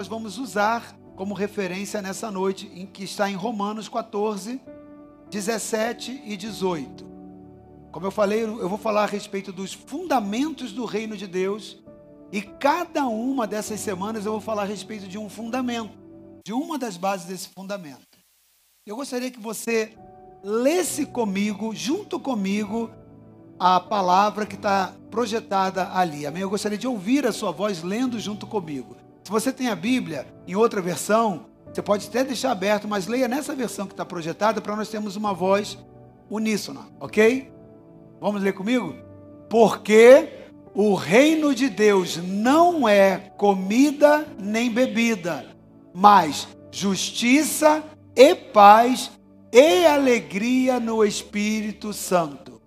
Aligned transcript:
nós 0.00 0.08
vamos 0.08 0.38
usar 0.38 0.96
como 1.14 1.34
referência 1.34 2.00
nessa 2.00 2.30
noite, 2.30 2.72
em 2.74 2.86
que 2.86 3.04
está 3.04 3.30
em 3.30 3.34
Romanos 3.34 3.86
14, 3.86 4.58
17 5.28 6.22
e 6.24 6.38
18. 6.38 7.04
Como 7.92 8.06
eu 8.06 8.10
falei, 8.10 8.42
eu 8.42 8.66
vou 8.66 8.78
falar 8.78 9.02
a 9.02 9.06
respeito 9.06 9.52
dos 9.52 9.74
fundamentos 9.74 10.72
do 10.72 10.86
reino 10.86 11.18
de 11.18 11.26
Deus, 11.26 11.76
e 12.32 12.40
cada 12.40 13.06
uma 13.08 13.46
dessas 13.46 13.78
semanas 13.80 14.24
eu 14.24 14.32
vou 14.32 14.40
falar 14.40 14.62
a 14.62 14.64
respeito 14.64 15.06
de 15.06 15.18
um 15.18 15.28
fundamento, 15.28 15.92
de 16.46 16.54
uma 16.54 16.78
das 16.78 16.96
bases 16.96 17.26
desse 17.26 17.48
fundamento. 17.48 18.00
Eu 18.86 18.96
gostaria 18.96 19.30
que 19.30 19.38
você 19.38 19.92
lesse 20.42 21.04
comigo, 21.04 21.74
junto 21.74 22.18
comigo, 22.18 22.90
a 23.58 23.78
palavra 23.78 24.46
que 24.46 24.54
está 24.54 24.94
projetada 25.10 25.92
ali. 25.92 26.24
Amém? 26.24 26.40
Eu 26.40 26.48
gostaria 26.48 26.78
de 26.78 26.88
ouvir 26.88 27.26
a 27.26 27.32
sua 27.32 27.50
voz 27.50 27.82
lendo 27.82 28.18
junto 28.18 28.46
comigo. 28.46 28.96
Se 29.24 29.30
você 29.30 29.52
tem 29.52 29.68
a 29.68 29.76
Bíblia 29.76 30.26
em 30.46 30.54
outra 30.54 30.80
versão, 30.80 31.46
você 31.72 31.82
pode 31.82 32.08
até 32.08 32.24
deixar 32.24 32.50
aberto, 32.50 32.88
mas 32.88 33.06
leia 33.06 33.28
nessa 33.28 33.54
versão 33.54 33.86
que 33.86 33.92
está 33.92 34.04
projetada 34.04 34.60
para 34.60 34.74
nós 34.74 34.88
termos 34.88 35.16
uma 35.16 35.32
voz 35.32 35.78
uníssona, 36.28 36.88
ok? 36.98 37.52
Vamos 38.20 38.42
ler 38.42 38.52
comigo? 38.52 38.94
Porque 39.48 40.28
o 40.74 40.94
reino 40.94 41.54
de 41.54 41.68
Deus 41.68 42.16
não 42.16 42.88
é 42.88 43.32
comida 43.36 44.26
nem 44.38 44.70
bebida, 44.70 45.46
mas 45.92 46.48
justiça 46.70 47.82
e 48.14 48.34
paz 48.34 49.10
e 49.52 49.84
alegria 49.84 50.78
no 50.78 51.04
Espírito 51.04 51.92
Santo. 51.92 52.60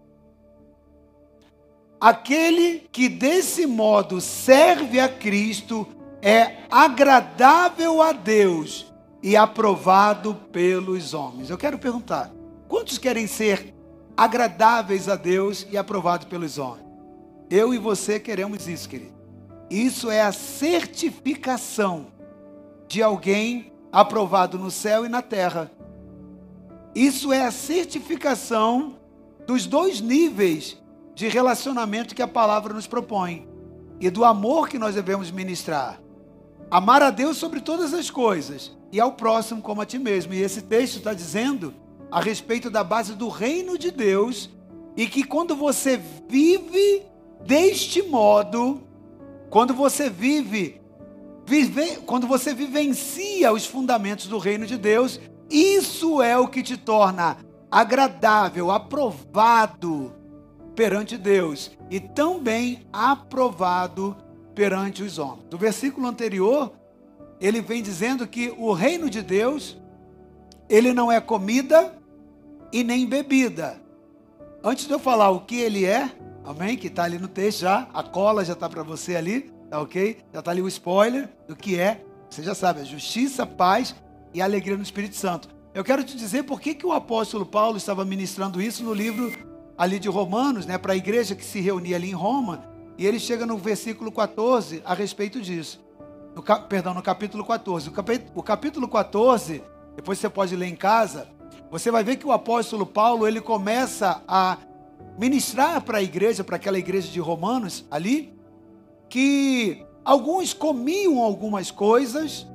Aquele 1.99 2.79
que 2.91 3.07
desse 3.07 3.65
modo 3.65 4.19
serve 4.19 4.99
a 4.99 5.07
Cristo 5.07 5.87
é 6.25 6.59
agradável 6.71 8.01
a 8.01 8.13
Deus 8.13 8.91
e 9.21 9.35
aprovado 9.35 10.33
pelos 10.53 11.13
homens. 11.13 11.49
Eu 11.49 11.57
quero 11.57 11.77
perguntar: 11.77 12.31
quantos 12.69 12.97
querem 12.97 13.27
ser 13.27 13.75
agradáveis 14.15 15.09
a 15.09 15.17
Deus 15.17 15.67
e 15.69 15.77
aprovados 15.77 16.25
pelos 16.25 16.57
homens? 16.57 16.87
Eu 17.49 17.73
e 17.73 17.77
você 17.77 18.21
queremos 18.21 18.69
isso, 18.69 18.87
querido. 18.87 19.11
Isso 19.69 20.09
é 20.09 20.21
a 20.21 20.31
certificação 20.31 22.07
de 22.87 23.03
alguém 23.03 23.73
aprovado 23.91 24.57
no 24.57 24.71
céu 24.71 25.05
e 25.05 25.09
na 25.09 25.21
terra. 25.21 25.69
Isso 26.95 27.33
é 27.33 27.45
a 27.45 27.51
certificação 27.51 28.95
dos 29.45 29.65
dois 29.65 29.99
níveis 29.99 30.81
de 31.13 31.27
relacionamento 31.27 32.15
que 32.15 32.21
a 32.21 32.27
palavra 32.27 32.73
nos 32.73 32.87
propõe 32.87 33.47
e 33.99 34.09
do 34.09 34.23
amor 34.23 34.69
que 34.69 34.79
nós 34.79 34.95
devemos 34.95 35.29
ministrar. 35.29 36.02
Amar 36.69 37.01
a 37.01 37.09
Deus 37.09 37.37
sobre 37.37 37.61
todas 37.61 37.93
as 37.93 38.09
coisas 38.09 38.71
e 38.91 38.99
ao 38.99 39.13
próximo 39.13 39.61
como 39.61 39.81
a 39.81 39.85
ti 39.85 39.99
mesmo. 39.99 40.33
E 40.33 40.41
esse 40.41 40.61
texto 40.61 40.97
está 40.97 41.13
dizendo 41.13 41.73
a 42.11 42.21
respeito 42.21 42.69
da 42.69 42.83
base 42.83 43.13
do 43.13 43.27
reino 43.29 43.77
de 43.77 43.91
Deus 43.91 44.49
e 44.95 45.07
que 45.07 45.23
quando 45.23 45.55
você 45.55 45.99
vive 46.27 47.03
deste 47.45 48.01
modo, 48.03 48.81
quando 49.49 49.73
você 49.73 50.09
vive, 50.09 50.81
vive 51.45 51.97
quando 52.05 52.27
você 52.27 52.53
vivencia 52.53 53.51
os 53.51 53.65
fundamentos 53.65 54.27
do 54.27 54.37
reino 54.37 54.65
de 54.65 54.77
Deus, 54.77 55.19
isso 55.49 56.21
é 56.21 56.37
o 56.37 56.47
que 56.47 56.63
te 56.63 56.77
torna 56.77 57.37
agradável, 57.69 58.69
aprovado 58.69 60.13
perante 60.75 61.17
Deus 61.17 61.71
e 61.89 61.99
também 61.99 62.85
aprovado 62.91 64.15
perante 64.53 65.03
os 65.03 65.17
homens. 65.17 65.45
No 65.51 65.57
versículo 65.57 66.07
anterior, 66.07 66.73
ele 67.39 67.61
vem 67.61 67.81
dizendo 67.81 68.27
que 68.27 68.53
o 68.57 68.71
reino 68.73 69.09
de 69.09 69.21
Deus, 69.21 69.77
ele 70.69 70.93
não 70.93 71.11
é 71.11 71.19
comida 71.19 71.97
e 72.71 72.83
nem 72.83 73.05
bebida. 73.05 73.81
Antes 74.63 74.87
de 74.87 74.93
eu 74.93 74.99
falar 74.99 75.29
o 75.29 75.41
que 75.41 75.59
ele 75.59 75.85
é, 75.85 76.09
amém? 76.45 76.77
Que 76.77 76.87
está 76.87 77.03
ali 77.03 77.19
no 77.19 77.27
texto 77.27 77.61
já, 77.61 77.87
a 77.93 78.01
cola 78.01 78.45
já 78.45 78.53
está 78.53 78.69
para 78.69 78.83
você 78.83 79.15
ali, 79.15 79.51
tá 79.69 79.81
ok? 79.81 80.17
Já 80.31 80.39
está 80.39 80.51
ali 80.51 80.61
o 80.61 80.67
spoiler 80.67 81.29
do 81.47 81.55
que 81.55 81.79
é. 81.79 82.03
Você 82.29 82.41
já 82.41 82.55
sabe, 82.55 82.81
a 82.81 82.83
justiça, 82.83 83.45
paz 83.45 83.95
e 84.33 84.41
alegria 84.41 84.77
no 84.77 84.83
Espírito 84.83 85.15
Santo. 85.15 85.49
Eu 85.73 85.83
quero 85.83 86.03
te 86.03 86.15
dizer 86.15 86.43
por 86.43 86.61
que, 86.61 86.73
que 86.73 86.85
o 86.85 86.91
apóstolo 86.91 87.45
Paulo 87.45 87.77
estava 87.77 88.05
ministrando 88.05 88.61
isso 88.61 88.83
no 88.83 88.93
livro 88.93 89.31
ali 89.77 89.99
de 89.99 90.07
Romanos, 90.07 90.65
né, 90.65 90.77
para 90.77 90.93
a 90.93 90.95
igreja 90.95 91.35
que 91.35 91.43
se 91.43 91.59
reunia 91.59 91.95
ali 91.95 92.09
em 92.09 92.13
Roma, 92.13 92.72
e 92.97 93.05
ele 93.05 93.19
chega 93.19 93.45
no 93.45 93.57
versículo 93.57 94.11
14 94.11 94.81
a 94.85 94.93
respeito 94.93 95.41
disso. 95.41 95.83
No, 96.35 96.43
perdão, 96.67 96.93
no 96.93 97.01
capítulo 97.01 97.45
14. 97.45 97.89
O, 97.89 97.91
capítulo, 97.91 98.31
o 98.35 98.43
capítulo 98.43 98.87
14, 98.87 99.63
depois 99.95 100.19
você 100.19 100.29
pode 100.29 100.55
ler 100.55 100.67
em 100.67 100.75
casa, 100.75 101.27
você 101.69 101.89
vai 101.89 102.03
ver 102.03 102.17
que 102.17 102.27
o 102.27 102.31
apóstolo 102.31 102.85
Paulo 102.85 103.27
ele 103.27 103.41
começa 103.41 104.23
a 104.27 104.57
ministrar 105.17 105.81
para 105.81 105.99
a 105.99 106.03
igreja, 106.03 106.43
para 106.43 106.55
aquela 106.55 106.77
igreja 106.77 107.11
de 107.11 107.19
Romanos 107.19 107.85
ali, 107.89 108.33
que 109.09 109.85
alguns 110.03 110.53
comiam 110.53 111.19
algumas 111.21 111.71
coisas 111.71 112.47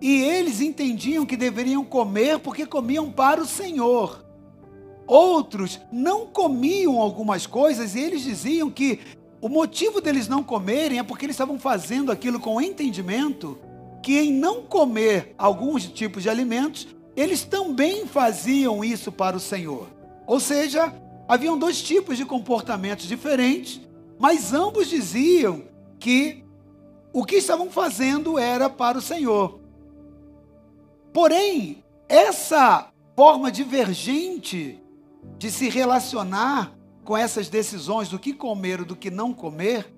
e 0.00 0.22
eles 0.22 0.60
entendiam 0.60 1.24
que 1.24 1.36
deveriam 1.36 1.84
comer 1.84 2.38
porque 2.38 2.66
comiam 2.66 3.10
para 3.10 3.40
o 3.40 3.46
Senhor. 3.46 4.24
Outros 5.06 5.80
não 5.92 6.26
comiam 6.26 7.00
algumas 7.00 7.46
coisas 7.46 7.94
e 7.94 8.00
eles 8.00 8.22
diziam 8.22 8.70
que 8.70 9.00
o 9.40 9.48
motivo 9.48 10.00
deles 10.00 10.28
não 10.28 10.42
comerem 10.42 10.98
é 10.98 11.02
porque 11.02 11.26
eles 11.26 11.34
estavam 11.34 11.58
fazendo 11.58 12.10
aquilo 12.10 12.40
com 12.40 12.56
o 12.56 12.60
entendimento 12.60 13.58
que 14.02 14.18
em 14.18 14.32
não 14.32 14.62
comer 14.62 15.34
alguns 15.36 15.86
tipos 15.86 16.22
de 16.22 16.30
alimentos, 16.30 16.86
eles 17.16 17.44
também 17.44 18.06
faziam 18.06 18.84
isso 18.84 19.10
para 19.10 19.36
o 19.36 19.40
Senhor. 19.40 19.88
Ou 20.26 20.38
seja, 20.38 20.94
haviam 21.26 21.58
dois 21.58 21.82
tipos 21.82 22.16
de 22.16 22.24
comportamentos 22.24 23.06
diferentes, 23.08 23.80
mas 24.18 24.52
ambos 24.52 24.88
diziam 24.88 25.64
que 25.98 26.44
o 27.12 27.24
que 27.24 27.36
estavam 27.36 27.70
fazendo 27.70 28.38
era 28.38 28.70
para 28.70 28.98
o 28.98 29.02
Senhor. 29.02 29.58
Porém, 31.12 31.82
essa 32.08 32.90
forma 33.16 33.50
divergente 33.50 34.78
de 35.38 35.50
se 35.50 35.68
relacionar 35.68 36.75
com 37.06 37.16
essas 37.16 37.48
decisões 37.48 38.08
do 38.08 38.18
que 38.18 38.34
comer 38.34 38.80
ou 38.80 38.84
do 38.84 38.96
que 38.96 39.12
não 39.12 39.32
comer, 39.32 39.94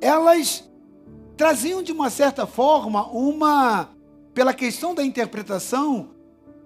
elas 0.00 0.68
traziam 1.36 1.80
de 1.80 1.92
uma 1.92 2.10
certa 2.10 2.44
forma 2.44 3.06
uma, 3.06 3.88
pela 4.34 4.52
questão 4.52 4.94
da 4.94 5.04
interpretação, 5.04 6.10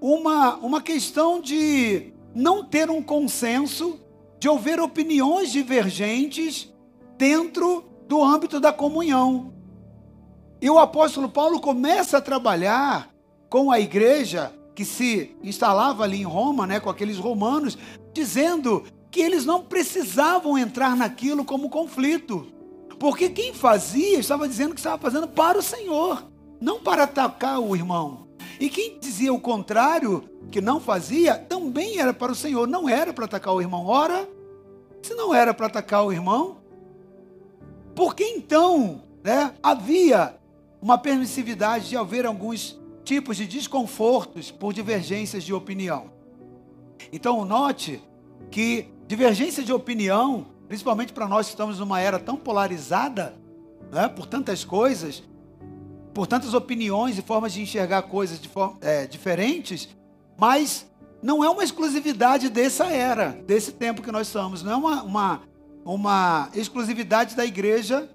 uma, 0.00 0.56
uma 0.56 0.81
questão 0.81 1.38
de 1.38 2.15
não 2.34 2.65
ter 2.65 2.91
um 2.91 3.03
consenso, 3.03 4.00
de 4.41 4.48
haver 4.48 4.81
opiniões 4.81 5.53
divergentes 5.53 6.72
dentro 7.19 7.84
do 8.09 8.25
âmbito 8.25 8.59
da 8.59 8.72
comunhão. 8.72 9.53
E 10.62 10.71
o 10.71 10.78
apóstolo 10.78 11.28
Paulo 11.28 11.60
começa 11.60 12.16
a 12.16 12.22
trabalhar 12.22 13.15
com 13.50 13.71
a 13.71 13.78
igreja 13.78 14.50
que 14.75 14.85
se 14.85 15.37
instalava 15.43 16.03
ali 16.03 16.21
em 16.21 16.25
Roma, 16.25 16.67
né, 16.67 16.81
com 16.81 16.91
aqueles 16.91 17.19
romanos, 17.19 17.79
dizendo 18.12 18.85
que 19.11 19.21
eles 19.21 19.45
não 19.45 19.62
precisavam 19.62 20.59
entrar 20.59 20.97
naquilo 20.97 21.45
como 21.45 21.71
conflito. 21.71 22.47
Porque 22.99 23.29
quem 23.29 23.55
fazia 23.55 24.19
estava 24.19 24.49
dizendo 24.49 24.75
que 24.75 24.81
estava 24.81 24.99
fazendo 24.99 25.29
para 25.29 25.59
o 25.59 25.63
Senhor, 25.63 26.25
não 26.61 26.81
para 26.81 27.05
atacar 27.05 27.61
o 27.61 27.77
irmão. 27.77 28.27
E 28.59 28.69
quem 28.69 28.99
dizia 28.99 29.33
o 29.33 29.41
contrário, 29.41 30.29
que 30.51 30.61
não 30.61 30.81
fazia, 30.81 31.37
também 31.37 31.99
era 31.99 32.13
para 32.13 32.33
o 32.33 32.37
Senhor, 32.37 32.67
não 32.67 32.89
era 32.89 33.13
para 33.13 33.25
atacar 33.25 33.55
o 33.55 33.61
irmão. 33.61 33.87
Ora, 33.87 34.29
se 35.03 35.15
não 35.15 35.34
era 35.34 35.53
para 35.53 35.67
atacar 35.67 36.05
o 36.05 36.13
irmão, 36.13 36.59
por 37.95 38.15
que 38.15 38.25
então 38.25 39.03
né, 39.23 39.55
havia 39.63 40.37
uma 40.81 40.99
permissividade 40.99 41.89
de 41.89 41.97
haver 41.97 42.27
alguns 42.27 42.81
tipos 43.04 43.36
de 43.36 43.47
desconfortos 43.47 44.51
por 44.51 44.72
divergências 44.72 45.45
de 45.45 45.53
opinião. 45.53 46.10
Então, 47.12 47.45
note 47.45 48.03
que 48.51 48.89
divergência 49.06 49.62
de 49.62 49.72
opinião, 49.72 50.47
principalmente 50.66 51.12
para 51.12 51.28
nós 51.28 51.47
que 51.47 51.53
estamos 51.53 51.78
numa 51.78 52.01
era 52.01 52.18
tão 52.18 52.36
polarizada, 52.36 53.34
né, 53.92 54.09
por 54.09 54.27
tantas 54.27 54.65
coisas, 54.65 55.22
por 56.15 56.27
tantas 56.27 56.54
opiniões 56.54 57.18
e 57.18 57.22
formas 57.22 57.53
de 57.53 57.60
enxergar 57.60 58.03
coisas 58.03 58.41
de 58.41 58.48
é, 58.80 59.07
diferentes, 59.07 59.89
mas 60.39 60.89
não 61.22 61.45
é 61.45 61.48
uma 61.48 61.65
exclusividade 61.65 62.48
dessa 62.48 62.86
era, 62.86 63.30
desse 63.47 63.72
tempo 63.72 64.03
que 64.03 64.12
nós 64.12 64.28
estamos, 64.28 64.62
não 64.62 64.72
é 64.72 64.77
uma, 64.77 65.03
uma, 65.03 65.42
uma 65.84 66.50
exclusividade 66.54 67.34
da 67.34 67.45
igreja 67.45 68.09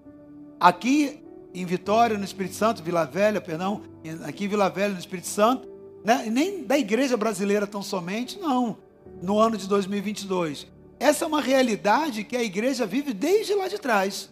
aqui 0.59 1.24
em 1.54 1.66
Vitória, 1.66 2.18
no 2.18 2.24
Espírito 2.24 2.56
Santo, 2.56 2.84
Vila 2.84 3.06
Velha, 3.06 3.42
perdão, 3.42 3.81
aqui 4.25 4.46
em 4.46 4.48
Vila 4.48 4.69
Velha, 4.69 4.94
no 4.94 5.00
Espírito 5.00 5.28
Santo, 5.28 5.68
né? 6.04 6.28
nem 6.30 6.63
da 6.63 6.78
igreja 6.78 7.18
brasileira 7.18 7.66
tão 7.66 7.81
somente, 7.81 8.40
não, 8.40 8.78
no 9.22 9.40
ano 9.40 9.57
de 9.57 9.68
2022. 9.68 10.68
Essa 11.00 11.25
é 11.25 11.28
uma 11.28 11.42
realidade 11.42 12.24
que 12.24 12.36
a 12.36 12.44
igreja 12.44 12.86
vive 12.86 13.13
desde 13.13 13.54
lá 13.56 13.68
de 13.68 13.78
trás. 13.78 14.30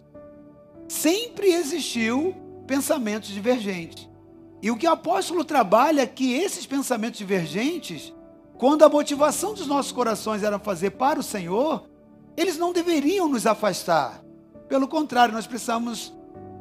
Sempre 0.86 1.48
existiu 1.48 2.34
pensamentos 2.66 3.30
divergentes. 3.30 4.08
E 4.60 4.70
o 4.70 4.76
que 4.76 4.86
o 4.86 4.92
apóstolo 4.92 5.44
trabalha 5.44 6.02
é 6.02 6.06
que 6.06 6.34
esses 6.34 6.66
pensamentos 6.66 7.18
divergentes, 7.18 8.12
quando 8.56 8.82
a 8.82 8.88
motivação 8.88 9.54
dos 9.54 9.66
nossos 9.66 9.92
corações 9.92 10.42
era 10.42 10.58
fazer 10.58 10.90
para 10.90 11.20
o 11.20 11.22
Senhor, 11.22 11.88
eles 12.36 12.58
não 12.58 12.72
deveriam 12.72 13.28
nos 13.28 13.46
afastar. 13.46 14.22
Pelo 14.68 14.86
contrário, 14.86 15.32
nós 15.32 15.46
precisamos 15.46 16.12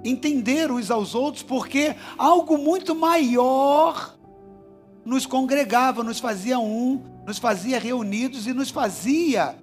entender 0.03 0.71
uns 0.71 0.91
aos 0.91 1.15
outros, 1.15 1.43
porque 1.43 1.95
algo 2.17 2.57
muito 2.57 2.95
maior 2.95 4.17
nos 5.05 5.25
congregava, 5.25 6.03
nos 6.03 6.19
fazia 6.19 6.59
um, 6.59 7.01
nos 7.25 7.37
fazia 7.37 7.79
reunidos 7.79 8.47
e 8.47 8.53
nos 8.53 8.69
fazia 8.69 9.57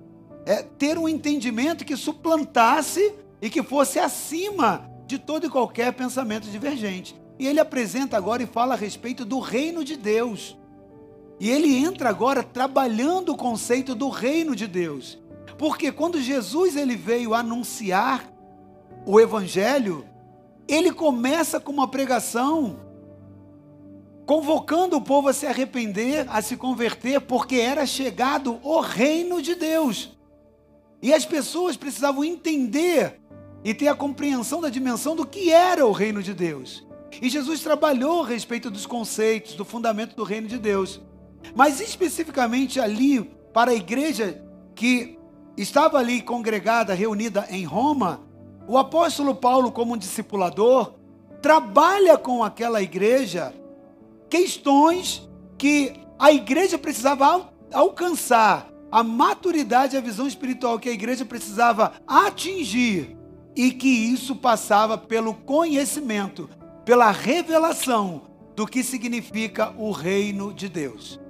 é, 0.46 0.62
ter 0.62 0.98
um 0.98 1.08
entendimento 1.08 1.84
que 1.84 1.96
suplantasse 1.96 3.14
e 3.40 3.50
que 3.50 3.62
fosse 3.62 3.98
acima 3.98 4.90
de 5.06 5.18
todo 5.18 5.46
e 5.46 5.50
qualquer 5.50 5.92
pensamento 5.92 6.48
divergente. 6.48 7.14
E 7.38 7.46
ele 7.46 7.60
apresenta 7.60 8.16
agora 8.16 8.42
e 8.42 8.46
fala 8.46 8.74
a 8.74 8.76
respeito 8.76 9.24
do 9.24 9.38
reino 9.38 9.84
de 9.84 9.96
Deus. 9.96 10.56
E 11.40 11.50
ele 11.50 11.74
entra 11.76 12.08
agora 12.08 12.42
trabalhando 12.42 13.32
o 13.32 13.36
conceito 13.36 13.94
do 13.94 14.08
reino 14.08 14.54
de 14.54 14.66
Deus. 14.66 15.18
Porque 15.58 15.90
quando 15.92 16.20
Jesus 16.20 16.76
ele 16.76 16.96
veio 16.96 17.34
anunciar 17.34 18.32
o 19.04 19.20
evangelho, 19.20 20.06
ele 20.68 20.92
começa 20.92 21.60
com 21.60 21.72
uma 21.72 21.88
pregação 21.88 22.80
convocando 24.26 24.96
o 24.96 25.02
povo 25.02 25.28
a 25.28 25.32
se 25.32 25.46
arrepender, 25.46 26.26
a 26.30 26.40
se 26.40 26.56
converter, 26.56 27.20
porque 27.20 27.56
era 27.56 27.84
chegado 27.84 28.58
o 28.62 28.80
reino 28.80 29.42
de 29.42 29.54
Deus. 29.54 30.16
E 31.02 31.12
as 31.12 31.26
pessoas 31.26 31.76
precisavam 31.76 32.24
entender 32.24 33.20
e 33.62 33.74
ter 33.74 33.88
a 33.88 33.94
compreensão 33.94 34.60
da 34.60 34.70
dimensão 34.70 35.14
do 35.14 35.26
que 35.26 35.50
era 35.50 35.86
o 35.86 35.92
reino 35.92 36.22
de 36.22 36.32
Deus. 36.32 36.86
E 37.20 37.28
Jesus 37.28 37.60
trabalhou 37.60 38.22
a 38.22 38.26
respeito 38.26 38.70
dos 38.70 38.86
conceitos, 38.86 39.54
do 39.54 39.64
fundamento 39.64 40.16
do 40.16 40.24
reino 40.24 40.48
de 40.48 40.58
Deus. 40.58 41.00
Mas 41.54 41.80
especificamente 41.80 42.80
ali, 42.80 43.22
para 43.52 43.70
a 43.70 43.74
igreja 43.74 44.42
que 44.74 45.18
estava 45.56 45.98
ali 45.98 46.22
congregada, 46.22 46.94
reunida 46.94 47.46
em 47.50 47.64
Roma, 47.64 48.22
o 48.66 48.78
apóstolo 48.78 49.34
Paulo, 49.34 49.70
como 49.70 49.94
um 49.94 49.98
discipulador, 49.98 50.94
trabalha 51.42 52.16
com 52.16 52.42
aquela 52.42 52.82
igreja 52.82 53.54
questões 54.30 55.28
que 55.58 55.92
a 56.18 56.32
igreja 56.32 56.78
precisava 56.78 57.52
alcançar, 57.72 58.70
a 58.90 59.02
maturidade, 59.02 59.96
a 59.96 60.00
visão 60.00 60.26
espiritual 60.26 60.78
que 60.78 60.88
a 60.88 60.92
igreja 60.92 61.24
precisava 61.24 61.92
atingir, 62.06 63.16
e 63.56 63.70
que 63.70 63.88
isso 63.88 64.36
passava 64.36 64.98
pelo 64.98 65.34
conhecimento, 65.34 66.48
pela 66.84 67.10
revelação 67.10 68.22
do 68.56 68.66
que 68.66 68.82
significa 68.82 69.74
o 69.76 69.90
reino 69.90 70.52
de 70.52 70.68
Deus. 70.68 71.20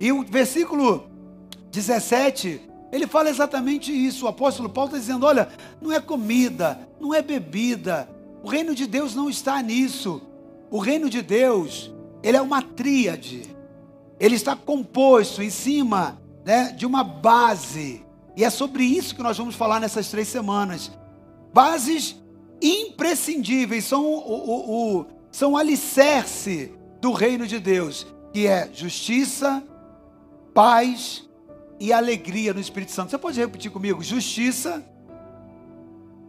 E 0.00 0.12
o 0.12 0.22
versículo 0.22 1.10
17, 1.70 2.60
ele 2.92 3.06
fala 3.06 3.30
exatamente 3.30 3.90
isso. 3.90 4.26
O 4.26 4.28
apóstolo 4.28 4.68
Paulo 4.68 4.88
está 4.88 4.98
dizendo: 4.98 5.24
olha, 5.24 5.48
não 5.80 5.90
é 5.90 5.98
comida, 5.98 6.86
não 7.00 7.14
é 7.14 7.22
bebida. 7.22 8.06
O 8.44 8.48
reino 8.48 8.74
de 8.74 8.86
Deus 8.86 9.14
não 9.14 9.30
está 9.30 9.62
nisso. 9.62 10.20
O 10.70 10.78
reino 10.78 11.08
de 11.08 11.22
Deus, 11.22 11.90
ele 12.22 12.36
é 12.36 12.42
uma 12.42 12.60
tríade. 12.60 13.56
Ele 14.20 14.34
está 14.34 14.54
composto 14.54 15.42
em 15.42 15.48
cima 15.48 16.20
né, 16.44 16.72
de 16.72 16.84
uma 16.84 17.02
base. 17.02 18.04
E 18.36 18.44
é 18.44 18.50
sobre 18.50 18.84
isso 18.84 19.14
que 19.14 19.22
nós 19.22 19.38
vamos 19.38 19.54
falar 19.54 19.80
nessas 19.80 20.08
três 20.08 20.28
semanas. 20.28 20.92
Bases 21.52 22.16
imprescindíveis, 22.60 23.84
são 23.84 24.04
o, 24.04 24.18
o, 24.18 24.98
o, 25.00 25.06
são 25.30 25.52
o 25.52 25.56
alicerce 25.56 26.72
do 27.00 27.10
reino 27.12 27.46
de 27.46 27.58
Deus, 27.58 28.06
que 28.32 28.46
é 28.46 28.70
justiça, 28.72 29.62
paz 30.54 31.28
e 31.82 31.92
alegria 31.92 32.54
no 32.54 32.60
Espírito 32.60 32.92
Santo. 32.92 33.10
Você 33.10 33.18
pode 33.18 33.40
repetir 33.40 33.68
comigo? 33.68 34.04
Justiça, 34.04 34.86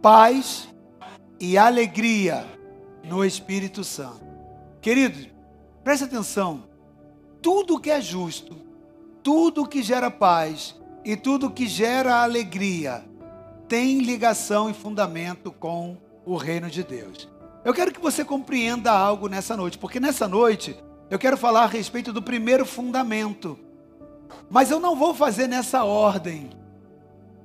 paz 0.02 0.68
e 1.38 1.56
alegria 1.56 2.44
no 3.04 3.24
Espírito 3.24 3.84
Santo. 3.84 4.26
Queridos, 4.80 5.28
preste 5.84 6.06
atenção. 6.06 6.64
Tudo 7.40 7.78
que 7.78 7.88
é 7.88 8.00
justo, 8.00 8.56
tudo 9.22 9.68
que 9.68 9.80
gera 9.80 10.10
paz 10.10 10.74
e 11.04 11.16
tudo 11.16 11.48
que 11.48 11.68
gera 11.68 12.24
alegria 12.24 13.04
tem 13.68 14.00
ligação 14.00 14.68
e 14.68 14.74
fundamento 14.74 15.52
com 15.52 15.96
o 16.26 16.36
reino 16.36 16.68
de 16.68 16.82
Deus. 16.82 17.28
Eu 17.64 17.72
quero 17.72 17.92
que 17.92 18.00
você 18.00 18.24
compreenda 18.24 18.90
algo 18.90 19.28
nessa 19.28 19.56
noite, 19.56 19.78
porque 19.78 20.00
nessa 20.00 20.26
noite 20.26 20.76
eu 21.08 21.18
quero 21.18 21.36
falar 21.36 21.62
a 21.62 21.68
respeito 21.68 22.12
do 22.12 22.20
primeiro 22.20 22.66
fundamento. 22.66 23.56
Mas 24.50 24.70
eu 24.70 24.80
não 24.80 24.96
vou 24.96 25.14
fazer 25.14 25.48
nessa 25.48 25.84
ordem. 25.84 26.50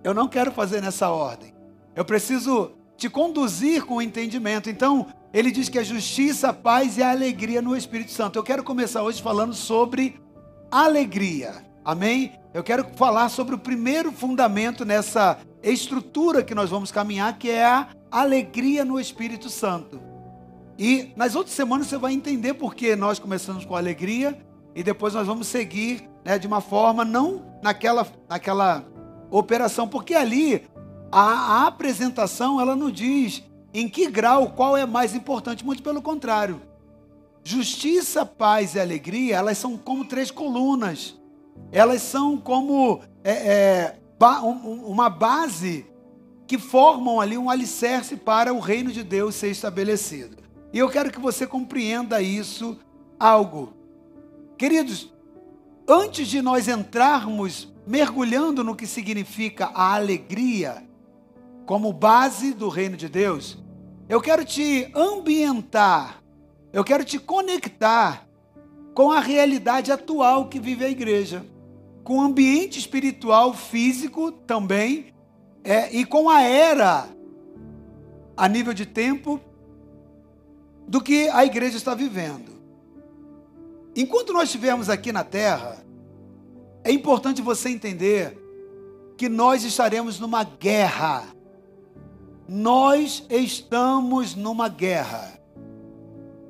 Eu 0.04 0.14
não 0.14 0.28
quero 0.28 0.52
fazer 0.52 0.82
nessa 0.82 1.10
ordem. 1.10 1.54
Eu 1.96 2.06
preciso 2.06 2.72
te 2.98 3.10
conduzir 3.10 3.86
com 3.86 3.96
o 3.96 4.02
entendimento. 4.02 4.70
Então, 4.70 5.08
ele 5.34 5.52
diz 5.52 5.70
que 5.70 5.80
a 5.80 5.84
justiça, 5.84 6.50
a 6.50 6.54
paz 6.54 6.98
e 6.98 7.04
a 7.04 7.12
alegria 7.12 7.62
no 7.62 7.76
Espírito 7.76 8.12
Santo. 8.12 8.38
Eu 8.38 8.44
quero 8.44 8.64
começar 8.64 9.04
hoje 9.04 9.22
falando 9.22 9.54
sobre 9.54 10.20
alegria. 10.72 11.54
Amém? 11.84 12.34
Eu 12.54 12.64
quero 12.64 12.86
falar 12.96 13.30
sobre 13.30 13.56
o 13.56 13.60
primeiro 13.60 14.12
fundamento 14.12 14.84
nessa 14.84 15.38
estrutura 15.62 16.44
que 16.44 16.56
nós 16.56 16.70
vamos 16.70 16.92
caminhar, 16.92 17.38
que 17.38 17.50
é 17.50 17.66
a 17.66 17.88
alegria 18.12 18.84
no 18.84 19.00
Espírito 19.00 19.50
Santo. 19.50 20.02
E 20.78 21.12
nas 21.16 21.36
outras 21.36 21.56
semanas 21.56 21.88
você 21.88 21.98
vai 21.98 22.14
entender 22.14 22.54
por 22.54 22.74
que 22.74 22.96
nós 22.96 23.20
começamos 23.20 23.66
com 23.66 23.76
alegria 23.76 24.40
e 24.74 24.82
depois 24.82 25.14
nós 25.14 25.28
vamos 25.28 25.48
seguir 25.48 26.10
né, 26.30 26.38
de 26.38 26.46
uma 26.46 26.62
forma 26.62 27.04
não 27.04 27.42
naquela, 27.60 28.06
naquela 28.30 28.86
operação, 29.32 29.88
porque 29.88 30.14
ali 30.14 30.64
a, 31.12 31.22
a 31.22 31.68
apresentação 31.68 32.62
ela 32.62 32.76
não 32.76 32.92
diz 32.92 33.44
em 33.74 33.90
que 33.90 34.08
grau 34.12 34.52
qual 34.52 34.78
é 34.78 34.86
mais 34.86 35.16
importante, 35.16 35.66
muito 35.66 35.82
pelo 35.82 36.04
contrário. 36.04 36.62
Justiça, 37.44 38.28
paz 38.28 38.76
e 38.76 38.80
alegria, 38.80 39.38
elas 39.38 39.58
são 39.58 39.76
como 39.76 40.06
três 40.06 40.30
colunas. 40.30 41.20
Elas 41.72 42.04
são 42.04 42.38
como 42.38 43.02
é, 43.24 43.32
é, 43.32 44.00
ba 44.20 44.44
um, 44.44 44.86
uma 44.86 45.10
base 45.10 45.88
que 46.46 46.60
formam 46.60 47.20
ali 47.20 47.40
um 47.40 47.50
alicerce 47.50 48.16
para 48.16 48.54
o 48.54 48.60
reino 48.60 48.92
de 48.92 49.02
Deus 49.02 49.34
ser 49.34 49.50
estabelecido. 49.50 50.38
E 50.72 50.78
eu 50.78 50.90
quero 50.90 51.12
que 51.12 51.20
você 51.20 51.48
compreenda 51.48 52.22
isso 52.22 52.78
algo. 53.20 53.74
Queridos, 54.60 55.12
antes 55.90 56.28
de 56.28 56.40
nós 56.40 56.68
entrarmos 56.68 57.74
mergulhando 57.88 58.64
no 58.64 58.76
que 58.76 58.86
significa 58.86 59.72
a 59.74 59.96
alegria 59.96 60.88
como 61.66 61.92
base 61.92 62.54
do 62.54 62.70
reino 62.70 62.96
de 62.96 63.10
Deus, 63.10 63.58
eu 64.08 64.22
quero 64.22 64.46
te 64.46 64.92
ambientar, 64.96 66.22
eu 66.72 66.84
quero 66.84 67.04
te 67.04 67.18
conectar 67.18 68.28
com 68.94 69.12
a 69.12 69.20
realidade 69.20 69.92
atual 69.92 70.48
que 70.48 70.60
vive 70.60 70.86
a 70.86 70.90
igreja, 70.90 71.44
com 72.04 72.18
o 72.18 72.22
ambiente 72.22 72.78
espiritual, 72.78 73.54
físico 73.54 74.32
também, 74.32 75.14
é, 75.64 75.96
e 75.96 76.06
com 76.06 76.30
a 76.30 76.42
era, 76.42 77.08
a 78.38 78.48
nível 78.48 78.74
de 78.74 78.86
tempo, 78.86 79.40
do 80.88 81.02
que 81.02 81.30
a 81.30 81.46
igreja 81.46 81.78
está 81.78 81.94
vivendo. 81.94 82.59
Enquanto 83.96 84.34
nós 84.34 84.44
estivermos 84.44 84.90
aqui 84.90 85.12
na 85.12 85.24
terra, 85.24 85.84
é 86.84 86.92
importante 86.92 87.42
você 87.42 87.70
entender 87.70 88.38
que 89.18 89.28
nós 89.28 89.64
estaremos 89.64 90.20
numa 90.20 90.44
guerra. 90.44 91.26
Nós 92.48 93.26
estamos 93.30 94.36
numa 94.36 94.70
guerra. 94.70 95.40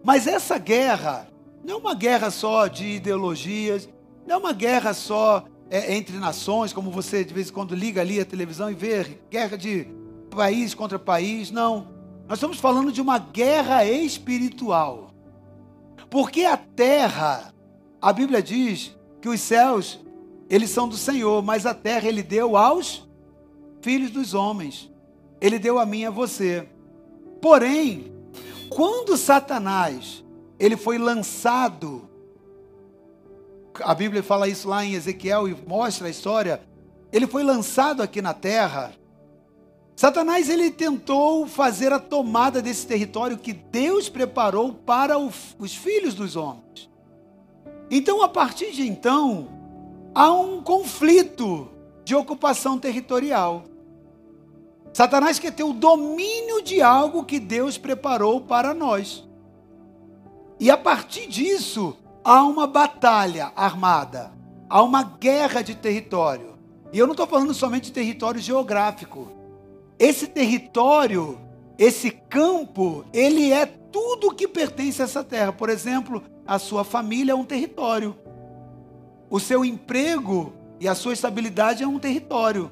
Mas 0.03 0.27
essa 0.27 0.57
guerra 0.57 1.27
não 1.63 1.75
é 1.75 1.77
uma 1.77 1.95
guerra 1.95 2.31
só 2.31 2.67
de 2.67 2.85
ideologias, 2.85 3.89
não 4.25 4.35
é 4.35 4.37
uma 4.37 4.53
guerra 4.53 4.93
só 4.93 5.45
é, 5.69 5.95
entre 5.95 6.17
nações, 6.17 6.73
como 6.73 6.91
você 6.91 7.23
de 7.23 7.33
vez 7.33 7.49
em 7.49 7.53
quando 7.53 7.75
liga 7.75 8.01
ali 8.01 8.19
a 8.19 8.25
televisão 8.25 8.71
e 8.71 8.73
vê 8.73 9.19
guerra 9.29 9.57
de 9.57 9.87
país 10.29 10.73
contra 10.73 10.97
país. 10.97 11.51
Não. 11.51 11.87
Nós 12.27 12.37
estamos 12.37 12.59
falando 12.59 12.91
de 12.91 13.01
uma 13.01 13.17
guerra 13.17 13.85
espiritual. 13.85 15.08
Porque 16.09 16.43
a 16.45 16.57
terra, 16.57 17.53
a 18.01 18.11
Bíblia 18.11 18.41
diz 18.41 18.97
que 19.21 19.29
os 19.29 19.39
céus, 19.39 19.99
eles 20.49 20.69
são 20.69 20.87
do 20.87 20.97
Senhor, 20.97 21.43
mas 21.43 21.65
a 21.65 21.73
terra 21.73 22.07
ele 22.07 22.23
deu 22.23 22.57
aos 22.57 23.07
filhos 23.81 24.11
dos 24.11 24.33
homens. 24.33 24.91
Ele 25.39 25.59
deu 25.59 25.77
a 25.79 25.85
mim 25.85 26.01
e 26.01 26.05
a 26.05 26.09
você. 26.09 26.67
Porém, 27.41 28.11
quando 28.69 29.17
Satanás, 29.17 30.23
ele 30.59 30.75
foi 30.75 30.97
lançado, 30.97 32.09
a 33.81 33.93
Bíblia 33.93 34.21
fala 34.21 34.47
isso 34.47 34.67
lá 34.67 34.83
em 34.83 34.93
Ezequiel 34.93 35.47
e 35.47 35.55
mostra 35.67 36.07
a 36.07 36.09
história, 36.09 36.61
ele 37.11 37.25
foi 37.25 37.43
lançado 37.43 38.01
aqui 38.01 38.21
na 38.21 38.33
terra, 38.33 38.93
Satanás 39.99 40.47
ele 40.47 40.71
tentou 40.71 41.45
fazer 41.45 41.91
a 41.91 41.99
tomada 41.99 42.61
desse 42.61 42.87
território 42.87 43.37
que 43.37 43.51
Deus 43.51 44.07
preparou 44.07 44.71
para 44.71 45.19
os 45.19 45.75
filhos 45.75 46.13
dos 46.13 46.37
homens. 46.37 46.89
Então, 47.91 48.21
a 48.21 48.29
partir 48.29 48.71
de 48.71 48.87
então, 48.87 49.49
há 50.15 50.31
um 50.31 50.63
conflito 50.63 51.67
de 52.05 52.15
ocupação 52.15 52.79
territorial. 52.79 53.65
Satanás 54.93 55.37
quer 55.37 55.51
ter 55.51 55.65
o 55.65 55.73
domínio 55.73 56.61
de 56.61 56.81
algo 56.81 57.25
que 57.25 57.37
Deus 57.37 57.77
preparou 57.77 58.39
para 58.39 58.73
nós. 58.73 59.27
E 60.61 60.71
a 60.71 60.77
partir 60.77 61.27
disso, 61.27 61.97
há 62.23 62.41
uma 62.43 62.65
batalha 62.65 63.51
armada, 63.53 64.31
há 64.69 64.81
uma 64.81 65.03
guerra 65.03 65.61
de 65.61 65.75
território. 65.75 66.57
E 66.93 66.97
eu 66.97 67.05
não 67.05 67.11
estou 67.11 67.27
falando 67.27 67.53
somente 67.53 67.87
de 67.87 67.91
território 67.91 68.39
geográfico. 68.39 69.38
Esse 69.99 70.27
território, 70.27 71.37
esse 71.77 72.09
campo, 72.09 73.03
ele 73.11 73.51
é 73.51 73.65
tudo 73.65 74.33
que 74.33 74.47
pertence 74.47 75.01
a 75.01 75.05
essa 75.05 75.25
terra. 75.25 75.51
Por 75.51 75.69
exemplo, 75.69 76.23
a 76.47 76.57
sua 76.57 76.85
família 76.85 77.33
é 77.33 77.35
um 77.35 77.43
território. 77.43 78.15
O 79.29 79.41
seu 79.41 79.65
emprego 79.65 80.53
e 80.79 80.87
a 80.87 80.95
sua 80.95 81.11
estabilidade 81.11 81.83
é 81.83 81.87
um 81.87 81.99
território. 81.99 82.71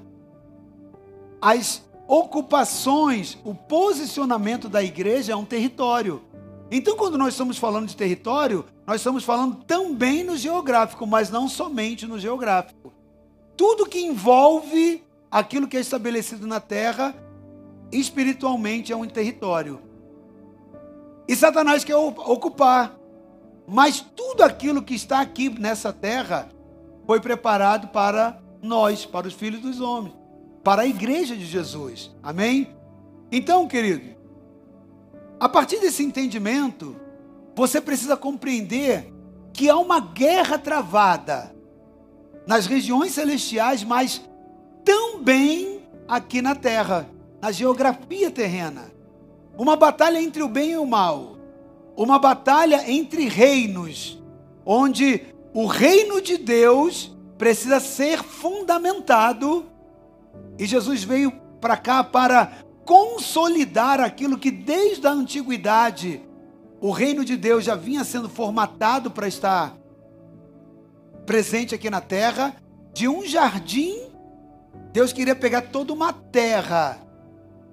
As 1.42 1.84
ocupações, 2.08 3.38
o 3.44 3.54
posicionamento 3.54 4.70
da 4.70 4.82
igreja 4.82 5.34
é 5.34 5.36
um 5.36 5.44
território. 5.46 6.22
Então, 6.72 6.96
quando 6.96 7.18
nós 7.18 7.34
estamos 7.34 7.58
falando 7.58 7.88
de 7.88 7.96
território, 7.96 8.66
nós 8.86 9.02
estamos 9.02 9.26
falando 9.26 9.64
também 9.66 10.24
no 10.24 10.38
geográfico, 10.38 11.06
mas 11.06 11.30
não 11.30 11.50
somente 11.50 12.08
no 12.08 12.18
geográfico. 12.18 12.94
Tudo 13.58 13.86
que 13.86 14.00
envolve 14.00 15.04
aquilo 15.32 15.68
que 15.68 15.78
é 15.78 15.80
estabelecido 15.80 16.48
na 16.48 16.60
terra, 16.60 17.16
espiritualmente 17.92 18.92
é 18.92 18.96
um 18.96 19.06
território. 19.06 19.82
E 21.28 21.36
Satanás 21.36 21.84
quer 21.84 21.96
ocupar. 21.96 22.98
Mas 23.68 24.00
tudo 24.00 24.44
aquilo 24.44 24.82
que 24.82 24.96
está 24.96 25.20
aqui 25.20 25.50
nessa 25.50 25.92
terra 25.92 26.50
foi 27.06 27.20
preparado 27.20 27.90
para 27.90 28.42
nós, 28.62 29.06
para 29.06 29.28
os 29.28 29.34
filhos 29.34 29.62
dos 29.62 29.82
homens, 29.82 30.16
para 30.64 30.84
a 30.84 30.88
igreja 30.88 31.36
de 31.36 31.46
Jesus. 31.46 32.16
Amém? 32.24 32.74
Então, 33.30 33.68
querido, 33.68 34.16
a 35.38 35.50
partir 35.50 35.80
desse 35.80 36.02
entendimento, 36.04 36.96
você 37.56 37.82
precisa 37.82 38.16
compreender 38.16 39.14
que 39.52 39.70
há 39.70 39.78
uma 39.78 40.00
guerra 40.00 40.58
travada 40.58 41.54
nas 42.46 42.66
regiões 42.66 43.12
celestiais, 43.12 43.84
mas 43.84 44.22
também 45.18 45.82
aqui 46.08 46.42
na 46.42 46.54
terra, 46.56 47.10
na 47.42 47.52
geografia 47.52 48.30
terrena. 48.30 48.92
Uma 49.58 49.76
batalha 49.76 50.22
entre 50.22 50.44
o 50.44 50.48
bem 50.48 50.72
e 50.72 50.78
o 50.78 50.86
mal. 50.86 51.38
Uma 51.96 52.20
batalha 52.20 52.90
entre 52.90 53.28
reinos, 53.28 54.22
onde 54.64 55.22
o 55.54 55.66
reino 55.66 56.22
de 56.22 56.38
Deus 56.38 57.16
precisa 57.38 57.80
ser 57.80 58.22
fundamentado. 58.22 59.66
E 60.60 60.66
Jesus 60.66 61.04
veio 61.04 61.32
para 61.60 61.76
cá 61.76 62.04
para 62.04 62.52
consolidar 62.86 64.00
aquilo 64.00 64.38
que 64.38 64.52
desde 64.52 65.08
a 65.08 65.12
antiguidade 65.12 66.22
o 66.80 66.92
reino 66.92 67.26
de 67.26 67.36
Deus 67.36 67.64
já 67.64 67.74
vinha 67.74 68.04
sendo 68.04 68.30
formatado 68.30 69.10
para 69.10 69.28
estar 69.28 69.76
presente 71.26 71.74
aqui 71.74 71.90
na 71.90 72.00
terra, 72.00 72.56
de 72.94 73.08
um 73.08 73.26
jardim 73.26 74.07
Deus 74.98 75.14
queria 75.14 75.36
pegar 75.36 75.62
toda 75.62 75.94
uma 75.94 76.12
terra 76.12 76.98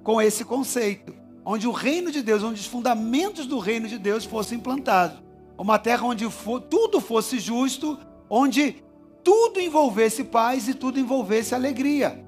com 0.03 0.21
esse 0.21 0.45
conceito, 0.45 1.15
onde 1.43 1.67
o 1.67 1.73
reino 1.73 2.13
de 2.13 2.21
Deus, 2.21 2.43
onde 2.43 2.61
os 2.61 2.67
fundamentos 2.67 3.47
do 3.47 3.59
reino 3.59 3.89
de 3.89 3.97
Deus 3.97 4.27
fossem 4.27 4.59
implantados. 4.59 5.23
Uma 5.57 5.79
terra 5.79 6.05
onde 6.05 6.29
for, 6.29 6.61
tudo 6.61 7.01
fosse 7.01 7.39
justo, 7.39 7.99
onde 8.29 8.85
tudo 9.23 9.59
envolvesse 9.59 10.23
paz 10.23 10.69
e 10.69 10.75
tudo 10.75 11.01
envolvesse 11.01 11.55
alegria. 11.55 12.23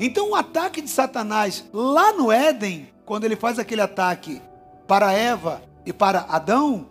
Então 0.00 0.30
o 0.30 0.34
ataque 0.34 0.82
de 0.82 0.90
Satanás 0.90 1.64
lá 1.72 2.12
no 2.12 2.32
Éden, 2.32 2.88
quando 3.04 3.26
ele 3.26 3.36
faz 3.36 3.60
aquele 3.60 3.82
ataque 3.82 4.42
para 4.88 5.12
Eva 5.12 5.62
e 5.86 5.92
para 5.92 6.26
Adão, 6.28 6.88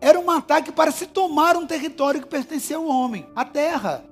era 0.00 0.18
um 0.18 0.28
ataque 0.32 0.72
para 0.72 0.90
se 0.90 1.06
tomar 1.06 1.56
um 1.56 1.64
território 1.64 2.20
que 2.20 2.26
pertencia 2.26 2.76
ao 2.76 2.88
homem, 2.88 3.24
a 3.36 3.44
terra 3.44 4.04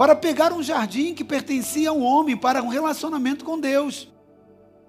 para 0.00 0.16
pegar 0.16 0.50
um 0.50 0.62
jardim 0.62 1.12
que 1.12 1.22
pertencia 1.22 1.90
ao 1.90 2.00
homem, 2.00 2.34
para 2.34 2.62
um 2.62 2.68
relacionamento 2.68 3.44
com 3.44 3.60
Deus, 3.60 4.08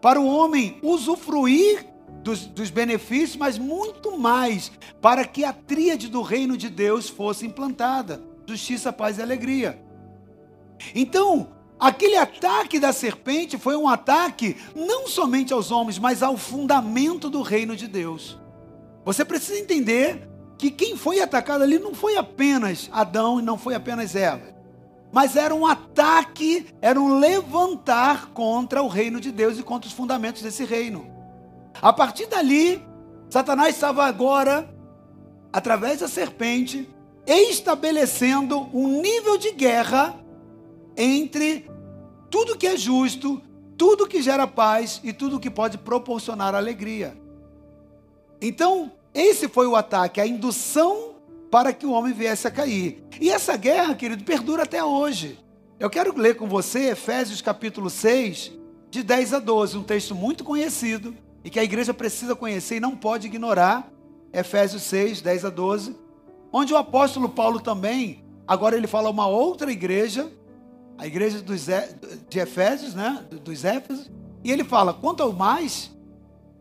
para 0.02 0.18
o 0.18 0.26
homem 0.26 0.80
usufruir 0.82 1.86
dos, 2.24 2.46
dos, 2.46 2.70
benefícios, 2.70 3.36
mas 3.36 3.58
muito 3.58 4.18
mais 4.18 4.72
para 5.02 5.26
que 5.26 5.44
a 5.44 5.52
tríade 5.52 6.08
do 6.08 6.22
reino 6.22 6.56
de 6.56 6.70
Deus 6.70 7.10
fosse 7.10 7.46
implantada: 7.46 8.24
justiça, 8.48 8.94
paz 8.94 9.18
e 9.18 9.22
alegria. 9.22 9.84
Então, 10.96 11.50
aquele 11.78 12.16
ataque 12.16 12.80
da 12.80 12.94
serpente 12.94 13.58
foi 13.58 13.76
um 13.76 13.90
ataque 13.90 14.56
não 14.74 15.10
somente 15.10 15.52
aos 15.52 15.72
homens, 15.72 16.00
mas 16.00 16.24
ao 16.24 16.38
fundamento 16.38 17.30
do 17.30 17.42
reino 17.42 17.76
de 17.76 17.90
Deus. 17.90 18.40
Você 19.04 19.26
precisa 19.26 19.60
entender 19.60 20.26
que 20.58 20.72
quem 20.72 20.96
foi 20.96 21.20
atacado 21.20 21.66
ali 21.66 21.78
não 21.80 21.94
foi 21.94 22.16
apenas 22.16 22.90
Adão 22.94 23.42
e 23.42 23.44
não 23.44 23.58
foi 23.58 23.76
apenas 23.76 24.16
Eva 24.16 24.61
mas 25.12 25.36
era 25.36 25.54
um 25.54 25.66
ataque, 25.66 26.68
era 26.82 27.00
um 27.00 27.20
levantar 27.20 28.28
contra 28.28 28.82
o 28.82 28.88
reino 28.88 29.20
de 29.20 29.32
Deus 29.32 29.60
e 29.60 29.64
contra 29.64 29.88
os 29.88 29.94
fundamentos 29.94 30.42
desse 30.42 30.64
reino. 30.64 31.06
A 31.82 31.92
partir 31.92 32.28
dali, 32.28 32.82
Satanás 33.30 33.76
estava 33.76 34.06
agora, 34.06 34.74
através 35.52 36.00
da 36.00 36.08
serpente, 36.08 36.88
estabelecendo 37.26 38.70
um 38.74 39.02
nível 39.02 39.38
de 39.38 39.52
guerra 39.52 40.16
entre 40.96 41.70
tudo 42.30 42.58
que 42.58 42.68
é 42.68 42.78
justo, 42.78 43.42
tudo 43.78 44.08
que 44.08 44.22
gera 44.22 44.48
paz 44.48 45.02
e 45.04 45.12
tudo 45.12 45.40
que 45.40 45.50
pode 45.50 45.78
proporcionar 45.78 46.56
alegria. 46.56 47.18
Então, 48.42 48.92
esse 49.14 49.50
foi 49.50 49.68
o 49.68 49.76
ataque, 49.76 50.22
a 50.22 50.26
indução 50.26 51.11
para 51.52 51.74
que 51.74 51.86
o 51.86 51.92
homem 51.92 52.14
viesse 52.14 52.48
a 52.48 52.52
cair. 52.52 53.04
E 53.20 53.30
essa 53.30 53.58
guerra, 53.58 53.94
querido, 53.94 54.24
perdura 54.24 54.64
até 54.64 54.82
hoje. 54.82 55.38
Eu 55.78 55.90
quero 55.90 56.18
ler 56.18 56.38
com 56.38 56.48
você 56.48 56.92
Efésios 56.92 57.42
capítulo 57.42 57.90
6, 57.90 58.54
de 58.90 59.04
10 59.04 59.34
a 59.34 59.40
12, 59.40 59.78
um 59.78 59.84
texto 59.84 60.16
muito 60.16 60.46
conhecido 60.46 61.14
e 61.44 61.50
que 61.50 61.60
a 61.60 61.64
igreja 61.64 61.94
precisa 61.94 62.36
conhecer 62.36 62.78
e 62.78 62.80
não 62.80 62.96
pode 62.96 63.28
ignorar. 63.28 63.92
Efésios 64.32 64.84
6, 64.84 65.20
10 65.22 65.46
a 65.46 65.50
12, 65.50 65.94
onde 66.54 66.74
o 66.74 66.78
apóstolo 66.78 67.28
Paulo 67.28 67.60
também, 67.60 68.24
agora 68.48 68.78
ele 68.78 68.88
fala 68.88 69.10
uma 69.10 69.28
outra 69.28 69.70
igreja, 69.70 70.32
a 70.98 71.06
igreja 71.06 71.42
dos, 71.42 71.68
de 72.30 72.40
Efésios, 72.40 72.96
né, 72.96 73.26
dos 73.44 73.66
Éfesos, 73.66 74.10
e 74.42 74.52
ele 74.52 74.64
fala: 74.64 74.94
quanto 74.94 75.22
ao 75.22 75.34
mais, 75.34 75.92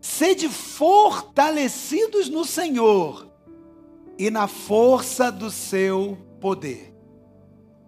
sede 0.00 0.48
fortalecidos 0.48 2.28
no 2.28 2.44
Senhor 2.44 3.29
e 4.20 4.30
na 4.30 4.46
força 4.46 5.32
do 5.32 5.50
seu 5.50 6.18
poder. 6.42 6.94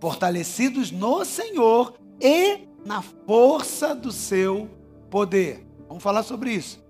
Fortalecidos 0.01 0.91
no 0.91 1.27
Senhor 1.27 1.93
e 2.19 2.61
na 2.87 3.03
força 3.03 3.95
do 3.95 4.11
seu 4.11 4.67
poder. 5.11 5.63
Vamos 5.87 6.03
falar 6.03 6.23
sobre 6.23 6.55
isso. 6.55 6.83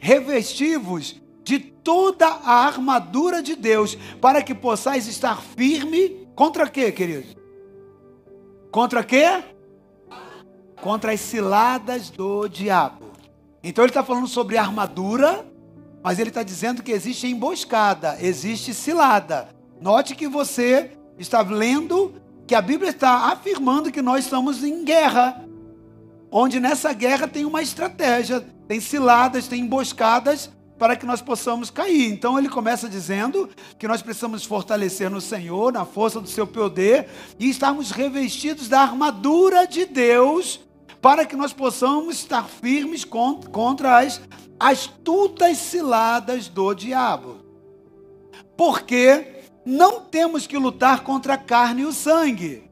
Revestivos 0.00 1.22
de 1.44 1.60
toda 1.60 2.26
a 2.26 2.66
armadura 2.66 3.40
de 3.40 3.54
Deus, 3.54 3.96
para 4.20 4.42
que 4.42 4.52
possais 4.52 5.06
estar 5.06 5.40
firme 5.40 6.26
contra 6.34 6.68
quê, 6.68 6.90
querido? 6.90 7.40
Contra 8.72 9.04
quê? 9.04 9.44
Contra 10.82 11.12
as 11.12 11.20
ciladas 11.20 12.10
do 12.10 12.48
diabo. 12.48 13.06
Então 13.62 13.84
ele 13.84 13.90
está 13.90 14.02
falando 14.02 14.26
sobre 14.26 14.58
armadura 14.58 15.46
mas 16.02 16.18
ele 16.18 16.30
está 16.30 16.42
dizendo 16.42 16.82
que 16.82 16.92
existe 16.92 17.26
emboscada, 17.26 18.16
existe 18.20 18.72
cilada. 18.72 19.48
Note 19.80 20.14
que 20.14 20.28
você 20.28 20.92
está 21.18 21.42
lendo 21.42 22.14
que 22.46 22.54
a 22.54 22.62
Bíblia 22.62 22.90
está 22.90 23.30
afirmando 23.30 23.92
que 23.92 24.02
nós 24.02 24.24
estamos 24.24 24.64
em 24.64 24.84
guerra. 24.84 25.44
Onde 26.30 26.58
nessa 26.58 26.92
guerra 26.92 27.28
tem 27.28 27.44
uma 27.44 27.62
estratégia, 27.62 28.40
tem 28.66 28.80
ciladas, 28.80 29.48
tem 29.48 29.62
emboscadas 29.62 30.50
para 30.78 30.96
que 30.96 31.04
nós 31.04 31.20
possamos 31.20 31.70
cair. 31.70 32.10
Então 32.10 32.38
ele 32.38 32.48
começa 32.48 32.88
dizendo 32.88 33.50
que 33.78 33.86
nós 33.86 34.00
precisamos 34.00 34.44
fortalecer 34.44 35.10
no 35.10 35.20
Senhor, 35.20 35.72
na 35.72 35.84
força 35.84 36.20
do 36.20 36.28
seu 36.28 36.46
poder 36.46 37.06
e 37.38 37.50
estarmos 37.50 37.90
revestidos 37.90 38.68
da 38.68 38.80
armadura 38.80 39.66
de 39.66 39.84
Deus 39.84 40.60
para 41.02 41.26
que 41.26 41.36
nós 41.36 41.52
possamos 41.52 42.16
estar 42.16 42.44
firmes 42.44 43.04
contra 43.04 43.98
as 43.98 44.20
astutas 44.60 45.56
ciladas 45.56 46.46
do 46.46 46.74
diabo. 46.74 47.38
Porque 48.56 49.40
não 49.64 50.02
temos 50.02 50.46
que 50.46 50.58
lutar 50.58 51.02
contra 51.02 51.34
a 51.34 51.38
carne 51.38 51.82
e 51.82 51.86
o 51.86 51.92
sangue, 51.92 52.70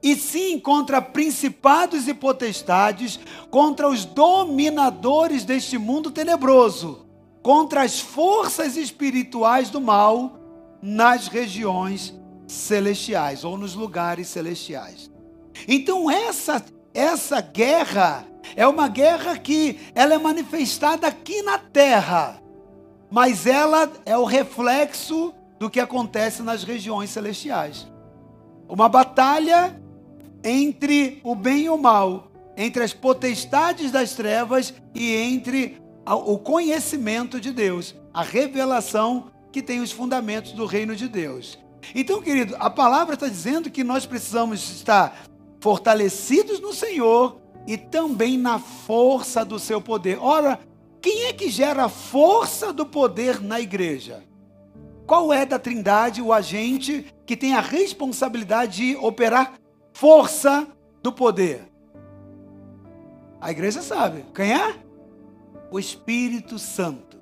e 0.00 0.14
sim 0.14 0.60
contra 0.60 1.02
principados 1.02 2.06
e 2.06 2.14
potestades, 2.14 3.18
contra 3.50 3.88
os 3.88 4.04
dominadores 4.04 5.44
deste 5.44 5.76
mundo 5.76 6.12
tenebroso, 6.12 7.04
contra 7.42 7.82
as 7.82 7.98
forças 7.98 8.76
espirituais 8.76 9.70
do 9.70 9.80
mal 9.80 10.38
nas 10.80 11.26
regiões 11.26 12.14
celestiais 12.46 13.42
ou 13.42 13.58
nos 13.58 13.74
lugares 13.74 14.28
celestiais. 14.28 15.10
Então 15.66 16.08
essa 16.08 16.64
essa 16.94 17.40
guerra 17.40 18.26
é 18.56 18.66
uma 18.66 18.88
guerra 18.88 19.36
que 19.36 19.78
ela 19.94 20.14
é 20.14 20.18
manifestada 20.18 21.06
aqui 21.06 21.42
na 21.42 21.58
terra, 21.58 22.40
mas 23.10 23.46
ela 23.46 23.90
é 24.04 24.16
o 24.16 24.24
reflexo 24.24 25.34
do 25.58 25.68
que 25.68 25.80
acontece 25.80 26.42
nas 26.42 26.62
regiões 26.62 27.10
celestiais. 27.10 27.86
Uma 28.68 28.88
batalha 28.88 29.80
entre 30.44 31.20
o 31.24 31.34
bem 31.34 31.64
e 31.64 31.70
o 31.70 31.78
mal, 31.78 32.30
entre 32.56 32.82
as 32.82 32.92
potestades 32.92 33.90
das 33.90 34.14
trevas 34.14 34.74
e 34.94 35.14
entre 35.14 35.80
o 36.06 36.38
conhecimento 36.38 37.40
de 37.40 37.52
Deus, 37.52 37.94
a 38.12 38.22
revelação 38.22 39.30
que 39.52 39.62
tem 39.62 39.80
os 39.80 39.92
fundamentos 39.92 40.52
do 40.52 40.66
reino 40.66 40.94
de 40.94 41.08
Deus. 41.08 41.58
Então, 41.94 42.20
querido, 42.20 42.56
a 42.58 42.68
palavra 42.68 43.14
está 43.14 43.28
dizendo 43.28 43.70
que 43.70 43.82
nós 43.82 44.06
precisamos 44.06 44.70
estar 44.70 45.24
fortalecidos 45.60 46.60
no 46.60 46.72
Senhor 46.72 47.40
e 47.68 47.76
também 47.76 48.38
na 48.38 48.58
força 48.58 49.44
do 49.44 49.58
seu 49.58 49.78
poder. 49.78 50.18
Ora, 50.18 50.58
quem 51.02 51.26
é 51.26 51.34
que 51.34 51.50
gera 51.50 51.84
a 51.84 51.88
força 51.90 52.72
do 52.72 52.86
poder 52.86 53.42
na 53.42 53.60
igreja? 53.60 54.24
Qual 55.06 55.30
é 55.30 55.44
da 55.44 55.58
Trindade 55.58 56.22
o 56.22 56.32
agente 56.32 57.04
que 57.26 57.36
tem 57.36 57.52
a 57.52 57.60
responsabilidade 57.60 58.78
de 58.78 58.96
operar 58.96 59.52
força 59.92 60.66
do 61.02 61.12
poder? 61.12 61.70
A 63.38 63.50
igreja 63.50 63.82
sabe. 63.82 64.24
Quem 64.34 64.54
é? 64.54 64.74
O 65.70 65.78
Espírito 65.78 66.58
Santo. 66.58 67.18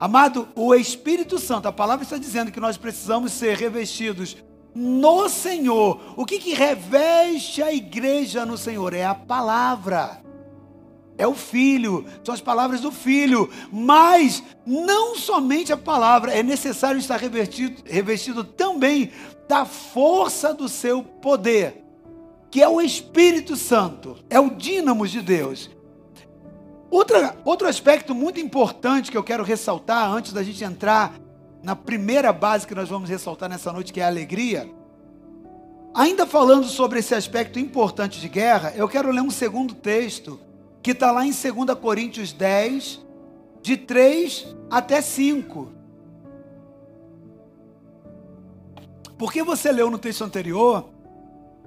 Amado, 0.00 0.48
o 0.56 0.74
Espírito 0.74 1.38
Santo, 1.38 1.68
a 1.68 1.72
palavra 1.72 2.02
está 2.02 2.18
dizendo 2.18 2.50
que 2.50 2.58
nós 2.58 2.76
precisamos 2.76 3.30
ser 3.30 3.56
revestidos 3.56 4.36
no 4.78 5.28
Senhor. 5.28 6.00
O 6.16 6.24
que, 6.24 6.38
que 6.38 6.54
reveste 6.54 7.60
a 7.60 7.72
igreja 7.72 8.46
no 8.46 8.56
Senhor? 8.56 8.94
É 8.94 9.04
a 9.04 9.14
palavra. 9.14 10.22
É 11.16 11.26
o 11.26 11.34
Filho, 11.34 12.06
são 12.22 12.32
as 12.32 12.40
palavras 12.40 12.80
do 12.80 12.92
Filho. 12.92 13.50
Mas 13.72 14.40
não 14.64 15.16
somente 15.16 15.72
a 15.72 15.76
palavra, 15.76 16.32
é 16.32 16.44
necessário 16.44 17.00
estar 17.00 17.16
revestido, 17.16 17.82
revestido 17.84 18.44
também 18.44 19.10
da 19.48 19.64
força 19.64 20.54
do 20.54 20.68
seu 20.68 21.02
poder, 21.02 21.82
que 22.48 22.62
é 22.62 22.68
o 22.68 22.80
Espírito 22.80 23.56
Santo, 23.56 24.16
é 24.30 24.38
o 24.38 24.50
dínamo 24.50 25.08
de 25.08 25.20
Deus. 25.20 25.68
Outra, 26.88 27.36
outro 27.44 27.66
aspecto 27.66 28.14
muito 28.14 28.38
importante 28.38 29.10
que 29.10 29.18
eu 29.18 29.24
quero 29.24 29.42
ressaltar 29.42 30.08
antes 30.08 30.32
da 30.32 30.42
gente 30.44 30.62
entrar 30.62 31.18
na 31.68 31.76
primeira 31.76 32.32
base 32.32 32.66
que 32.66 32.74
nós 32.74 32.88
vamos 32.88 33.10
ressaltar 33.10 33.46
nessa 33.46 33.70
noite, 33.70 33.92
que 33.92 34.00
é 34.00 34.04
a 34.04 34.06
alegria. 34.06 34.66
Ainda 35.94 36.26
falando 36.26 36.64
sobre 36.64 37.00
esse 37.00 37.14
aspecto 37.14 37.58
importante 37.58 38.18
de 38.18 38.26
guerra, 38.26 38.72
eu 38.74 38.88
quero 38.88 39.10
ler 39.10 39.20
um 39.20 39.30
segundo 39.30 39.74
texto, 39.74 40.40
que 40.82 40.92
está 40.92 41.12
lá 41.12 41.26
em 41.26 41.30
2 41.30 41.78
Coríntios 41.78 42.32
10, 42.32 43.04
de 43.60 43.76
3 43.76 44.56
até 44.70 45.02
5. 45.02 45.70
Porque 49.18 49.42
você 49.42 49.70
leu 49.70 49.90
no 49.90 49.98
texto 49.98 50.24
anterior 50.24 50.88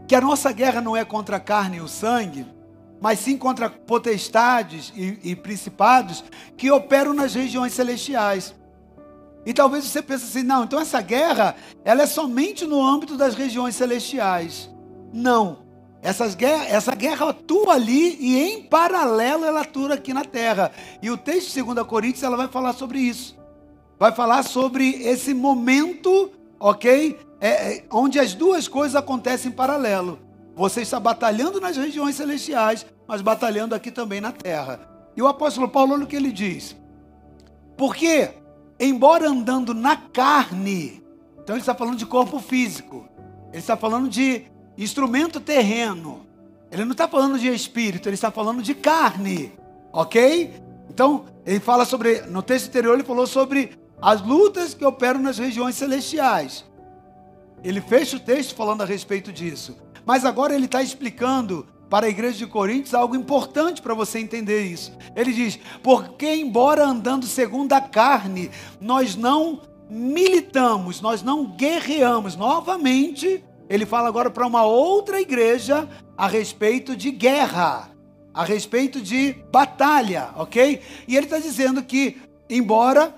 que 0.08 0.16
a 0.16 0.22
nossa 0.22 0.52
guerra 0.52 0.82
não 0.82 0.98
é 0.98 1.06
contra 1.06 1.38
a 1.38 1.40
carne 1.40 1.78
e 1.78 1.82
o 1.82 1.88
sangue, 1.88 2.48
mas 3.00 3.20
sim 3.20 3.38
contra 3.38 3.70
potestades 3.70 4.92
e, 4.96 5.20
e 5.22 5.36
principados 5.36 6.24
que 6.58 6.72
operam 6.72 7.14
nas 7.14 7.36
regiões 7.36 7.74
celestiais. 7.74 8.60
E 9.46 9.54
talvez 9.54 9.86
você 9.86 10.02
pense 10.02 10.26
assim, 10.26 10.44
não, 10.44 10.64
então 10.64 10.80
essa 10.80 11.02
guerra, 11.02 11.56
ela 11.84 12.04
é 12.04 12.06
somente 12.06 12.66
no 12.66 12.82
âmbito 12.82 13.18
das 13.18 13.34
regiões 13.34 13.76
celestiais. 13.76 14.70
Não. 15.12 15.60
Essas 16.02 16.34
guerra, 16.34 16.66
essa 16.66 16.96
guerra 16.96 17.30
atua 17.30 17.74
ali 17.74 18.18
e 18.20 18.38
em 18.38 18.64
paralelo 18.64 19.46
ela 19.46 19.62
atua 19.62 19.94
aqui 19.94 20.14
na 20.14 20.26
terra. 20.26 20.72
E 21.02 21.12
o 21.12 21.18
texto 21.18 21.54
de 21.54 21.62
2 21.62 21.86
Coríntios 21.88 22.24
ela 22.24 22.38
vai 22.38 22.48
falar 22.48 22.74
sobre 22.74 23.00
isso. 23.00 23.38
Vai 24.00 24.12
falar 24.12 24.44
sobre 24.44 24.90
esse 25.04 25.32
momento, 25.34 26.32
ok? 26.60 27.20
É, 27.40 27.50
é, 27.50 27.84
onde 27.92 28.20
as 28.20 28.34
duas 28.34 28.68
coisas 28.68 28.96
acontecem 28.96 29.52
em 29.52 29.56
paralelo. 29.56 30.20
Você 30.56 30.82
está 30.82 31.00
batalhando 31.00 31.62
nas 31.62 31.78
regiões 31.78 32.16
celestiais, 32.16 32.86
mas 33.08 33.22
batalhando 33.22 33.76
aqui 33.76 33.92
também 33.92 34.20
na 34.20 34.32
terra. 34.32 34.80
E 35.16 35.22
o 35.22 35.28
apóstolo 35.28 35.68
Paulo, 35.68 35.94
olha 35.94 36.04
o 36.04 36.08
que 36.08 36.16
ele 36.16 36.32
diz. 36.32 36.76
Porque 37.78 38.30
embora 38.88 39.30
andando 39.30 39.74
na 39.74 39.96
carne, 39.96 41.04
então 41.42 41.56
ele 41.56 41.62
está 41.62 41.76
falando 41.76 41.98
de 41.98 42.06
corpo 42.06 42.40
físico, 42.40 43.08
ele 43.50 43.60
está 43.60 43.78
falando 43.78 44.10
de 44.10 44.44
instrumento 44.78 45.40
terreno, 45.40 46.26
ele 46.72 46.86
não 46.86 46.94
está 46.94 47.08
falando 47.08 47.38
de 47.38 47.48
espírito, 47.48 48.08
ele 48.08 48.16
está 48.16 48.32
falando 48.32 48.62
de 48.62 48.74
carne, 48.74 49.52
ok? 49.92 50.54
Então, 50.90 51.26
ele 51.46 51.60
fala 51.60 51.86
sobre, 51.86 52.22
no 52.22 52.42
texto 52.42 52.68
anterior, 52.68 52.94
ele 52.94 53.04
falou 53.04 53.28
sobre 53.28 53.78
as 54.02 54.22
lutas 54.22 54.74
que 54.74 54.84
operam 54.84 55.20
nas 55.20 55.38
regiões 55.38 55.76
celestiais. 55.76 56.66
Ele 57.64 57.80
fecha 57.80 58.18
o 58.18 58.20
texto 58.20 58.56
falando 58.56 58.82
a 58.82 58.86
respeito 58.86 59.32
disso. 59.32 59.78
Mas 60.06 60.26
agora 60.26 60.56
ele 60.56 60.66
está 60.66 60.82
explicando 60.82 61.68
para 61.92 62.06
a 62.06 62.10
igreja 62.10 62.38
de 62.38 62.48
Coríntios 62.48 62.94
algo 62.94 63.18
importante 63.18 63.82
para 63.82 63.94
você 63.94 64.18
entender 64.18 64.64
isso. 64.64 64.98
Ele 65.14 65.34
diz: 65.34 65.60
Porque, 65.84 66.34
embora 66.34 66.86
andando 66.86 67.26
segundo 67.26 67.74
a 67.74 67.82
carne, 67.82 68.50
nós 68.80 69.18
não 69.18 69.60
militamos, 69.90 71.02
nós 71.02 71.22
não 71.22 71.46
guerreamos. 71.46 72.38
Novamente, 72.38 73.44
ele 73.70 73.86
fala 73.86 74.08
agora 74.08 74.32
para 74.32 74.48
uma 74.48 74.64
outra 74.64 75.20
igreja 75.20 75.86
a 76.18 76.28
respeito 76.28 76.96
de 76.96 77.12
guerra, 77.12 77.92
a 78.34 78.46
respeito 78.46 79.02
de 79.02 79.36
batalha, 79.52 80.30
ok? 80.38 80.80
E 81.10 81.18
ele 81.18 81.26
está 81.26 81.40
dizendo 81.40 81.84
que, 81.84 82.22
embora 82.50 83.16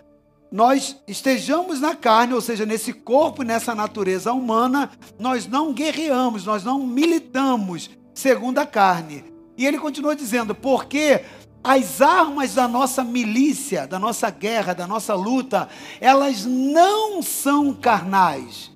nós 0.51 0.97
estejamos 1.07 1.79
na 1.79 1.95
carne, 1.95 2.33
ou 2.33 2.41
seja, 2.41 2.65
nesse 2.65 2.91
corpo, 2.91 3.43
nessa 3.43 3.75
natureza 3.75 4.33
humana, 4.33 4.89
nós 5.19 5.45
não 5.45 5.73
guerreamos, 5.73 6.43
nós 6.43 6.63
não 6.63 6.79
militamos, 6.79 7.91
segundo 8.13 8.60
a 8.60 8.65
carne. 8.65 9.26
E 9.58 9.65
ele 9.65 9.78
continua 9.78 10.15
dizendo: 10.15 10.54
porque 10.54 11.23
as 11.63 12.02
armas 12.02 12.56
da 12.56 12.67
nossa 12.67 13.04
milícia, 13.04 13.88
da 13.88 13.97
nossa 13.97 14.30
guerra, 14.30 14.73
da 14.73 14.86
nossa 14.86 15.15
luta, 15.15 15.69
elas 16.02 16.45
não 16.45 17.21
são 17.21 17.73
carnais, 17.73 18.71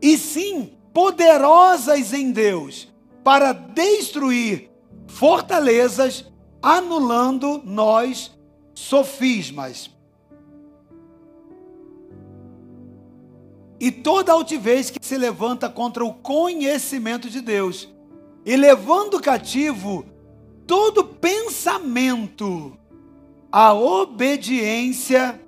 e 0.00 0.16
sim 0.16 0.72
poderosas 0.92 2.12
em 2.12 2.30
Deus 2.30 2.92
para 3.24 3.52
destruir 3.52 4.70
fortalezas, 5.08 6.26
anulando 6.62 7.60
nós 7.64 8.30
sofismas. 8.74 9.90
E 13.80 13.90
toda 13.90 14.32
altivez 14.32 14.90
que 14.90 15.04
se 15.04 15.18
levanta 15.18 15.68
contra 15.68 16.04
o 16.04 16.14
conhecimento 16.14 17.28
de 17.28 17.40
Deus 17.40 17.93
e 18.44 18.56
levando 18.56 19.20
cativo 19.20 20.04
todo 20.66 21.04
pensamento 21.04 22.76
à 23.50 23.72
obediência 23.72 25.40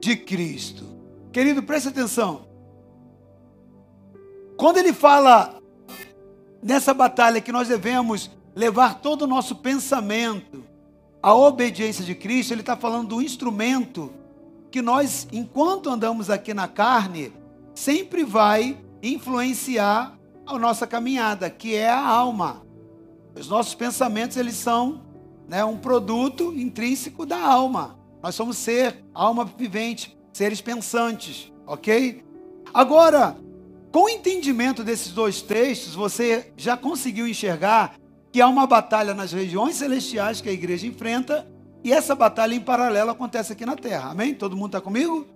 de 0.00 0.16
Cristo. 0.16 0.84
Querido, 1.32 1.62
preste 1.62 1.88
atenção. 1.88 2.46
Quando 4.56 4.78
ele 4.78 4.92
fala 4.92 5.60
nessa 6.62 6.92
batalha 6.92 7.40
que 7.40 7.52
nós 7.52 7.68
devemos 7.68 8.30
levar 8.54 9.00
todo 9.00 9.22
o 9.22 9.26
nosso 9.26 9.56
pensamento 9.56 10.64
à 11.22 11.34
obediência 11.34 12.04
de 12.04 12.14
Cristo, 12.14 12.52
ele 12.52 12.60
está 12.60 12.76
falando 12.76 13.08
do 13.08 13.22
instrumento 13.22 14.12
que 14.70 14.82
nós, 14.82 15.28
enquanto 15.32 15.88
andamos 15.88 16.28
aqui 16.28 16.52
na 16.52 16.68
carne, 16.68 17.32
sempre 17.74 18.24
vai 18.24 18.76
influenciar 19.02 20.17
a 20.48 20.58
nossa 20.58 20.86
caminhada, 20.86 21.50
que 21.50 21.74
é 21.74 21.88
a 21.88 22.06
alma. 22.06 22.62
Os 23.34 23.48
nossos 23.48 23.74
pensamentos, 23.74 24.36
eles 24.36 24.54
são 24.54 25.02
né, 25.46 25.64
um 25.64 25.76
produto 25.76 26.52
intrínseco 26.54 27.26
da 27.26 27.38
alma. 27.38 27.98
Nós 28.22 28.34
somos 28.34 28.56
ser, 28.56 29.04
alma 29.14 29.44
vivente, 29.44 30.18
seres 30.32 30.60
pensantes, 30.60 31.52
ok? 31.66 32.24
Agora, 32.72 33.36
com 33.92 34.04
o 34.04 34.08
entendimento 34.08 34.82
desses 34.82 35.12
dois 35.12 35.40
textos, 35.40 35.94
você 35.94 36.52
já 36.56 36.76
conseguiu 36.76 37.28
enxergar 37.28 37.94
que 38.32 38.40
há 38.40 38.48
uma 38.48 38.66
batalha 38.66 39.14
nas 39.14 39.32
regiões 39.32 39.76
celestiais 39.76 40.40
que 40.40 40.48
a 40.48 40.52
igreja 40.52 40.86
enfrenta 40.86 41.46
e 41.82 41.92
essa 41.92 42.14
batalha 42.14 42.54
em 42.54 42.60
paralelo 42.60 43.10
acontece 43.10 43.52
aqui 43.52 43.64
na 43.64 43.76
terra. 43.76 44.10
Amém? 44.10 44.34
Todo 44.34 44.56
mundo 44.56 44.68
está 44.68 44.80
comigo? 44.80 45.26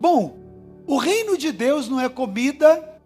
Bom, 0.00 0.38
o 0.86 0.96
reino 0.96 1.36
de 1.36 1.52
Deus 1.52 1.88
não 1.88 2.00
é 2.00 2.08
comida 2.08 2.99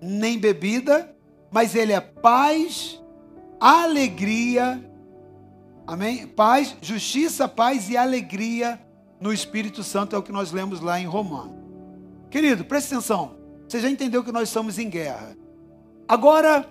nem 0.00 0.38
bebida, 0.38 1.14
mas 1.50 1.74
ele 1.74 1.92
é 1.92 2.00
paz, 2.00 3.00
alegria, 3.58 4.82
amém? 5.86 6.26
Paz, 6.26 6.76
justiça, 6.80 7.48
paz 7.48 7.90
e 7.90 7.96
alegria 7.96 8.80
no 9.20 9.32
Espírito 9.32 9.82
Santo, 9.82 10.16
é 10.16 10.18
o 10.18 10.22
que 10.22 10.32
nós 10.32 10.50
lemos 10.50 10.80
lá 10.80 10.98
em 10.98 11.06
Romano. 11.06 11.58
Querido, 12.30 12.64
preste 12.64 12.94
atenção, 12.94 13.36
você 13.68 13.80
já 13.80 13.90
entendeu 13.90 14.24
que 14.24 14.32
nós 14.32 14.48
estamos 14.48 14.78
em 14.78 14.88
guerra. 14.88 15.36
Agora, 16.08 16.66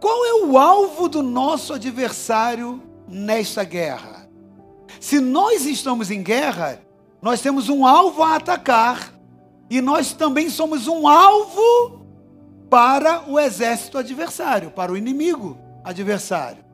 qual 0.00 0.24
é 0.24 0.44
o 0.44 0.56
alvo 0.56 1.08
do 1.08 1.22
nosso 1.22 1.72
adversário 1.72 2.82
nesta 3.08 3.64
guerra? 3.64 4.28
Se 5.00 5.20
nós 5.20 5.66
estamos 5.66 6.10
em 6.10 6.22
guerra, 6.22 6.80
nós 7.20 7.40
temos 7.40 7.68
um 7.68 7.86
alvo 7.86 8.22
a 8.22 8.36
atacar 8.36 9.12
e 9.68 9.80
nós 9.80 10.12
também 10.12 10.50
somos 10.50 10.86
um 10.86 11.08
alvo 11.08 12.01
para 12.72 13.28
o 13.28 13.38
exército 13.38 13.98
adversário, 13.98 14.70
para 14.70 14.90
o 14.90 14.96
inimigo 14.96 15.58
adversário. 15.84 16.64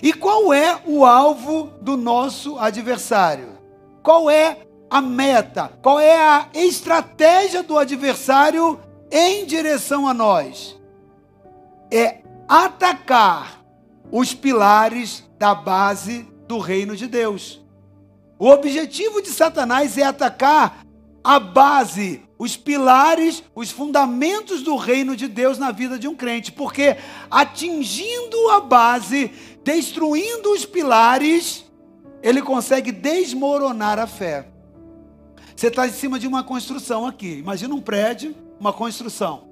E 0.00 0.12
qual 0.12 0.54
é 0.54 0.80
o 0.86 1.04
alvo 1.04 1.72
do 1.82 1.96
nosso 1.96 2.56
adversário? 2.56 3.58
Qual 4.00 4.30
é 4.30 4.58
a 4.88 5.00
meta? 5.00 5.72
Qual 5.82 5.98
é 5.98 6.16
a 6.16 6.46
estratégia 6.54 7.64
do 7.64 7.76
adversário 7.76 8.78
em 9.10 9.44
direção 9.44 10.06
a 10.06 10.14
nós? 10.14 10.78
É 11.90 12.18
atacar 12.46 13.60
os 14.12 14.32
pilares 14.32 15.28
da 15.36 15.52
base 15.52 16.28
do 16.46 16.58
reino 16.58 16.94
de 16.94 17.08
Deus. 17.08 17.60
O 18.38 18.48
objetivo 18.48 19.20
de 19.20 19.30
Satanás 19.30 19.98
é 19.98 20.04
atacar 20.04 20.86
a 21.24 21.40
base, 21.40 22.22
os 22.38 22.56
pilares, 22.56 23.42
os 23.54 23.70
fundamentos 23.70 24.62
do 24.62 24.76
reino 24.76 25.16
de 25.16 25.26
Deus 25.26 25.58
na 25.58 25.72
vida 25.72 25.98
de 25.98 26.06
um 26.06 26.14
crente, 26.14 26.52
porque 26.52 26.96
atingindo 27.28 28.50
a 28.50 28.60
base, 28.60 29.32
destruindo 29.64 30.52
os 30.52 30.64
pilares, 30.64 31.64
ele 32.22 32.40
consegue 32.40 32.92
desmoronar 32.92 33.98
a 33.98 34.06
fé. 34.06 34.48
Você 35.56 35.66
está 35.66 35.88
em 35.88 35.92
cima 35.92 36.20
de 36.20 36.28
uma 36.28 36.44
construção 36.44 37.04
aqui. 37.04 37.38
Imagina 37.38 37.74
um 37.74 37.80
prédio, 37.80 38.36
uma 38.60 38.72
construção. 38.72 39.48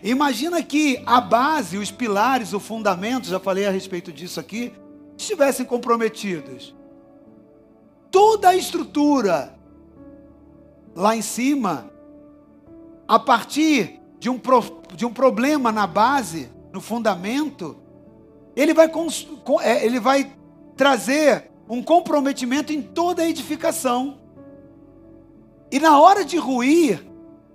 Imagina 0.00 0.62
que 0.62 1.02
a 1.04 1.20
base, 1.20 1.76
os 1.76 1.90
pilares, 1.90 2.52
o 2.52 2.60
fundamento, 2.60 3.26
já 3.26 3.40
falei 3.40 3.66
a 3.66 3.70
respeito 3.70 4.12
disso 4.12 4.38
aqui, 4.38 4.72
estivessem 5.18 5.66
comprometidos. 5.66 6.72
Toda 8.12 8.50
a 8.50 8.56
estrutura 8.56 9.58
lá 10.94 11.16
em 11.16 11.22
cima, 11.22 11.89
a 13.10 13.18
partir 13.18 14.00
de 14.20 14.30
um, 14.30 14.40
de 14.94 15.04
um 15.04 15.12
problema 15.12 15.72
na 15.72 15.84
base, 15.84 16.48
no 16.72 16.80
fundamento, 16.80 17.76
ele 18.54 18.72
vai, 18.72 18.88
é, 19.62 19.84
ele 19.84 19.98
vai 19.98 20.32
trazer 20.76 21.50
um 21.68 21.82
comprometimento 21.82 22.72
em 22.72 22.80
toda 22.80 23.22
a 23.22 23.28
edificação. 23.28 24.20
E 25.72 25.80
na 25.80 25.98
hora 25.98 26.24
de 26.24 26.36
ruir, 26.36 27.04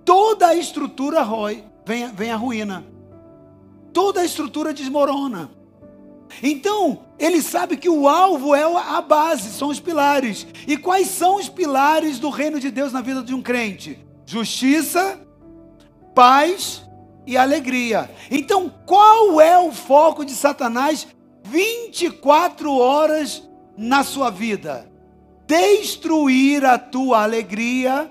toda 0.03 0.47
a 0.47 0.55
estrutura 0.55 1.21
rói, 1.21 1.63
vem, 1.85 2.11
vem 2.11 2.31
a 2.31 2.35
ruína. 2.35 2.85
Toda 3.93 4.19
a 4.19 4.25
estrutura 4.25 4.73
desmorona. 4.73 5.49
Então, 6.43 7.05
ele 7.17 7.41
sabe 7.41 7.77
que 7.77 7.87
o 7.87 8.09
alvo 8.09 8.53
é 8.53 8.63
a 8.63 8.99
base, 8.99 9.53
são 9.53 9.69
os 9.69 9.79
pilares. 9.79 10.45
E 10.67 10.75
quais 10.75 11.07
são 11.07 11.37
os 11.37 11.47
pilares 11.47 12.19
do 12.19 12.29
reino 12.29 12.59
de 12.59 12.69
Deus 12.69 12.91
na 12.91 12.99
vida 12.99 13.23
de 13.23 13.33
um 13.33 13.41
crente? 13.41 14.05
Justiça, 14.25 15.24
paz 16.15 16.81
e 17.27 17.37
alegria. 17.37 18.09
Então, 18.31 18.73
qual 18.85 19.41
é 19.41 19.59
o 19.59 19.71
foco 19.71 20.23
de 20.23 20.31
Satanás 20.31 21.05
24 21.43 22.75
horas 22.75 23.43
na 23.77 24.03
sua 24.03 24.31
vida? 24.31 24.89
Destruir 25.45 26.65
a 26.65 26.79
tua 26.79 27.21
alegria, 27.21 28.09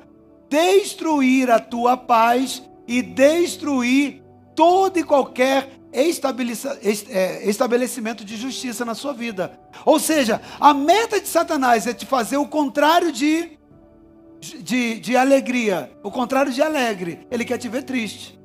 destruir 0.48 1.50
a 1.50 1.58
tua 1.58 1.96
paz 1.96 2.62
e 2.86 3.02
destruir 3.02 4.22
todo 4.54 4.98
e 4.98 5.02
qualquer 5.02 5.70
é, 5.92 7.48
estabelecimento 7.48 8.24
de 8.24 8.36
justiça 8.36 8.84
na 8.84 8.94
sua 8.94 9.12
vida. 9.12 9.58
Ou 9.84 9.98
seja, 9.98 10.40
a 10.60 10.74
meta 10.74 11.20
de 11.20 11.28
Satanás 11.28 11.86
é 11.86 11.94
te 11.94 12.04
fazer 12.04 12.36
o 12.36 12.46
contrário 12.46 13.10
de, 13.10 13.58
de, 14.44 15.00
de 15.00 15.16
alegria, 15.16 15.90
o 16.02 16.10
contrário 16.10 16.52
de 16.52 16.62
alegre. 16.62 17.26
Ele 17.30 17.44
quer 17.44 17.58
te 17.58 17.68
ver 17.68 17.82
triste. 17.82 18.38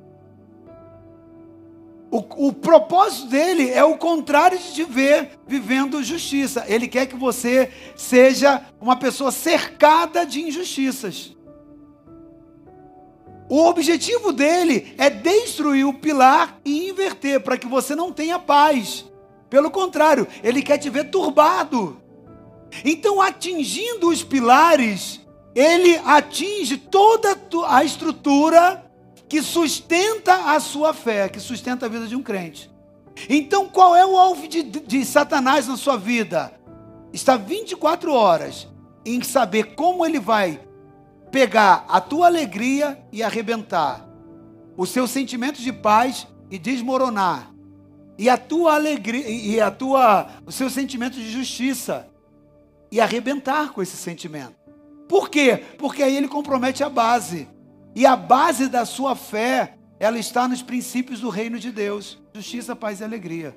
O, 2.10 2.48
o, 2.48 2.52
propósito 2.52 3.28
dele 3.28 3.70
é 3.70 3.84
o 3.84 3.96
contrário 3.96 4.58
de 4.58 4.72
te 4.72 4.84
ver 4.84 5.38
vivendo 5.46 6.02
justiça. 6.02 6.64
Ele 6.66 6.88
quer 6.88 7.06
que 7.06 7.14
você 7.14 7.70
seja 7.94 8.62
uma 8.80 8.96
pessoa 8.96 9.30
cercada 9.30 10.26
de 10.26 10.40
injustiças. 10.40 11.36
O 13.48 13.64
objetivo 13.64 14.32
dele 14.32 14.92
é 14.98 15.08
destruir 15.08 15.84
o 15.84 15.94
pilar 15.94 16.60
e 16.64 16.88
inverter, 16.88 17.40
para 17.40 17.58
que 17.58 17.66
você 17.66 17.94
não 17.94 18.12
tenha 18.12 18.38
paz. 18.38 19.04
Pelo 19.48 19.70
contrário, 19.70 20.26
ele 20.42 20.62
quer 20.62 20.78
te 20.78 20.88
ver 20.88 21.10
turbado. 21.10 22.00
Então, 22.84 23.20
atingindo 23.20 24.08
os 24.08 24.22
pilares, 24.22 25.19
ele 25.54 25.96
atinge 26.04 26.76
toda 26.76 27.36
a 27.68 27.84
estrutura 27.84 28.84
que 29.28 29.42
sustenta 29.42 30.52
a 30.52 30.60
sua 30.60 30.92
fé, 30.92 31.28
que 31.28 31.40
sustenta 31.40 31.86
a 31.86 31.88
vida 31.88 32.06
de 32.06 32.16
um 32.16 32.22
crente. 32.22 32.70
Então, 33.28 33.68
qual 33.68 33.94
é 33.94 34.04
o 34.04 34.18
alvo 34.18 34.48
de, 34.48 34.62
de 34.62 35.04
Satanás 35.04 35.66
na 35.66 35.76
sua 35.76 35.96
vida? 35.96 36.52
Está 37.12 37.36
24 37.36 38.12
horas 38.12 38.68
em 39.04 39.22
saber 39.22 39.74
como 39.74 40.04
ele 40.04 40.18
vai 40.18 40.60
pegar 41.30 41.84
a 41.88 42.00
tua 42.00 42.26
alegria 42.26 43.00
e 43.12 43.22
arrebentar, 43.22 44.08
os 44.76 44.90
seus 44.90 45.10
sentimentos 45.10 45.60
de 45.60 45.72
paz 45.72 46.26
e 46.50 46.58
desmoronar, 46.58 47.52
e 48.18 48.28
a 48.28 48.36
tua 48.36 48.74
alegria 48.74 49.28
e 49.28 49.60
a 49.60 49.70
tua 49.70 50.28
os 50.44 50.54
seus 50.54 50.72
sentimentos 50.72 51.18
de 51.18 51.30
justiça 51.30 52.08
e 52.90 53.00
arrebentar 53.00 53.72
com 53.72 53.80
esse 53.80 53.96
sentimento. 53.96 54.59
Por 55.10 55.28
quê? 55.28 55.64
Porque 55.76 56.04
aí 56.04 56.16
ele 56.16 56.28
compromete 56.28 56.84
a 56.84 56.88
base. 56.88 57.48
E 57.96 58.06
a 58.06 58.14
base 58.14 58.68
da 58.68 58.84
sua 58.84 59.16
fé, 59.16 59.74
ela 59.98 60.16
está 60.16 60.46
nos 60.46 60.62
princípios 60.62 61.18
do 61.18 61.28
reino 61.28 61.58
de 61.58 61.72
Deus: 61.72 62.16
justiça, 62.32 62.76
paz 62.76 63.00
e 63.00 63.04
alegria. 63.04 63.56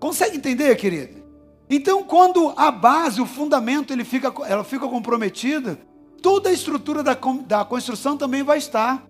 Consegue 0.00 0.38
entender, 0.38 0.74
querido? 0.76 1.22
Então, 1.68 2.02
quando 2.02 2.54
a 2.56 2.70
base, 2.70 3.20
o 3.20 3.26
fundamento, 3.26 3.92
ele 3.92 4.04
fica, 4.04 4.32
ela 4.46 4.64
fica 4.64 4.88
comprometida, 4.88 5.78
toda 6.22 6.48
a 6.48 6.52
estrutura 6.52 7.02
da, 7.02 7.12
da 7.46 7.62
construção 7.62 8.16
também 8.16 8.42
vai 8.42 8.56
estar. 8.56 9.06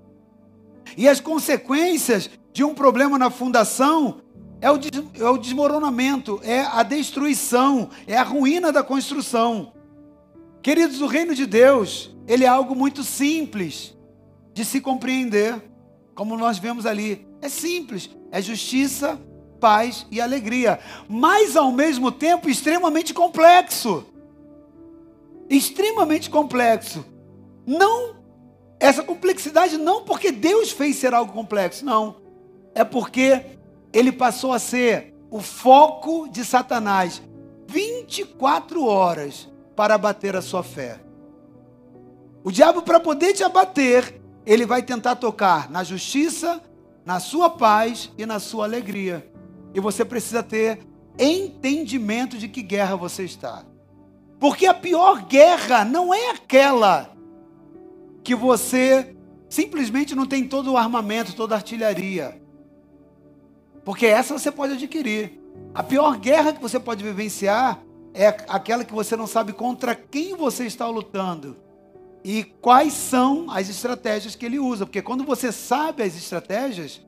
E 0.97 1.09
as 1.09 1.21
consequências 1.21 2.29
de 2.53 2.65
um 2.65 2.75
problema 2.75 3.17
na 3.17 3.31
fundação 3.31 4.23
é 4.61 4.69
o, 4.73 4.75
é 4.75 5.31
o 5.31 5.39
desmoronamento, 5.39 6.41
é 6.43 6.63
a 6.63 6.83
destruição, 6.83 7.91
é 8.09 8.17
a 8.17 8.25
ruína 8.25 8.73
da 8.73 8.83
construção. 8.83 9.78
Queridos, 10.63 11.01
o 11.01 11.07
reino 11.07 11.35
de 11.35 11.47
Deus, 11.47 12.15
ele 12.27 12.45
é 12.45 12.49
algo 12.49 12.75
muito 12.75 13.03
simples 13.03 13.97
de 14.53 14.65
se 14.65 14.81
compreender, 14.81 15.63
como 16.15 16.37
nós 16.37 16.59
vemos 16.59 16.87
ali. 16.87 17.27
É 17.41 17.49
simples, 17.49 18.11
é 18.31 18.43
justiça, 18.43 19.21
paz 19.61 20.07
e 20.11 20.21
alegria, 20.21 20.79
mas 21.09 21.57
ao 21.57 21.71
mesmo 21.73 22.11
tempo 22.11 22.49
extremamente 22.49 23.15
complexo 23.15 24.07
extremamente 25.49 26.29
complexo. 26.29 27.05
Não, 27.67 28.17
essa 28.79 29.03
complexidade 29.03 29.79
não 29.79 30.05
porque 30.05 30.31
Deus 30.31 30.71
fez 30.71 30.97
ser 30.97 31.15
algo 31.15 31.33
complexo, 31.33 31.85
não. 31.85 32.17
É 32.75 32.85
porque 32.85 33.43
ele 33.93 34.13
passou 34.13 34.53
a 34.53 34.59
ser 34.59 35.15
o 35.31 35.41
foco 35.41 36.29
de 36.29 36.45
Satanás 36.45 37.23
24 37.67 38.85
horas 38.85 39.49
para 39.79 39.95
abater 39.95 40.35
a 40.35 40.43
sua 40.43 40.65
fé. 40.65 40.99
O 42.43 42.51
diabo, 42.51 42.83
para 42.83 42.99
poder 42.99 43.33
te 43.33 43.45
abater, 43.45 44.21
ele 44.45 44.67
vai 44.67 44.83
tentar 44.83 45.15
tocar 45.15 45.71
na 45.71 45.85
justiça, 45.85 46.61
na 47.05 47.21
sua 47.21 47.49
paz 47.49 48.11
e 48.19 48.27
na 48.27 48.41
sua 48.41 48.65
alegria. 48.65 49.31
E 49.73 49.79
você 49.79 50.05
precisa 50.05 50.43
ter 50.43 50.81
entendimento 51.17 52.37
de 52.37 52.49
que 52.49 52.61
guerra 52.61 52.97
você 52.97 53.23
está. 53.23 53.65
Porque 54.41 54.67
a 54.67 54.75
pior 54.75 55.27
guerra 55.27 55.85
não 55.85 56.13
é 56.13 56.33
aquela 56.33 57.17
que 58.25 58.35
você 58.35 59.17
simplesmente 59.49 60.13
não 60.13 60.27
tem 60.27 60.43
todo 60.49 60.73
o 60.73 60.77
armamento, 60.77 61.37
toda 61.37 61.55
a 61.55 61.59
artilharia. 61.59 62.43
Porque 63.85 64.07
essa 64.07 64.37
você 64.37 64.51
pode 64.51 64.73
adquirir. 64.73 65.41
A 65.73 65.85
pior 65.85 66.19
guerra 66.19 66.53
que 66.53 66.61
você 66.61 66.81
pode 66.81 67.05
vivenciar 67.05 67.81
é 68.15 68.27
aquela 68.27 68.85
que 68.85 68.93
você 68.93 69.17
não 69.17 69.27
sabe 69.27 69.53
contra 69.53 69.95
quem 69.95 70.35
você 70.35 70.65
está 70.65 70.89
lutando 70.89 71.57
e 72.25 72.45
quais 72.45 72.93
são 72.93 73.51
as 73.51 73.69
estratégias 73.69 74.35
que 74.35 74.45
ele 74.45 74.59
usa. 74.59 74.85
Porque 74.85 75.03
quando 75.03 75.25
você 75.25 75.53
sabe 75.53 76.03
as 76.03 76.17
estratégias, 76.17 77.01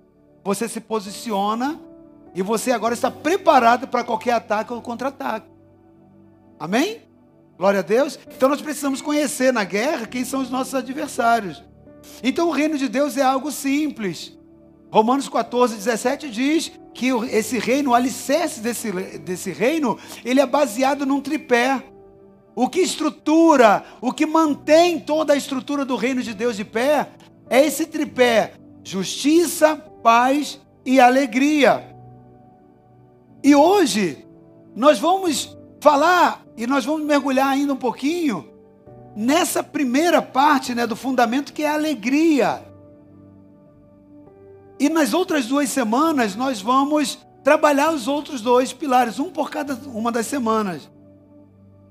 você 0.44 0.68
se 0.68 0.80
posiciona 0.80 1.80
e 2.34 2.42
você 2.42 2.70
agora 2.70 2.94
está 2.94 3.10
preparado 3.10 3.88
para 3.88 4.04
qualquer 4.04 4.32
ataque 4.32 4.72
ou 4.72 4.80
contra-ataque. 4.80 5.48
Amém? 6.58 7.02
Glória 7.58 7.80
a 7.80 7.82
Deus. 7.82 8.18
Então 8.34 8.48
nós 8.48 8.62
precisamos 8.62 9.02
conhecer 9.02 9.52
na 9.52 9.64
guerra 9.64 10.06
quem 10.06 10.24
são 10.24 10.40
os 10.40 10.50
nossos 10.50 10.74
adversários. 10.74 11.62
Então 12.22 12.48
o 12.48 12.52
reino 12.52 12.78
de 12.78 12.88
Deus 12.88 13.16
é 13.16 13.22
algo 13.22 13.50
simples. 13.50 14.38
Romanos 14.90 15.28
14, 15.28 15.76
17 15.76 16.30
diz 16.30 16.72
que 16.92 17.08
esse 17.30 17.58
reino, 17.58 17.90
o 17.90 17.94
alicerce 17.94 18.60
desse, 18.60 18.90
desse 19.18 19.52
reino, 19.52 19.96
ele 20.24 20.40
é 20.40 20.46
baseado 20.46 21.06
num 21.06 21.20
tripé. 21.20 21.82
O 22.54 22.68
que 22.68 22.80
estrutura, 22.80 23.84
o 24.00 24.12
que 24.12 24.26
mantém 24.26 24.98
toda 24.98 25.32
a 25.32 25.36
estrutura 25.36 25.84
do 25.84 25.94
reino 25.94 26.22
de 26.22 26.34
Deus 26.34 26.56
de 26.56 26.64
pé, 26.64 27.08
é 27.48 27.64
esse 27.64 27.86
tripé: 27.86 28.54
justiça, 28.82 29.76
paz 30.02 30.60
e 30.84 30.98
alegria. 30.98 31.94
E 33.42 33.54
hoje, 33.54 34.26
nós 34.74 34.98
vamos 34.98 35.56
falar 35.80 36.44
e 36.56 36.66
nós 36.66 36.84
vamos 36.84 37.06
mergulhar 37.06 37.48
ainda 37.48 37.72
um 37.72 37.76
pouquinho 37.76 38.48
nessa 39.16 39.62
primeira 39.62 40.20
parte 40.20 40.74
né, 40.74 40.86
do 40.86 40.96
fundamento 40.96 41.52
que 41.52 41.62
é 41.62 41.68
a 41.68 41.74
alegria. 41.74 42.69
E 44.80 44.88
nas 44.88 45.12
outras 45.12 45.44
duas 45.44 45.68
semanas 45.68 46.34
nós 46.34 46.62
vamos 46.62 47.18
trabalhar 47.44 47.92
os 47.92 48.08
outros 48.08 48.40
dois 48.40 48.72
pilares, 48.72 49.18
um 49.18 49.28
por 49.30 49.50
cada 49.50 49.74
uma 49.90 50.10
das 50.10 50.26
semanas. 50.26 50.90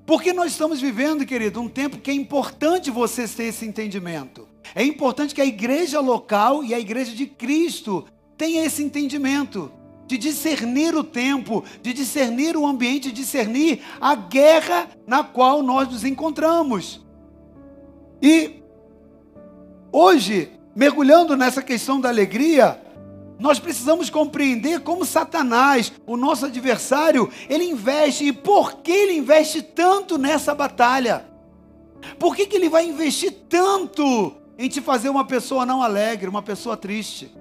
Porque 0.07 0.33
nós 0.33 0.53
estamos 0.53 0.81
vivendo, 0.81 1.23
querido, 1.23 1.61
um 1.61 1.69
tempo 1.69 1.99
que 1.99 2.09
é 2.09 2.13
importante 2.15 2.89
você 2.89 3.27
ter 3.27 3.43
esse 3.43 3.63
entendimento. 3.63 4.47
É 4.73 4.83
importante 4.83 5.35
que 5.35 5.41
a 5.41 5.45
igreja 5.45 5.99
local 5.99 6.63
e 6.63 6.73
a 6.73 6.79
igreja 6.79 7.15
de 7.15 7.27
Cristo 7.27 8.07
tenha 8.35 8.65
esse 8.65 8.81
entendimento 8.81 9.71
de 10.07 10.17
discernir 10.17 10.95
o 10.95 11.03
tempo, 11.03 11.63
de 11.83 11.93
discernir 11.93 12.57
o 12.57 12.65
ambiente, 12.65 13.09
de 13.09 13.21
discernir 13.21 13.81
a 14.01 14.15
guerra 14.15 14.89
na 15.05 15.23
qual 15.23 15.61
nós 15.61 15.87
nos 15.87 16.03
encontramos. 16.03 17.05
E 18.19 18.63
hoje, 19.91 20.58
mergulhando 20.75 21.35
nessa 21.35 21.61
questão 21.61 21.99
da 21.99 22.09
alegria, 22.09 22.79
nós 23.39 23.57
precisamos 23.57 24.09
compreender 24.09 24.81
como 24.81 25.05
Satanás, 25.05 25.93
o 26.05 26.17
nosso 26.17 26.45
adversário, 26.45 27.31
ele 27.49 27.63
investe 27.63 28.25
e 28.25 28.33
por 28.33 28.75
que 28.81 28.91
ele 28.91 29.13
investe 29.13 29.61
tanto 29.61 30.17
nessa 30.17 30.53
batalha? 30.53 31.25
Por 32.17 32.35
que, 32.35 32.45
que 32.45 32.55
ele 32.55 32.69
vai 32.69 32.85
investir 32.85 33.31
tanto 33.47 34.35
em 34.57 34.67
te 34.67 34.81
fazer 34.81 35.09
uma 35.09 35.25
pessoa 35.25 35.65
não 35.65 35.81
alegre, 35.81 36.27
uma 36.27 36.41
pessoa 36.41 36.75
triste? 36.75 37.33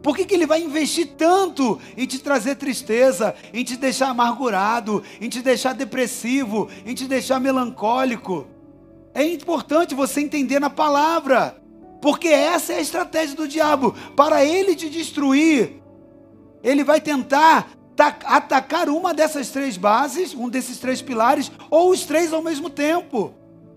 Por 0.00 0.16
que, 0.16 0.24
que 0.24 0.34
ele 0.34 0.46
vai 0.46 0.62
investir 0.62 1.08
tanto 1.18 1.80
em 1.96 2.06
te 2.06 2.20
trazer 2.20 2.54
tristeza, 2.54 3.34
em 3.52 3.64
te 3.64 3.76
deixar 3.76 4.10
amargurado, 4.10 5.02
em 5.20 5.28
te 5.28 5.42
deixar 5.42 5.72
depressivo, 5.72 6.68
em 6.84 6.94
te 6.94 7.08
deixar 7.08 7.40
melancólico? 7.40 8.46
É 9.12 9.24
importante 9.24 9.96
você 9.96 10.20
entender 10.20 10.60
na 10.60 10.70
palavra, 10.70 11.60
porque 12.06 12.28
essa 12.28 12.72
é 12.72 12.76
a 12.76 12.80
estratégia 12.80 13.34
do 13.34 13.48
diabo. 13.48 13.92
Para 14.14 14.44
ele 14.44 14.76
te 14.76 14.88
destruir, 14.88 15.82
ele 16.62 16.84
vai 16.84 17.00
tentar 17.00 17.68
atacar 17.98 18.88
uma 18.88 19.12
dessas 19.12 19.50
três 19.50 19.76
bases, 19.76 20.32
um 20.32 20.48
desses 20.48 20.78
três 20.78 21.02
pilares, 21.02 21.50
ou 21.68 21.90
os 21.90 22.04
três 22.04 22.32
ao 22.32 22.40
mesmo 22.40 22.70
tempo. 22.70 23.34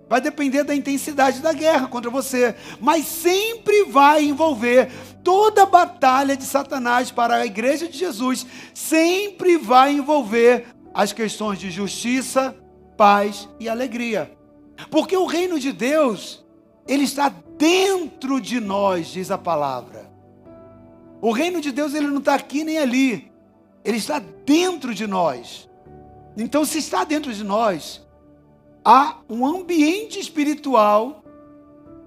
Vai 0.07 0.21
depender 0.21 0.63
da 0.63 0.75
intensidade 0.75 1.41
da 1.41 1.51
guerra 1.53 1.87
contra 1.87 2.11
você, 2.11 2.53
mas 2.79 3.07
sempre 3.07 3.85
vai 3.85 4.25
envolver 4.25 4.91
toda 5.23 5.63
a 5.63 5.65
batalha 5.65 6.37
de 6.37 6.43
Satanás 6.43 7.09
para 7.09 7.37
a 7.37 7.45
igreja 7.47 7.87
de 7.87 7.97
Jesus, 7.97 8.45
sempre 8.75 9.57
vai 9.57 9.93
envolver 9.93 10.67
as 10.93 11.11
questões 11.11 11.57
de 11.57 11.71
justiça, 11.71 12.55
paz 12.95 13.49
e 13.59 13.67
alegria. 13.67 14.31
Porque 14.91 15.17
o 15.17 15.25
reino 15.25 15.59
de 15.59 15.71
Deus, 15.71 16.45
ele 16.87 17.05
está 17.05 17.33
dentro 17.59 18.39
de 18.39 18.61
nós, 18.61 19.07
diz 19.07 19.29
a 19.29 19.37
palavra. 19.37 20.09
O 21.21 21.31
reino 21.33 21.59
de 21.59 21.71
Deus, 21.73 21.93
ele 21.93 22.07
não 22.07 22.19
está 22.19 22.35
aqui 22.35 22.63
nem 22.63 22.79
ali. 22.79 23.29
Ele 23.83 23.97
está 23.97 24.19
dentro 24.45 24.95
de 24.95 25.05
nós. 25.05 25.69
Então, 26.37 26.63
se 26.63 26.77
está 26.77 27.03
dentro 27.03 27.33
de 27.33 27.43
nós, 27.43 28.01
há 28.83 29.17
um 29.29 29.45
ambiente 29.45 30.17
espiritual 30.17 31.21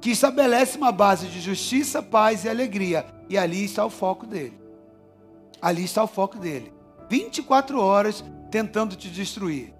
que 0.00 0.10
estabelece 0.10 0.78
uma 0.78 0.90
base 0.90 1.26
de 1.28 1.40
justiça, 1.40 2.02
paz 2.02 2.44
e 2.44 2.48
alegria. 2.48 3.04
E 3.28 3.36
ali 3.36 3.64
está 3.64 3.84
o 3.84 3.90
foco 3.90 4.26
dele. 4.26 4.58
Ali 5.60 5.84
está 5.84 6.02
o 6.02 6.08
foco 6.08 6.38
dele. 6.38 6.72
24 7.10 7.78
horas 7.78 8.24
tentando 8.50 8.96
te 8.96 9.08
destruir. 9.10 9.74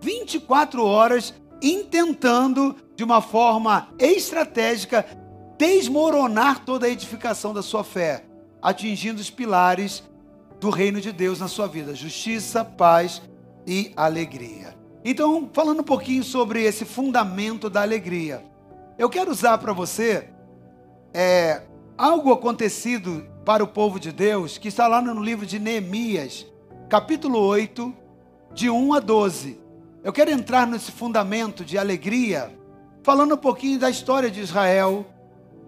24 0.00 0.84
horas 0.84 1.32
intentando, 1.62 2.76
de 2.96 3.02
uma 3.02 3.20
forma 3.20 3.88
estratégica, 3.98 5.04
desmoronar 5.58 6.64
toda 6.64 6.86
a 6.86 6.90
edificação 6.90 7.52
da 7.52 7.62
sua 7.62 7.84
fé, 7.84 8.24
atingindo 8.62 9.20
os 9.20 9.30
pilares 9.30 10.02
do 10.60 10.70
reino 10.70 11.00
de 11.00 11.12
Deus 11.12 11.40
na 11.40 11.48
sua 11.48 11.66
vida: 11.66 11.94
justiça, 11.94 12.64
paz 12.64 13.22
e 13.66 13.92
alegria. 13.96 14.74
Então, 15.04 15.50
falando 15.52 15.80
um 15.80 15.84
pouquinho 15.84 16.24
sobre 16.24 16.62
esse 16.62 16.84
fundamento 16.84 17.68
da 17.68 17.82
alegria. 17.82 18.42
Eu 18.96 19.10
quero 19.10 19.30
usar 19.30 19.58
para 19.58 19.72
você 19.72 20.28
é, 21.12 21.62
algo 21.98 22.32
acontecido 22.32 23.26
para 23.44 23.62
o 23.62 23.66
povo 23.68 24.00
de 24.00 24.10
Deus, 24.10 24.56
que 24.56 24.68
está 24.68 24.86
lá 24.86 25.02
no 25.02 25.22
livro 25.22 25.44
de 25.44 25.58
Neemias, 25.58 26.46
capítulo 26.88 27.38
8, 27.40 27.92
de 28.54 28.70
1 28.70 28.94
a 28.94 29.00
12. 29.00 29.60
Eu 30.02 30.12
quero 30.12 30.30
entrar 30.30 30.66
nesse 30.66 30.90
fundamento 30.92 31.64
de 31.64 31.76
alegria, 31.76 32.56
falando 33.04 33.34
um 33.34 33.38
pouquinho 33.38 33.78
da 33.78 33.90
história 33.90 34.30
de 34.30 34.40
Israel 34.40 35.06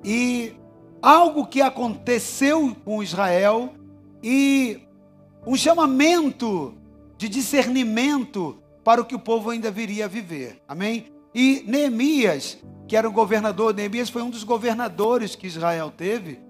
e 0.02 0.54
algo 1.02 1.46
que 1.46 1.60
aconteceu 1.60 2.74
com 2.82 3.02
Israel 3.02 3.74
e 4.22 4.80
um 5.46 5.54
chamamento 5.54 6.74
de 7.18 7.28
discernimento 7.28 8.58
para 8.82 9.02
o 9.02 9.04
que 9.04 9.14
o 9.14 9.18
povo 9.18 9.50
ainda 9.50 9.70
viria 9.70 10.06
a 10.06 10.08
viver. 10.08 10.62
Amém? 10.66 11.12
E 11.34 11.62
Neemias, 11.66 12.58
que 12.88 12.96
era 12.96 13.06
o 13.06 13.12
governador, 13.12 13.74
Neemias 13.74 14.08
foi 14.08 14.22
um 14.22 14.30
dos 14.30 14.42
governadores 14.42 15.36
que 15.36 15.46
Israel 15.46 15.92
teve. 15.94 16.40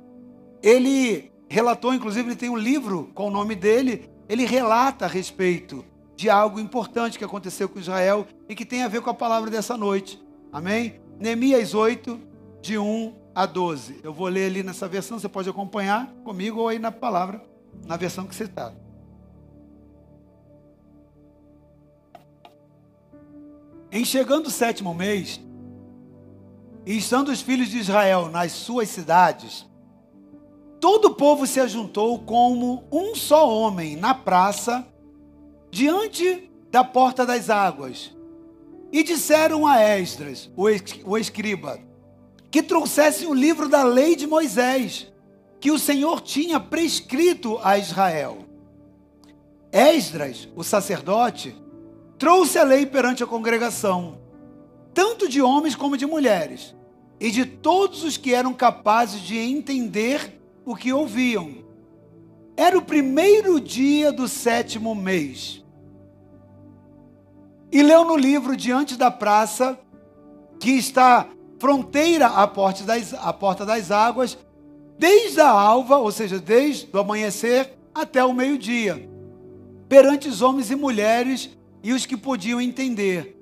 Ele 0.63 1.33
relatou, 1.49 1.93
inclusive, 1.93 2.29
ele 2.29 2.37
tem 2.37 2.49
um 2.49 2.57
livro 2.57 3.11
com 3.13 3.27
o 3.27 3.31
nome 3.31 3.57
dele, 3.57 4.09
ele 4.29 4.47
relata 4.47 5.05
a 5.05 5.09
respeito 5.09 5.85
de 6.15 6.31
algo 6.31 6.61
importante 6.61 7.19
que 7.19 7.25
aconteceu 7.25 7.69
com 7.69 7.81
Israel 7.81 8.25
e 8.49 8.55
que 8.55 8.65
tem 8.65 8.85
a 8.85 8.89
ver 8.89 9.01
com 9.01 9.11
a 9.11 9.15
palavra 9.15 9.51
dessa 9.51 9.77
noite. 9.77 10.25
Amém? 10.53 11.01
Neemias 11.19 11.75
8, 11.75 12.21
de 12.61 12.79
1 12.79 13.15
a 13.35 13.47
12. 13.47 14.01
Eu 14.03 14.13
vou 14.13 14.29
ler 14.29 14.47
ali 14.47 14.63
nessa 14.63 14.89
versão, 14.89 15.19
você 15.19 15.29
pode 15.29 15.49
acompanhar 15.49 16.13
comigo 16.25 16.61
ou 16.61 16.69
aí 16.69 16.79
na 16.79 16.91
palavra, 16.91 17.45
na 17.85 17.97
versão 17.97 18.27
que 18.27 18.35
você 18.35 18.45
está. 18.45 18.73
Em 23.93 24.05
chegando 24.05 24.47
o 24.47 24.51
sétimo 24.51 24.95
mês, 24.95 25.41
e 26.87 26.97
estando 26.97 27.31
os 27.31 27.41
filhos 27.41 27.69
de 27.69 27.79
Israel 27.79 28.31
nas 28.31 28.53
suas 28.53 28.89
cidades, 28.89 29.67
todo 30.81 31.07
o 31.07 31.15
povo 31.15 31.47
se 31.47 31.61
ajuntou 31.61 32.21
como 32.21 32.85
um 32.93 33.15
só 33.15 33.53
homem 33.53 33.97
na 33.97 34.15
praça, 34.15 34.87
diante 35.71 36.51
da 36.71 36.85
porta 36.85 37.27
das 37.27 37.51
águas. 37.51 38.16
E 38.93 39.03
disseram 39.03 39.67
a 39.67 39.81
Esdras, 39.81 40.51
o 40.57 41.19
escriba, 41.19 41.79
que 42.51 42.63
trouxesse 42.63 43.27
o 43.27 43.35
livro 43.35 43.69
da 43.69 43.83
lei 43.83 44.17
de 44.17 44.27
Moisés, 44.27 45.13
que 45.61 45.71
o 45.71 45.79
Senhor 45.79 46.21
tinha 46.21 46.61
prescrito 46.61 47.59
a 47.63 47.77
Israel. 47.79 48.47
Esdras, 49.73 50.49
o 50.55 50.63
sacerdote, 50.63 51.55
trouxe 52.19 52.59
a 52.59 52.63
lei 52.63 52.87
perante 52.87 53.23
a 53.23 53.27
congregação, 53.27 54.19
tanto 54.95 55.29
de 55.29 55.43
homens 55.43 55.75
como 55.75 55.97
de 55.97 56.07
mulheres 56.07 56.75
e 57.21 57.31
de 57.31 57.45
todos 57.45 58.05
os 58.05 58.17
que 58.17 58.33
eram 58.33 58.55
capazes 58.55 59.21
de 59.21 59.37
entender 59.37 60.41
o 60.65 60.75
que 60.75 60.93
ouviam. 60.93 61.65
Era 62.57 62.79
o 62.79 62.83
primeiro 62.83 63.61
dia 63.61 64.11
do 64.11 64.27
sétimo 64.27 64.95
mês. 64.95 65.63
E 67.71 67.83
leu 67.83 68.05
no 68.05 68.17
livro 68.17 68.57
diante 68.57 68.97
da 68.97 69.11
praça, 69.11 69.79
que 70.61 70.71
está 70.71 71.29
fronteira 71.59 72.27
à 72.27 72.47
porta 72.47 72.85
das, 72.85 73.13
à 73.15 73.33
porta 73.33 73.65
das 73.65 73.91
águas, 73.91 74.39
desde 74.99 75.41
a 75.41 75.51
alva, 75.51 75.99
ou 75.99 76.11
seja, 76.11 76.39
desde 76.39 76.89
o 76.93 76.99
amanhecer 76.99 77.77
até 77.95 78.25
o 78.25 78.33
meio-dia, 78.33 79.09
perante 79.89 80.29
os 80.29 80.43
homens 80.43 80.71
e 80.71 80.77
mulheres 80.77 81.51
e 81.83 81.93
os 81.93 82.07
que 82.07 82.17
podiam 82.17 82.61
entender. 82.61 83.37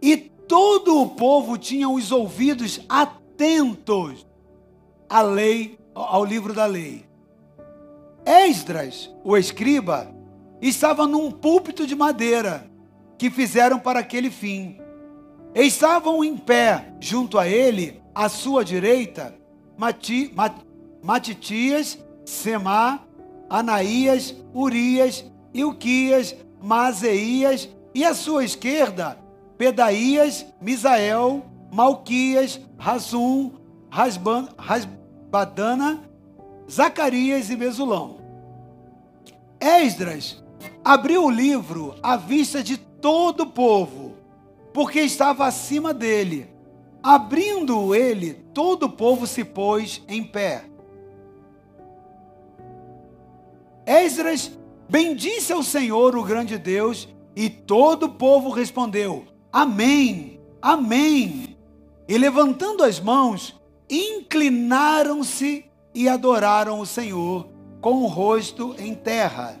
E 0.00 0.16
todo 0.16 1.00
o 1.00 1.10
povo 1.10 1.56
tinha 1.56 1.88
os 1.88 2.10
ouvidos 2.12 2.80
atentos 2.88 4.26
à 5.08 5.22
lei, 5.22 5.78
ao 5.94 6.24
livro 6.24 6.52
da 6.52 6.66
lei. 6.66 7.04
Esdras, 8.24 9.10
o 9.24 9.36
escriba, 9.36 10.12
estava 10.60 11.06
num 11.06 11.30
púlpito 11.30 11.86
de 11.86 11.94
madeira 11.94 12.71
que 13.22 13.30
fizeram 13.30 13.78
para 13.78 14.00
aquele 14.00 14.32
fim. 14.32 14.80
Estavam 15.54 16.24
em 16.24 16.36
pé 16.36 16.92
junto 16.98 17.38
a 17.38 17.46
ele, 17.46 18.02
à 18.12 18.28
sua 18.28 18.64
direita, 18.64 19.32
Mati, 19.78 20.32
Mat, 20.34 20.52
Matitias, 21.00 21.96
Semá, 22.24 22.98
Anaías, 23.48 24.34
Urias, 24.52 25.24
Ilquias, 25.54 26.34
Mazeias, 26.60 27.68
e 27.94 28.04
à 28.04 28.12
sua 28.12 28.44
esquerda, 28.44 29.16
Pedaías, 29.56 30.44
Misael, 30.60 31.46
Malquias, 31.70 32.60
Razum, 32.76 33.52
Rasbadana, 34.58 36.02
Zacarias 36.68 37.50
e 37.50 37.56
Mesulão. 37.56 38.16
Esdras 39.60 40.42
abriu 40.84 41.24
o 41.24 41.30
livro 41.30 41.94
à 42.02 42.16
vista 42.16 42.64
de 42.64 42.90
todo 43.02 43.42
o 43.42 43.50
povo, 43.50 44.14
porque 44.72 45.00
estava 45.00 45.44
acima 45.44 45.92
dele. 45.92 46.50
Abrindo 47.02 47.94
ele, 47.94 48.32
todo 48.54 48.84
o 48.84 48.90
povo 48.90 49.26
se 49.26 49.44
pôs 49.44 50.02
em 50.08 50.24
pé. 50.24 50.64
Esdras 53.84 54.56
bendisse 54.88 55.52
ao 55.52 55.62
Senhor, 55.62 56.16
o 56.16 56.22
grande 56.22 56.56
Deus, 56.56 57.06
e 57.36 57.50
todo 57.50 58.04
o 58.04 58.12
povo 58.14 58.48
respondeu: 58.48 59.26
Amém, 59.52 60.40
Amém. 60.62 61.56
E 62.08 62.16
levantando 62.16 62.84
as 62.84 63.00
mãos, 63.00 63.60
inclinaram-se 63.90 65.64
e 65.92 66.08
adoraram 66.08 66.78
o 66.78 66.86
Senhor 66.86 67.48
com 67.80 68.04
o 68.04 68.06
rosto 68.06 68.76
em 68.78 68.94
terra. 68.94 69.60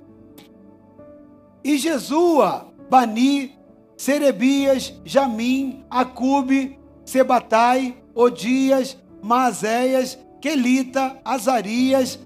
E 1.64 1.76
Jesua, 1.76 2.71
Bani, 2.92 3.58
Serebias, 3.96 4.92
Jamim, 5.02 5.82
Acube, 5.90 6.78
Sebatai, 7.06 7.96
Odias, 8.14 8.98
Maazéias, 9.22 10.18
Quelita, 10.42 11.18
Azarias, 11.24 12.18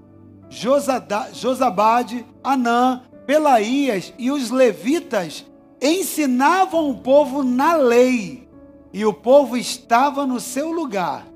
Josabade, 0.51 2.27
Anã, 2.43 3.03
Pelaías 3.25 4.13
e 4.19 4.29
os 4.33 4.51
levitas 4.51 5.47
ensinavam 5.81 6.91
o 6.91 6.99
povo 6.99 7.45
na 7.45 7.77
lei, 7.77 8.49
e 8.93 9.07
o 9.07 9.13
povo 9.13 9.57
estava 9.57 10.27
no 10.27 10.41
seu 10.41 10.73
lugar. 10.73 11.29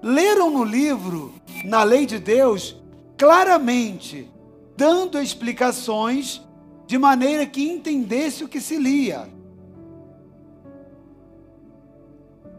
Leram 0.00 0.48
no 0.48 0.62
livro, 0.62 1.34
na 1.64 1.82
lei 1.82 2.06
de 2.06 2.20
Deus, 2.20 2.76
claramente, 3.16 4.30
dando 4.76 5.20
explicações 5.20 6.46
de 6.88 6.96
maneira 6.96 7.44
que 7.44 7.62
entendesse 7.62 8.42
o 8.42 8.48
que 8.48 8.62
se 8.62 8.78
lia. 8.78 9.28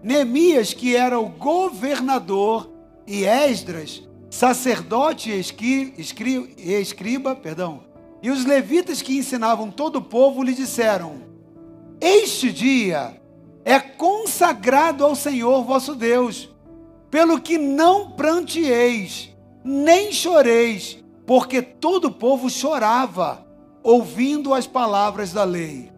Neemias, 0.03 0.71
que 0.71 0.95
era 0.95 1.19
o 1.19 1.27
governador, 1.27 2.71
e 3.07 3.25
Esdras, 3.25 4.07
sacerdote 4.29 5.31
e 5.31 5.99
escriba, 6.79 7.35
perdão, 7.35 7.81
e 8.21 8.29
os 8.29 8.45
levitas 8.45 9.01
que 9.01 9.17
ensinavam 9.17 9.71
todo 9.71 9.95
o 9.95 10.03
povo 10.03 10.43
lhe 10.43 10.53
disseram: 10.53 11.23
Este 11.99 12.51
dia 12.51 13.19
é 13.65 13.79
consagrado 13.79 15.03
ao 15.03 15.15
Senhor 15.15 15.63
vosso 15.63 15.95
Deus, 15.95 16.53
pelo 17.09 17.41
que 17.41 17.57
não 17.57 18.11
prantieis, 18.11 19.35
nem 19.63 20.11
choreis, 20.11 21.03
porque 21.25 21.63
todo 21.63 22.05
o 22.05 22.11
povo 22.11 22.47
chorava, 22.47 23.48
ouvindo 23.83 24.53
as 24.53 24.67
palavras 24.67 25.31
da 25.33 25.43
lei. 25.43 25.91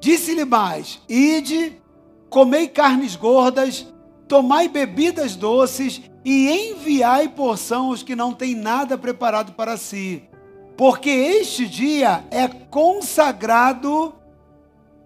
Disse-lhe 0.00 0.44
mais: 0.44 1.00
Ide, 1.08 1.80
comei 2.28 2.68
carnes 2.68 3.16
gordas, 3.16 3.86
tomai 4.28 4.68
bebidas 4.68 5.36
doces 5.36 6.02
e 6.24 6.70
enviai 6.70 7.28
porção 7.28 7.86
aos 7.86 8.02
que 8.02 8.16
não 8.16 8.32
têm 8.32 8.54
nada 8.54 8.98
preparado 8.98 9.52
para 9.52 9.76
si 9.76 10.28
porque 10.76 11.08
este 11.08 11.66
dia 11.66 12.24
é 12.30 12.46
consagrado 12.46 14.14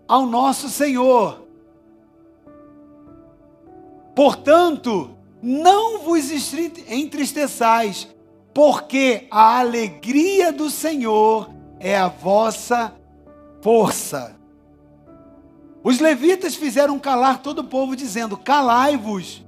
ao 0.08 0.26
nosso 0.26 0.68
Senhor. 0.68 1.46
Portanto, 4.14 5.16
não 5.40 6.00
vos 6.00 6.30
entristeçais, 6.88 8.08
porque 8.60 9.26
a 9.30 9.58
alegria 9.58 10.52
do 10.52 10.68
Senhor 10.68 11.50
é 11.78 11.96
a 11.96 12.08
vossa 12.08 12.94
força. 13.62 14.36
Os 15.82 15.98
levitas 15.98 16.56
fizeram 16.56 16.98
calar 16.98 17.40
todo 17.40 17.60
o 17.60 17.64
povo, 17.64 17.96
dizendo: 17.96 18.36
Calai-vos, 18.36 19.42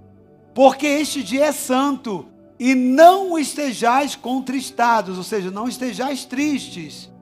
porque 0.55 0.87
este 0.87 1.23
dia 1.23 1.45
é 1.45 1.53
santo 1.53 2.27
e 2.59 2.75
não 2.75 3.39
estejais 3.39 4.17
contristados, 4.17 5.19
ou 5.19 5.25
seja, 5.25 5.51
não 5.51 5.69
estejais 5.69 6.25
tristes. 6.25 7.13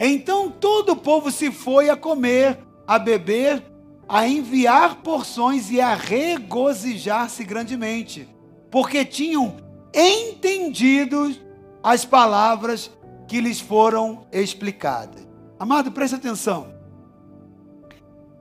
Então 0.00 0.50
todo 0.50 0.92
o 0.92 0.96
povo 0.96 1.30
se 1.30 1.50
foi 1.50 1.90
a 1.90 1.96
comer, 1.98 2.58
a 2.86 2.98
beber, 2.98 3.62
a 4.08 4.26
enviar 4.26 5.02
porções 5.02 5.70
e 5.70 5.82
a 5.82 5.94
regozijar-se 5.94 7.44
grandemente, 7.44 8.26
porque 8.70 9.04
tinham 9.04 9.65
entendido 9.96 11.34
as 11.82 12.04
palavras 12.04 12.90
que 13.26 13.40
lhes 13.40 13.58
foram 13.58 14.26
explicadas. 14.30 15.26
Amado, 15.58 15.90
preste 15.90 16.14
atenção. 16.14 16.74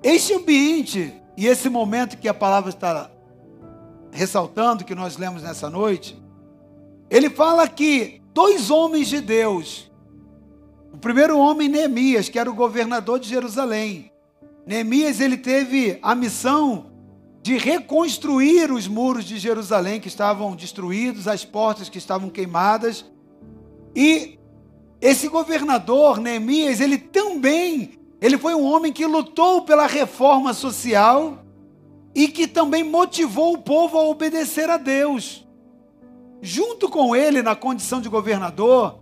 Este 0.04 0.34
ambiente 0.34 1.14
e 1.38 1.48
esse 1.48 1.70
momento 1.70 2.18
que 2.18 2.28
a 2.28 2.34
palavra 2.34 2.70
está 2.70 3.10
ressaltando, 4.12 4.84
que 4.84 4.94
nós 4.94 5.18
lemos 5.18 5.42
nessa 5.42 5.70
noite, 5.70 6.22
ele 7.10 7.30
fala 7.30 7.68
que 7.68 8.22
dois 8.34 8.70
homens 8.70 9.08
de 9.08 9.22
Deus, 9.22 9.92
o 10.94 10.98
primeiro 10.98 11.38
homem, 11.38 11.70
Neemias, 11.70 12.30
que 12.30 12.40
era 12.40 12.50
o 12.50 12.54
governador 12.54 13.20
de 13.20 13.28
Jerusalém. 13.28 14.12
Neemias, 14.66 15.20
ele 15.20 15.38
teve 15.38 16.00
a 16.02 16.16
missão 16.16 16.95
de 17.46 17.60
reconstruir 17.60 18.72
os 18.72 18.88
muros 18.88 19.24
de 19.24 19.38
Jerusalém 19.38 20.00
que 20.00 20.08
estavam 20.08 20.56
destruídos, 20.56 21.28
as 21.28 21.46
portas 21.46 21.90
que 21.90 22.00
estavam 22.00 22.28
queimadas. 22.28 23.06
E 23.96 24.40
esse 25.00 25.28
governador, 25.28 26.20
Neemias, 26.20 26.82
ele 26.82 26.98
também, 26.98 28.00
ele 28.20 28.36
foi 28.40 28.56
um 28.56 28.66
homem 28.66 28.92
que 28.92 29.06
lutou 29.06 29.62
pela 29.62 29.86
reforma 29.86 30.56
social 30.56 31.46
e 32.16 32.28
que 32.28 32.48
também 32.48 32.84
motivou 32.84 33.54
o 33.54 33.62
povo 33.62 34.00
a 34.00 34.04
obedecer 34.04 34.68
a 34.68 34.78
Deus 34.78 35.46
junto 36.42 36.90
com 36.90 37.16
ele, 37.16 37.44
na 37.44 37.56
condição 37.56 38.02
de 38.02 38.10
governador, 38.10 39.00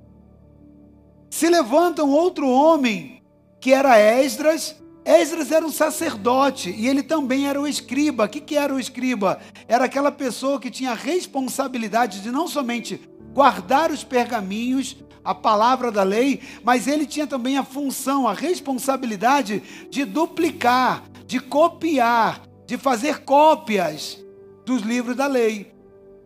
se 1.29 1.49
levanta 1.49 2.03
um 2.03 2.11
outro 2.11 2.49
homem, 2.49 3.23
que 3.59 3.73
era 3.73 3.97
Esdras. 3.97 4.81
Esdras 5.05 5.51
era 5.51 5.65
um 5.65 5.71
sacerdote 5.71 6.69
e 6.69 6.87
ele 6.87 7.03
também 7.03 7.47
era 7.47 7.59
o 7.59 7.67
escriba. 7.67 8.25
O 8.25 8.29
que, 8.29 8.39
que 8.39 8.55
era 8.55 8.73
o 8.73 8.79
escriba? 8.79 9.39
Era 9.67 9.85
aquela 9.85 10.11
pessoa 10.11 10.59
que 10.59 10.71
tinha 10.71 10.91
a 10.91 10.95
responsabilidade 10.95 12.21
de 12.21 12.31
não 12.31 12.47
somente 12.47 13.01
guardar 13.33 13.91
os 13.91 14.03
pergaminhos, 14.03 14.95
a 15.23 15.35
palavra 15.35 15.91
da 15.91 16.03
lei, 16.03 16.41
mas 16.63 16.87
ele 16.87 17.05
tinha 17.05 17.27
também 17.27 17.57
a 17.57 17.63
função, 17.63 18.27
a 18.27 18.33
responsabilidade 18.33 19.61
de 19.89 20.05
duplicar, 20.05 21.03
de 21.25 21.39
copiar, 21.39 22.41
de 22.65 22.77
fazer 22.77 23.19
cópias 23.19 24.23
dos 24.65 24.81
livros 24.81 25.15
da 25.15 25.27
lei. 25.27 25.73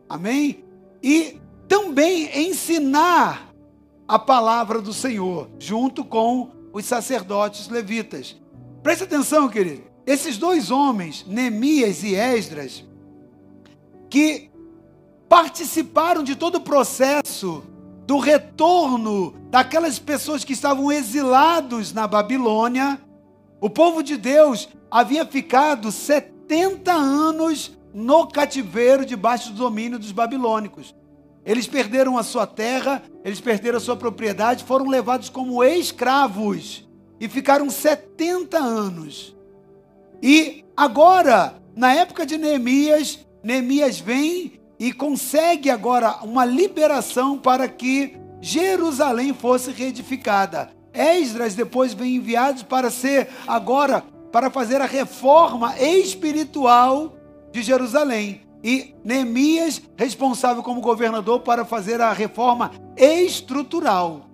Amém? 0.10 0.68
e 1.02 1.40
também 1.68 2.48
ensinar 2.48 3.54
a 4.08 4.18
palavra 4.18 4.82
do 4.82 4.94
Senhor, 4.94 5.50
junto 5.60 6.04
com 6.04 6.50
os 6.73 6.86
sacerdotes 6.86 7.67
levitas. 7.67 8.36
Preste 8.88 9.04
atenção, 9.04 9.50
querido. 9.50 9.83
Esses 10.06 10.38
dois 10.38 10.71
homens, 10.71 11.25
Neemias 11.27 12.04
e 12.04 12.15
Esdras, 12.15 12.85
que 14.10 14.50
participaram 15.27 16.23
de 16.23 16.38
todo 16.38 16.56
o 16.56 16.62
processo 16.62 17.65
do 18.06 18.17
retorno 18.17 19.35
daquelas 19.50 20.00
pessoas 20.00 20.46
que 20.46 20.54
estavam 20.54 20.90
exilados 20.90 21.92
na 21.92 22.08
Babilônia, 22.08 22.98
o 23.60 23.69
povo 23.69 24.02
de 24.02 24.15
Deus 24.15 24.69
havia 24.90 25.25
ficado 25.25 25.92
70 25.92 26.90
anos 26.90 27.77
no 27.94 28.25
cativeiro 28.25 29.06
debaixo 29.06 29.52
do 29.52 29.58
domínio 29.58 30.00
dos 30.00 30.13
babilônicos. 30.13 30.96
Eles 31.46 31.67
perderam 31.67 32.17
a 32.17 32.23
sua 32.23 32.48
terra, 32.48 33.04
eles 33.25 33.42
perderam 33.42 33.79
a 33.79 33.81
sua 33.81 33.98
propriedade, 33.98 34.63
foram 34.63 34.88
levados 34.88 35.27
como 35.27 35.62
escravos 35.62 36.87
e 37.20 37.28
ficaram 37.28 37.70
70 37.70 38.58
anos. 38.58 39.36
E 40.22 40.65
agora, 40.76 41.62
na 41.76 41.94
época 41.94 42.26
de 42.26 42.38
Neemias, 42.38 43.26
Neemias 43.44 44.00
vem 44.00 44.60
e 44.80 44.92
consegue 44.94 45.70
agora 45.70 46.18
uma 46.24 46.46
liberação 46.46 47.38
para 47.38 47.68
que 47.68 48.18
Jerusalém 48.42 49.34
fosse 49.34 49.72
reedificada. 49.72 50.72
Esdras 50.94 51.56
depois 51.56 51.94
vem 51.94 52.15
enviado 52.15 52.65
para 52.65 52.90
ser 52.90 53.30
agora 53.48 54.04
para 54.32 54.50
fazer 54.50 54.82
a 54.82 54.86
reforma 54.86 55.80
espiritual 55.80 57.15
de 57.52 57.62
Jerusalém. 57.62 58.42
E 58.63 58.96
Neemias, 59.04 59.82
responsável 59.96 60.63
como 60.63 60.82
governador 60.82 61.42
para 61.42 61.63
fazer 61.63 62.02
a 62.02 62.12
reforma 62.12 62.72
estrutural. 62.96 64.27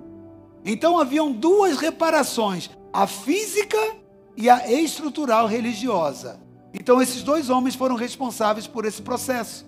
Então 0.65 0.97
haviam 0.97 1.31
duas 1.31 1.77
reparações, 1.77 2.69
a 2.91 3.05
física 3.05 3.77
e 4.35 4.49
a 4.49 4.71
estrutural 4.71 5.47
religiosa. 5.47 6.39
Então 6.73 7.01
esses 7.01 7.21
dois 7.21 7.49
homens 7.49 7.75
foram 7.75 7.95
responsáveis 7.95 8.65
por 8.65 8.85
esse 8.85 9.01
processo. 9.01 9.65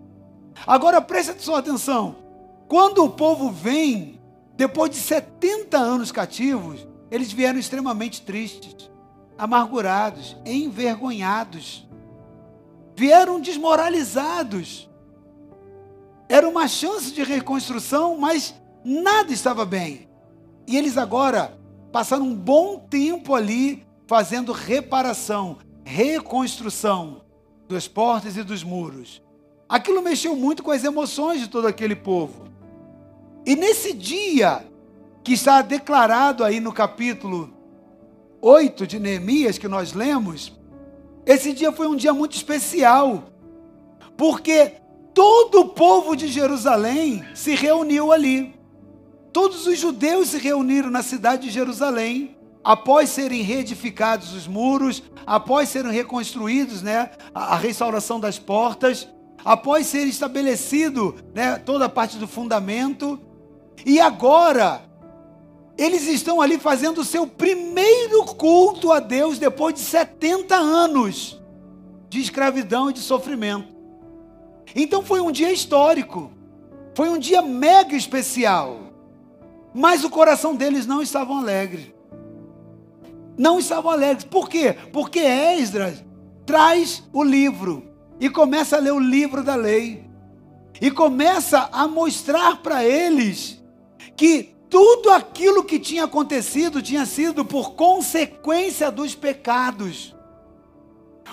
Agora 0.65 1.01
preste 1.01 1.43
sua 1.43 1.59
atenção. 1.59 2.15
Quando 2.67 3.03
o 3.03 3.09
povo 3.09 3.51
vem, 3.51 4.19
depois 4.55 4.89
de 4.89 4.97
70 4.97 5.77
anos 5.77 6.11
cativos, 6.11 6.87
eles 7.11 7.31
vieram 7.31 7.59
extremamente 7.59 8.21
tristes, 8.21 8.89
amargurados, 9.37 10.35
envergonhados. 10.45 11.87
Vieram 12.95 13.39
desmoralizados. 13.39 14.89
Era 16.27 16.47
uma 16.47 16.67
chance 16.67 17.11
de 17.11 17.21
reconstrução, 17.21 18.17
mas 18.17 18.55
nada 18.83 19.31
estava 19.31 19.65
bem. 19.65 20.09
E 20.68 20.78
eles 20.78 20.97
agora 20.97 21.57
passaram 21.91 22.26
um 22.26 22.36
bom 22.36 22.80
tempo 22.80 23.36
ali 23.36 23.86
fazendo 24.07 24.51
reparação, 24.51 25.57
reconstrução 25.84 27.22
das 27.68 27.88
portas 27.88 28.38
e 28.38 28.43
dos 28.43 28.63
muros. 28.63 29.22
Aquilo 29.68 30.01
mexeu 30.01 30.36
muito 30.36 30.63
com 30.63 30.72
as 30.72 30.84
emoções 30.84 31.39
de 31.39 31.47
todo 31.47 31.68
aquele 31.68 31.95
povo. 31.95 32.45
E 33.45 33.55
nesse 33.55 33.93
dia, 33.93 34.66
que 35.24 35.34
está 35.34 35.61
declarado 35.61 36.43
aí 36.43 36.59
no 36.59 36.72
capítulo 36.72 37.51
8 38.41 38.86
de 38.86 38.99
Neemias, 38.99 39.57
que 39.57 39.68
nós 39.68 39.93
lemos, 39.93 40.53
esse 41.26 41.51
dia 41.51 41.72
foi 41.72 41.88
um 41.88 41.95
dia 41.95 42.13
muito 42.13 42.36
especial, 42.36 43.24
porque 44.16 44.74
todo 45.13 45.61
o 45.61 45.70
povo 45.70 46.16
de 46.16 46.28
Jerusalém 46.28 47.24
se 47.34 47.55
reuniu 47.55 48.11
ali. 48.11 48.55
Todos 49.36 49.67
os 49.67 49.77
judeus 49.77 50.29
se 50.29 50.38
reuniram 50.38 50.89
na 50.89 51.03
cidade 51.03 51.47
de 51.47 51.53
Jerusalém, 51.53 52.38
após 52.63 53.09
serem 53.09 53.41
reedificados 53.41 54.33
os 54.33 54.47
muros, 54.47 55.03
após 55.27 55.67
serem 55.67 55.91
reconstruídos, 55.91 56.81
né, 56.81 57.11
a, 57.33 57.57
restauração 57.57 58.17
das 58.17 58.39
portas, 58.39 59.09
após 59.43 59.88
ser 59.88 60.05
estabelecido, 60.05 61.13
né, 61.33 61.57
toda 61.57 61.83
a 61.83 61.89
parte 61.89 62.15
do 62.15 62.29
fundamento, 62.29 63.19
e 63.86 63.99
agora 63.99 64.86
eles 65.77 66.07
estão 66.07 66.39
ali 66.39 66.57
fazendo 66.57 67.01
o 67.01 67.05
seu 67.05 67.27
primeiro 67.27 68.23
culto 68.23 68.89
a 68.93 69.01
Deus 69.01 69.38
depois 69.38 69.73
de 69.73 69.81
70 69.81 70.55
anos 70.55 71.43
de 72.07 72.21
escravidão 72.21 72.89
e 72.89 72.93
de 72.93 73.01
sofrimento. 73.01 73.67
Então 74.73 75.03
foi 75.03 75.19
um 75.19 75.29
dia 75.29 75.51
histórico, 75.51 76.31
foi 76.93 77.09
um 77.09 77.19
dia 77.19 77.41
mega 77.41 77.97
especial. 77.97 78.84
Mas 79.78 80.05
o 80.05 80.09
coração 80.09 80.55
deles 80.55 80.86
não 80.86 81.01
estava 81.01 81.38
alegre. 81.38 81.93
Não 83.38 83.59
estavam 83.59 83.91
alegres. 83.91 84.23
Por 84.23 84.47
quê? 84.47 84.73
Porque 84.93 85.19
Esdras 85.19 86.01
traz 86.45 87.03
o 87.11 87.21
livro 87.21 87.84
e 88.17 88.30
começa 88.30 88.78
a 88.78 88.80
ler 88.80 88.93
o 88.93 88.99
livro 88.99 89.43
da 89.43 89.55
lei. 89.55 90.09
E 90.80 90.89
começa 90.89 91.67
a 91.73 91.89
mostrar 91.89 92.61
para 92.63 92.86
eles 92.86 93.61
que 94.15 94.55
tudo 94.69 95.11
aquilo 95.11 95.65
que 95.65 95.78
tinha 95.78 96.05
acontecido 96.05 96.82
tinha 96.82 97.05
sido 97.05 97.43
por 97.43 97.73
consequência 97.73 98.89
dos 98.89 99.13
pecados. 99.13 100.15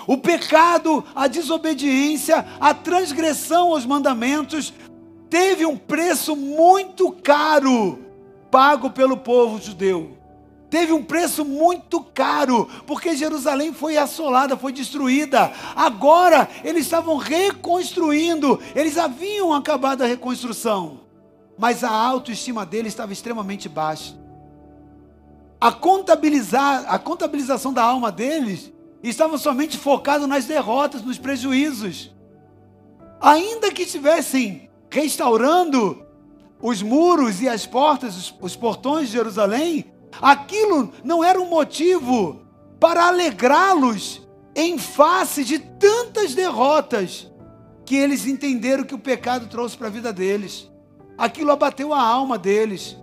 O 0.05 0.17
pecado, 0.17 1.01
a 1.15 1.27
desobediência, 1.27 2.45
a 2.59 2.73
transgressão 2.73 3.69
aos 3.69 3.85
mandamentos 3.85 4.73
teve 5.29 5.65
um 5.65 5.77
preço 5.77 6.35
muito 6.35 7.09
caro 7.09 8.02
pago 8.53 8.91
pelo 8.91 9.17
povo 9.17 9.59
judeu. 9.59 10.15
Teve 10.69 10.93
um 10.93 11.03
preço 11.03 11.43
muito 11.43 12.01
caro, 12.01 12.69
porque 12.85 13.17
Jerusalém 13.17 13.73
foi 13.73 13.97
assolada, 13.97 14.55
foi 14.55 14.71
destruída. 14.71 15.51
Agora 15.75 16.47
eles 16.63 16.83
estavam 16.83 17.17
reconstruindo, 17.17 18.59
eles 18.75 18.95
haviam 18.95 19.55
acabado 19.55 20.03
a 20.03 20.05
reconstrução, 20.05 20.99
mas 21.57 21.83
a 21.83 21.89
autoestima 21.89 22.63
deles 22.63 22.93
estava 22.93 23.11
extremamente 23.11 23.67
baixa. 23.67 24.15
A, 25.59 25.71
contabilizar, 25.71 26.85
a 26.87 26.99
contabilização 26.99 27.73
da 27.73 27.83
alma 27.83 28.11
deles 28.11 28.71
estava 29.01 29.39
somente 29.39 29.79
focado 29.79 30.27
nas 30.27 30.45
derrotas, 30.45 31.01
nos 31.01 31.17
prejuízos. 31.17 32.13
Ainda 33.19 33.71
que 33.71 33.81
estivessem 33.81 34.69
restaurando 34.91 36.02
os 36.63 36.81
muros 36.81 37.41
e 37.41 37.49
as 37.49 37.65
portas, 37.65 38.33
os, 38.39 38.55
portões 38.55 39.07
de 39.07 39.13
Jerusalém, 39.15 39.91
aquilo 40.21 40.93
não 41.03 41.21
era 41.21 41.39
um 41.41 41.49
motivo 41.49 42.41
para 42.79 43.07
alegrá-los 43.07 44.25
em 44.55 44.77
face 44.77 45.43
de 45.43 45.59
tantas 45.59 46.33
derrotas 46.33 47.29
que 47.83 47.97
eles 47.97 48.25
entenderam 48.25 48.85
que 48.85 48.95
o 48.95 48.99
pecado 48.99 49.47
trouxe 49.47 49.75
para 49.75 49.87
a 49.87 49.91
vida 49.91 50.13
deles. 50.13 50.71
Aquilo 51.17 51.51
abateu 51.51 51.93
a 51.93 52.01
alma 52.01 52.37
deles. 52.37 52.97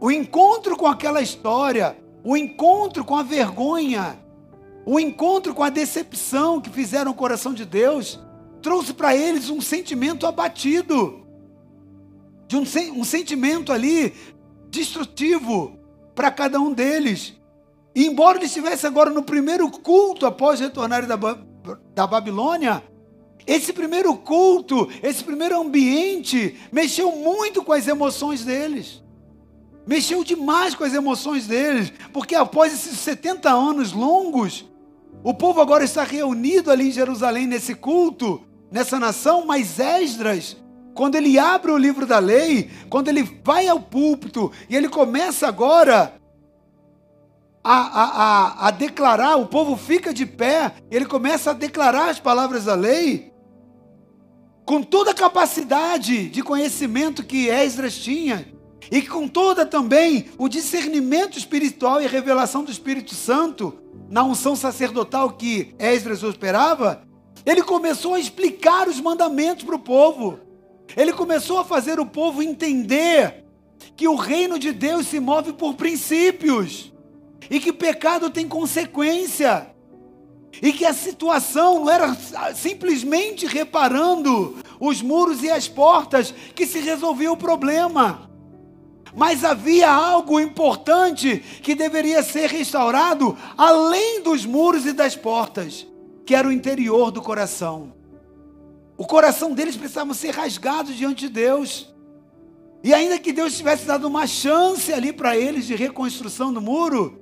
O 0.00 0.10
encontro 0.10 0.74
com 0.74 0.86
aquela 0.86 1.20
história, 1.20 1.98
o 2.24 2.34
encontro 2.34 3.04
com 3.04 3.14
a 3.14 3.22
vergonha, 3.22 4.18
o 4.86 4.98
encontro 4.98 5.54
com 5.54 5.62
a 5.62 5.68
decepção 5.68 6.62
que 6.62 6.70
fizeram 6.70 7.10
o 7.10 7.14
coração 7.14 7.52
de 7.52 7.66
Deus, 7.66 8.18
trouxe 8.62 8.94
para 8.94 9.14
eles 9.14 9.50
um 9.50 9.60
sentimento 9.60 10.26
abatido 10.26 11.25
de 12.46 12.56
um, 12.56 12.64
um 12.94 13.04
sentimento 13.04 13.72
ali 13.72 14.14
destrutivo 14.70 15.78
para 16.14 16.30
cada 16.30 16.60
um 16.60 16.72
deles. 16.72 17.34
E 17.94 18.06
embora 18.06 18.38
ele 18.38 18.46
estivesse 18.46 18.86
agora 18.86 19.10
no 19.10 19.22
primeiro 19.22 19.70
culto 19.70 20.26
após 20.26 20.60
retornar 20.60 21.06
da, 21.06 21.16
da 21.94 22.06
Babilônia, 22.06 22.82
esse 23.46 23.72
primeiro 23.72 24.14
culto, 24.16 24.88
esse 25.02 25.22
primeiro 25.22 25.60
ambiente, 25.60 26.56
mexeu 26.72 27.12
muito 27.12 27.62
com 27.62 27.72
as 27.72 27.86
emoções 27.86 28.44
deles. 28.44 29.02
Mexeu 29.86 30.24
demais 30.24 30.74
com 30.74 30.82
as 30.82 30.92
emoções 30.92 31.46
deles, 31.46 31.92
porque 32.12 32.34
após 32.34 32.74
esses 32.74 32.98
70 32.98 33.48
anos 33.48 33.92
longos, 33.92 34.68
o 35.22 35.32
povo 35.32 35.60
agora 35.60 35.84
está 35.84 36.02
reunido 36.02 36.72
ali 36.72 36.88
em 36.88 36.92
Jerusalém 36.92 37.46
nesse 37.46 37.74
culto, 37.74 38.42
nessa 38.70 38.98
nação, 38.98 39.46
mas 39.46 39.78
Esdras 39.78 40.56
quando 40.96 41.14
ele 41.14 41.38
abre 41.38 41.70
o 41.70 41.76
livro 41.76 42.06
da 42.06 42.18
lei, 42.18 42.70
quando 42.88 43.08
ele 43.08 43.22
vai 43.44 43.68
ao 43.68 43.78
púlpito 43.78 44.50
e 44.68 44.74
ele 44.74 44.88
começa 44.88 45.46
agora 45.46 46.14
a, 47.62 47.74
a, 47.74 48.04
a, 48.04 48.68
a 48.68 48.70
declarar, 48.70 49.36
o 49.36 49.46
povo 49.46 49.76
fica 49.76 50.14
de 50.14 50.24
pé, 50.24 50.72
ele 50.90 51.04
começa 51.04 51.50
a 51.50 51.54
declarar 51.54 52.08
as 52.08 52.18
palavras 52.18 52.64
da 52.64 52.74
lei, 52.74 53.30
com 54.64 54.82
toda 54.82 55.10
a 55.10 55.14
capacidade 55.14 56.28
de 56.28 56.42
conhecimento 56.42 57.22
que 57.22 57.48
Esdras 57.48 57.98
tinha, 57.98 58.48
e 58.90 59.02
com 59.02 59.28
toda 59.28 59.66
também 59.66 60.30
o 60.38 60.48
discernimento 60.48 61.36
espiritual 61.36 62.00
e 62.00 62.06
revelação 62.06 62.64
do 62.64 62.70
Espírito 62.70 63.14
Santo, 63.14 63.74
na 64.08 64.24
unção 64.24 64.56
sacerdotal 64.56 65.32
que 65.32 65.74
Esdras 65.78 66.22
operava, 66.22 67.02
ele 67.44 67.62
começou 67.62 68.14
a 68.14 68.20
explicar 68.20 68.88
os 68.88 69.00
mandamentos 69.00 69.64
para 69.64 69.76
o 69.76 69.80
povo. 69.80 70.45
Ele 70.94 71.12
começou 71.12 71.58
a 71.58 71.64
fazer 71.64 71.98
o 71.98 72.06
povo 72.06 72.42
entender 72.42 73.44
que 73.96 74.06
o 74.06 74.14
reino 74.14 74.58
de 74.58 74.72
Deus 74.72 75.06
se 75.06 75.18
move 75.18 75.54
por 75.54 75.74
princípios 75.74 76.92
e 77.50 77.58
que 77.58 77.72
pecado 77.72 78.30
tem 78.30 78.46
consequência. 78.46 79.74
E 80.60 80.72
que 80.72 80.86
a 80.86 80.94
situação 80.94 81.80
não 81.84 81.90
era 81.90 82.16
simplesmente 82.54 83.46
reparando 83.46 84.56
os 84.80 85.02
muros 85.02 85.42
e 85.42 85.50
as 85.50 85.68
portas 85.68 86.32
que 86.54 86.66
se 86.66 86.80
resolvia 86.80 87.30
o 87.30 87.36
problema. 87.36 88.30
Mas 89.14 89.44
havia 89.44 89.90
algo 89.90 90.40
importante 90.40 91.42
que 91.62 91.74
deveria 91.74 92.22
ser 92.22 92.48
restaurado 92.48 93.36
além 93.56 94.22
dos 94.22 94.44
muros 94.44 94.86
e 94.86 94.92
das 94.92 95.14
portas, 95.14 95.86
que 96.24 96.34
era 96.34 96.48
o 96.48 96.52
interior 96.52 97.10
do 97.10 97.22
coração. 97.22 97.92
O 98.96 99.06
coração 99.06 99.52
deles 99.52 99.76
precisava 99.76 100.14
ser 100.14 100.30
rasgado 100.30 100.92
diante 100.92 101.26
de 101.26 101.28
Deus. 101.28 101.94
E 102.82 102.94
ainda 102.94 103.18
que 103.18 103.32
Deus 103.32 103.56
tivesse 103.56 103.84
dado 103.84 104.06
uma 104.06 104.26
chance 104.26 104.92
ali 104.92 105.12
para 105.12 105.36
eles 105.36 105.66
de 105.66 105.74
reconstrução 105.74 106.52
do 106.52 106.60
muro, 106.60 107.20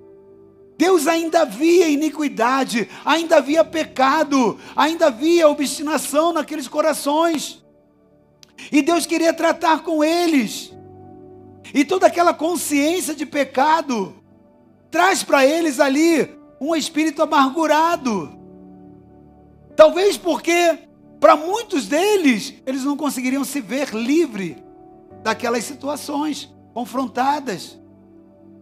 Deus 0.76 1.06
ainda 1.06 1.42
havia 1.42 1.88
iniquidade, 1.88 2.88
ainda 3.04 3.36
havia 3.36 3.64
pecado, 3.64 4.58
ainda 4.74 5.06
havia 5.06 5.48
obstinação 5.48 6.32
naqueles 6.32 6.68
corações. 6.68 7.64
E 8.70 8.82
Deus 8.82 9.06
queria 9.06 9.32
tratar 9.32 9.82
com 9.82 10.02
eles. 10.02 10.72
E 11.72 11.84
toda 11.84 12.06
aquela 12.06 12.34
consciência 12.34 13.14
de 13.14 13.24
pecado 13.24 14.14
traz 14.90 15.22
para 15.22 15.44
eles 15.46 15.80
ali 15.80 16.28
um 16.60 16.74
espírito 16.74 17.22
amargurado. 17.22 18.32
Talvez 19.76 20.16
porque, 20.16 20.78
para 21.24 21.36
muitos 21.36 21.86
deles, 21.88 22.52
eles 22.66 22.84
não 22.84 22.98
conseguiriam 22.98 23.44
se 23.44 23.58
ver 23.58 23.94
livre 23.94 24.62
daquelas 25.22 25.64
situações 25.64 26.54
confrontadas. 26.74 27.80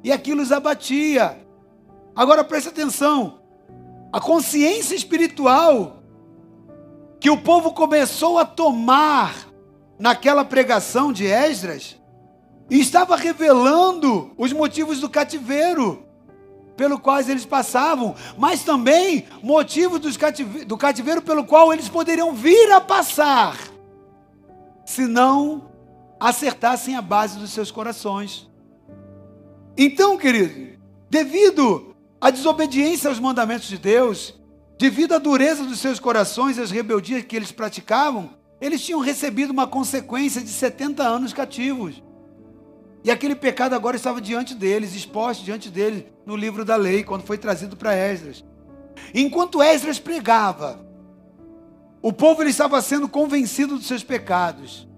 E 0.04 0.12
aquilo 0.12 0.40
os 0.40 0.52
abatia. 0.52 1.44
Agora 2.14 2.44
preste 2.44 2.68
atenção: 2.68 3.40
a 4.12 4.20
consciência 4.20 4.94
espiritual 4.94 6.04
que 7.18 7.28
o 7.28 7.36
povo 7.36 7.72
começou 7.72 8.38
a 8.38 8.44
tomar 8.44 9.34
naquela 9.98 10.44
pregação 10.44 11.12
de 11.12 11.26
Esdras 11.26 12.00
estava 12.70 13.16
revelando 13.16 14.30
os 14.38 14.52
motivos 14.52 15.00
do 15.00 15.10
cativeiro 15.10 16.06
pelo 16.82 16.98
quais 16.98 17.28
eles 17.28 17.46
passavam, 17.46 18.16
mas 18.36 18.64
também 18.64 19.24
motivos 19.40 20.00
do 20.00 20.76
cativeiro 20.76 21.22
pelo 21.22 21.44
qual 21.44 21.72
eles 21.72 21.88
poderiam 21.88 22.34
vir 22.34 22.72
a 22.72 22.80
passar, 22.80 23.56
se 24.84 25.06
não 25.06 25.70
acertassem 26.18 26.96
a 26.96 27.00
base 27.00 27.38
dos 27.38 27.52
seus 27.52 27.70
corações. 27.70 28.50
Então, 29.78 30.18
querido, 30.18 30.76
devido 31.08 31.94
à 32.20 32.30
desobediência 32.30 33.08
aos 33.08 33.20
mandamentos 33.20 33.68
de 33.68 33.78
Deus, 33.78 34.34
devido 34.76 35.14
à 35.14 35.18
dureza 35.18 35.62
dos 35.62 35.78
seus 35.78 36.00
corações 36.00 36.58
e 36.58 36.62
às 36.62 36.72
rebeldias 36.72 37.24
que 37.24 37.36
eles 37.36 37.52
praticavam, 37.52 38.30
eles 38.60 38.84
tinham 38.84 38.98
recebido 38.98 39.50
uma 39.50 39.68
consequência 39.68 40.40
de 40.40 40.48
70 40.48 41.00
anos 41.00 41.32
cativos. 41.32 42.02
E 43.04 43.10
aquele 43.10 43.34
pecado 43.34 43.74
agora 43.74 43.96
estava 43.96 44.20
diante 44.20 44.54
deles, 44.54 44.94
exposto 44.94 45.44
diante 45.44 45.68
deles 45.68 46.04
no 46.24 46.36
livro 46.36 46.64
da 46.64 46.76
lei, 46.76 47.02
quando 47.02 47.22
foi 47.22 47.36
trazido 47.36 47.76
para 47.76 47.94
Esdras. 47.94 48.44
Enquanto 49.12 49.62
Esdras 49.62 49.98
pregava, 49.98 50.80
o 52.00 52.12
povo 52.12 52.42
ele 52.42 52.50
estava 52.50 52.80
sendo 52.80 53.08
convencido 53.08 53.76
dos 53.76 53.86
seus 53.86 54.04
pecados. 54.04 54.88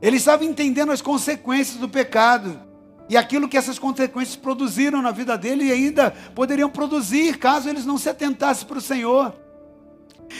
Ele 0.00 0.16
estava 0.16 0.44
entendendo 0.44 0.92
as 0.92 1.02
consequências 1.02 1.78
do 1.78 1.88
pecado 1.88 2.60
e 3.08 3.16
aquilo 3.16 3.48
que 3.48 3.56
essas 3.56 3.78
consequências 3.78 4.36
produziram 4.36 5.02
na 5.02 5.10
vida 5.10 5.36
dele 5.36 5.66
e 5.66 5.72
ainda 5.72 6.12
poderiam 6.34 6.70
produzir 6.70 7.38
caso 7.38 7.68
eles 7.68 7.84
não 7.84 7.98
se 7.98 8.08
atentassem 8.08 8.66
para 8.66 8.78
o 8.78 8.80
Senhor. 8.80 9.34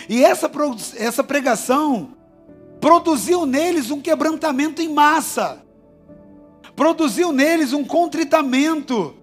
E 0.08 0.24
essa, 0.24 0.50
essa 0.96 1.22
pregação 1.22 2.14
produziu 2.80 3.46
neles 3.46 3.90
um 3.90 4.00
quebrantamento 4.00 4.82
em 4.82 4.92
massa, 4.92 5.62
produziu 6.82 7.30
neles 7.30 7.72
um 7.72 7.84
contritamento, 7.84 9.14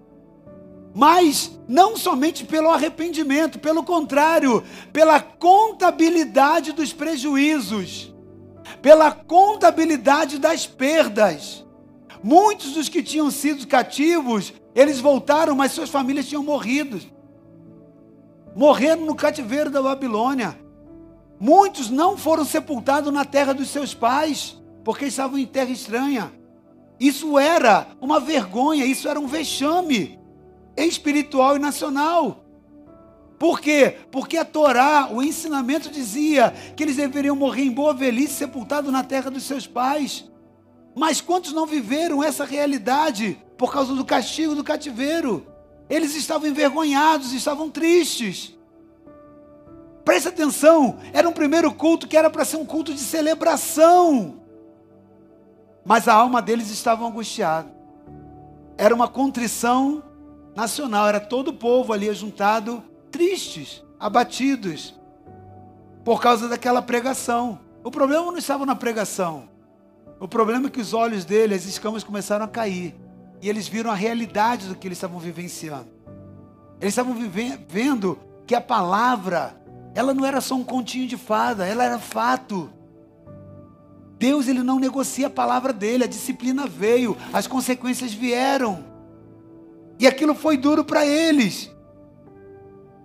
mas 0.94 1.60
não 1.68 1.94
somente 1.94 2.46
pelo 2.46 2.70
arrependimento, 2.70 3.58
pelo 3.58 3.84
contrário, 3.84 4.64
pela 4.94 5.20
contabilidade 5.20 6.72
dos 6.72 6.94
prejuízos, 6.94 8.14
pela 8.80 9.12
contabilidade 9.12 10.38
das 10.38 10.66
perdas. 10.66 11.62
Muitos 12.22 12.72
dos 12.72 12.88
que 12.88 13.02
tinham 13.02 13.30
sido 13.30 13.66
cativos, 13.66 14.54
eles 14.74 14.98
voltaram, 14.98 15.54
mas 15.54 15.72
suas 15.72 15.90
famílias 15.90 16.26
tinham 16.26 16.42
morrido. 16.42 16.98
Morreram 18.56 19.04
no 19.04 19.14
cativeiro 19.14 19.68
da 19.68 19.82
Babilônia. 19.82 20.58
Muitos 21.38 21.90
não 21.90 22.16
foram 22.16 22.46
sepultados 22.46 23.12
na 23.12 23.26
terra 23.26 23.52
dos 23.52 23.68
seus 23.68 23.92
pais, 23.92 24.58
porque 24.82 25.04
estavam 25.04 25.38
em 25.38 25.44
terra 25.44 25.70
estranha. 25.70 26.39
Isso 27.00 27.38
era 27.38 27.88
uma 27.98 28.20
vergonha, 28.20 28.84
isso 28.84 29.08
era 29.08 29.18
um 29.18 29.26
vexame 29.26 30.20
espiritual 30.76 31.56
e 31.56 31.58
nacional. 31.58 32.44
Por 33.38 33.58
quê? 33.58 33.96
Porque 34.10 34.36
a 34.36 34.44
Torá, 34.44 35.08
o 35.10 35.22
ensinamento 35.22 35.90
dizia 35.90 36.52
que 36.76 36.82
eles 36.82 36.96
deveriam 36.96 37.34
morrer 37.34 37.62
em 37.62 37.70
boa 37.70 37.94
velhice, 37.94 38.34
sepultados 38.34 38.92
na 38.92 39.02
terra 39.02 39.30
dos 39.30 39.44
seus 39.44 39.66
pais. 39.66 40.30
Mas 40.94 41.22
quantos 41.22 41.54
não 41.54 41.64
viveram 41.64 42.22
essa 42.22 42.44
realidade 42.44 43.40
por 43.56 43.72
causa 43.72 43.94
do 43.94 44.04
castigo 44.04 44.54
do 44.54 44.62
cativeiro? 44.62 45.46
Eles 45.88 46.14
estavam 46.14 46.50
envergonhados, 46.50 47.32
estavam 47.32 47.70
tristes. 47.70 48.54
Preste 50.04 50.28
atenção, 50.28 50.98
era 51.14 51.26
um 51.26 51.32
primeiro 51.32 51.72
culto 51.72 52.06
que 52.06 52.16
era 52.16 52.28
para 52.28 52.44
ser 52.44 52.58
um 52.58 52.66
culto 52.66 52.92
de 52.92 53.00
celebração. 53.00 54.39
Mas 55.90 56.06
a 56.06 56.14
alma 56.14 56.40
deles 56.40 56.70
estava 56.70 57.04
angustiada. 57.04 57.68
Era 58.78 58.94
uma 58.94 59.08
contrição 59.08 60.04
nacional, 60.54 61.08
era 61.08 61.18
todo 61.18 61.48
o 61.48 61.52
povo 61.52 61.92
ali 61.92 62.14
juntado, 62.14 62.80
tristes, 63.10 63.82
abatidos, 63.98 64.94
por 66.04 66.22
causa 66.22 66.48
daquela 66.48 66.80
pregação. 66.80 67.58
O 67.82 67.90
problema 67.90 68.26
não 68.26 68.38
estava 68.38 68.64
na 68.64 68.76
pregação, 68.76 69.48
o 70.20 70.28
problema 70.28 70.68
é 70.68 70.70
que 70.70 70.80
os 70.80 70.94
olhos 70.94 71.24
dele, 71.24 71.56
as 71.56 71.64
escamas 71.64 72.04
começaram 72.04 72.44
a 72.44 72.48
cair. 72.48 72.94
E 73.42 73.48
eles 73.48 73.66
viram 73.66 73.90
a 73.90 73.94
realidade 73.94 74.68
do 74.68 74.76
que 74.76 74.86
eles 74.86 74.96
estavam 74.96 75.18
vivenciando. 75.18 75.88
Eles 76.80 76.92
estavam 76.92 77.16
vendo 77.66 78.16
que 78.46 78.54
a 78.54 78.60
palavra, 78.60 79.60
ela 79.92 80.14
não 80.14 80.24
era 80.24 80.40
só 80.40 80.54
um 80.54 80.62
continho 80.62 81.08
de 81.08 81.16
fada, 81.16 81.66
ela 81.66 81.82
era 81.82 81.98
fato. 81.98 82.70
Deus 84.20 84.48
ele 84.48 84.62
não 84.62 84.78
negocia 84.78 85.28
a 85.28 85.30
palavra 85.30 85.72
dele, 85.72 86.04
a 86.04 86.06
disciplina 86.06 86.66
veio, 86.66 87.16
as 87.32 87.46
consequências 87.46 88.12
vieram. 88.12 88.84
E 89.98 90.06
aquilo 90.06 90.34
foi 90.34 90.58
duro 90.58 90.84
para 90.84 91.06
eles. 91.06 91.70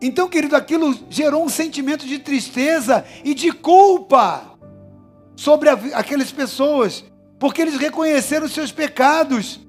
Então, 0.02 0.28
querido, 0.28 0.58
aquilo 0.58 0.94
gerou 1.10 1.46
um 1.46 1.48
sentimento 1.48 2.06
de 2.06 2.20
tristeza 2.20 3.06
e 3.24 3.34
de 3.34 3.54
culpa 3.54 4.58
sobre 5.38 5.70
a, 5.70 5.74
aquelas 5.94 6.34
pessoas, 6.34 7.06
porque 7.40 7.62
eles 7.62 7.78
reconheceram 7.78 8.46
os 8.46 8.54
seus 8.54 8.74
pecados, 8.74 9.62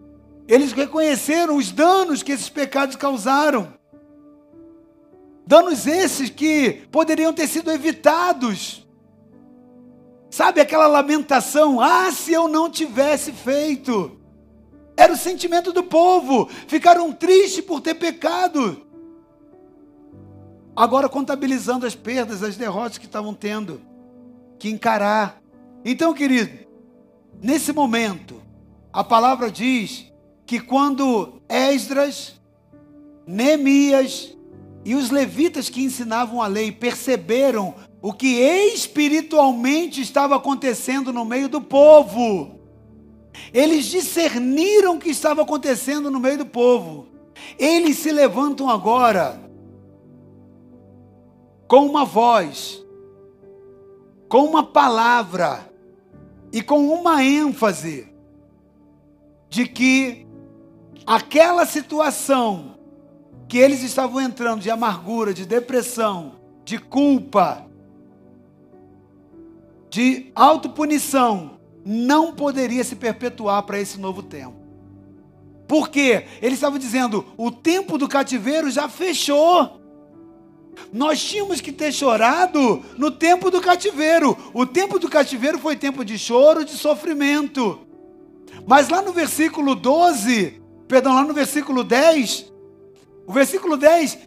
eles 0.49 0.73
reconheceram 0.73 1.59
os 1.59 1.71
danos 1.71 2.25
que 2.25 2.33
esses 2.33 2.49
pecados 2.49 2.97
causaram. 2.97 3.73
Danos 5.47 5.87
esses 5.87 6.29
que 6.29 6.83
poderiam 6.91 7.33
ter 7.33 7.47
sido 7.47 7.71
evitados. 7.71 8.86
Sabe 10.31 10.61
aquela 10.61 10.87
lamentação? 10.87 11.81
Ah, 11.81 12.11
se 12.11 12.33
eu 12.33 12.49
não 12.49 12.71
tivesse 12.71 13.33
feito. 13.33 14.19
Era 14.97 15.13
o 15.13 15.17
sentimento 15.17 15.73
do 15.73 15.83
povo. 15.83 16.49
Ficaram 16.67 17.13
tristes 17.13 17.65
por 17.65 17.81
ter 17.81 17.95
pecado. 17.95 18.87
Agora 20.75 21.09
contabilizando 21.09 21.87
as 21.87 21.95
perdas, 21.95 22.43
as 22.43 22.57
derrotas 22.57 22.99
que 22.99 23.07
estavam 23.07 23.33
tendo 23.33 23.81
que 24.59 24.69
encarar. 24.69 25.41
Então, 25.85 26.13
querido, 26.13 26.67
nesse 27.41 27.73
momento, 27.73 28.43
a 28.93 29.05
palavra 29.05 29.51
diz 29.51 30.13
que 30.45 30.61
quando 30.61 31.41
Esdras, 31.49 32.41
Neemias 33.27 34.37
e 34.85 34.95
os 34.95 35.11
levitas 35.11 35.69
que 35.69 35.83
ensinavam 35.83 36.41
a 36.41 36.47
lei 36.47 36.71
perceberam 36.71 37.75
o 38.07 38.13
que 38.13 38.39
espiritualmente 38.73 40.01
estava 40.01 40.37
acontecendo 40.37 41.13
no 41.13 41.25
meio 41.25 41.49
do 41.49 41.61
povo, 41.61 42.61
eles 43.53 43.87
discerniram 43.87 44.95
o 44.95 45.01
que 45.01 45.09
estava 45.09 45.43
acontecendo 45.43 46.09
no 46.09 46.21
meio 46.21 46.39
do 46.39 46.47
povo. 46.47 47.09
Eles 47.59 47.99
se 47.99 48.13
levantam 48.13 48.71
agora 48.71 49.41
com 51.67 51.85
uma 51.85 52.05
voz, 52.05 52.81
com 54.29 54.45
uma 54.45 54.63
palavra, 54.63 55.69
e 56.53 56.63
com 56.63 56.87
uma 56.87 57.25
ênfase 57.25 58.09
de 59.49 59.67
que 59.67 60.29
aquela 61.05 61.67
situação 61.67 62.77
que 63.49 63.59
eles 63.59 63.83
estavam 63.83 64.21
entrando 64.21 64.61
de 64.61 64.71
amargura, 64.71 65.35
de 65.35 65.45
depressão, 65.45 66.37
de 66.65 66.79
culpa, 66.79 67.66
de 69.97 70.31
autopunição, 70.35 71.59
não 71.83 72.35
poderia 72.35 72.85
se 72.85 72.95
perpetuar 72.95 73.63
para 73.63 73.81
esse 73.81 73.99
novo 73.99 74.23
tempo. 74.23 74.55
Porque 75.67 76.27
eles 76.43 76.59
estavam 76.59 76.79
dizendo: 76.79 77.25
o 77.35 77.51
tempo 77.51 77.97
do 77.97 78.07
cativeiro 78.07 78.71
já 78.71 78.91
fechou. 78.91 79.81
Nós 80.93 81.25
tínhamos 81.25 81.63
que 81.63 81.73
ter 81.73 81.93
chorado 81.93 82.85
no 82.99 83.11
tempo 83.11 83.51
do 83.51 83.59
cativeiro. 83.59 84.37
O 84.53 84.67
tempo 84.67 84.99
do 84.99 85.09
cativeiro 85.09 85.59
foi 85.59 85.75
tempo 85.75 86.05
de 86.05 86.19
choro, 86.19 86.63
de 86.63 86.73
sofrimento. 86.73 87.81
Mas 88.67 88.91
lá 88.91 89.01
no 89.01 89.15
versículo 89.15 89.75
12, 89.75 90.61
perdão, 90.87 91.15
lá 91.15 91.25
no 91.25 91.33
versículo 91.33 91.83
10, 91.83 92.53
o 93.27 93.33
versículo 93.33 93.79
10, 93.79 94.19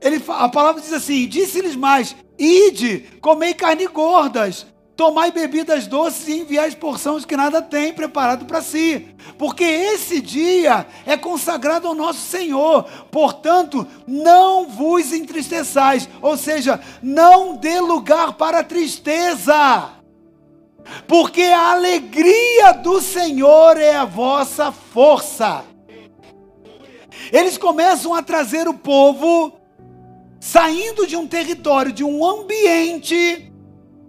ele, 0.00 0.20
a 0.26 0.48
palavra 0.48 0.82
diz 0.82 0.92
assim: 0.92 1.28
Disse-lhes 1.28 1.76
mais: 1.76 2.16
Ide, 2.36 3.04
comei 3.20 3.54
carne 3.54 3.86
gordas, 3.86 4.66
tomai 4.96 5.30
bebidas 5.30 5.86
doces 5.86 6.28
e 6.28 6.40
enviais 6.40 6.74
porções 6.74 7.24
que 7.24 7.36
nada 7.36 7.62
tem 7.62 7.92
preparado 7.92 8.44
para 8.44 8.62
si. 8.62 9.08
Porque 9.38 9.64
esse 9.64 10.20
dia 10.20 10.86
é 11.06 11.16
consagrado 11.16 11.88
ao 11.88 11.94
nosso 11.94 12.20
Senhor. 12.20 12.84
Portanto, 13.10 13.86
não 14.06 14.66
vos 14.66 15.12
entristeçais. 15.12 16.08
Ou 16.20 16.36
seja, 16.36 16.80
não 17.02 17.56
dê 17.56 17.80
lugar 17.80 18.34
para 18.34 18.60
a 18.60 18.64
tristeza. 18.64 19.90
Porque 21.06 21.42
a 21.42 21.72
alegria 21.72 22.72
do 22.72 23.00
Senhor 23.00 23.76
é 23.76 23.94
a 23.94 24.04
vossa 24.04 24.70
força. 24.72 25.64
Eles 27.32 27.56
começam 27.56 28.14
a 28.14 28.22
trazer 28.22 28.68
o 28.68 28.74
povo 28.74 29.52
saindo 30.40 31.06
de 31.06 31.16
um 31.16 31.26
território, 31.26 31.92
de 31.92 32.02
um 32.02 32.26
ambiente 32.26 33.51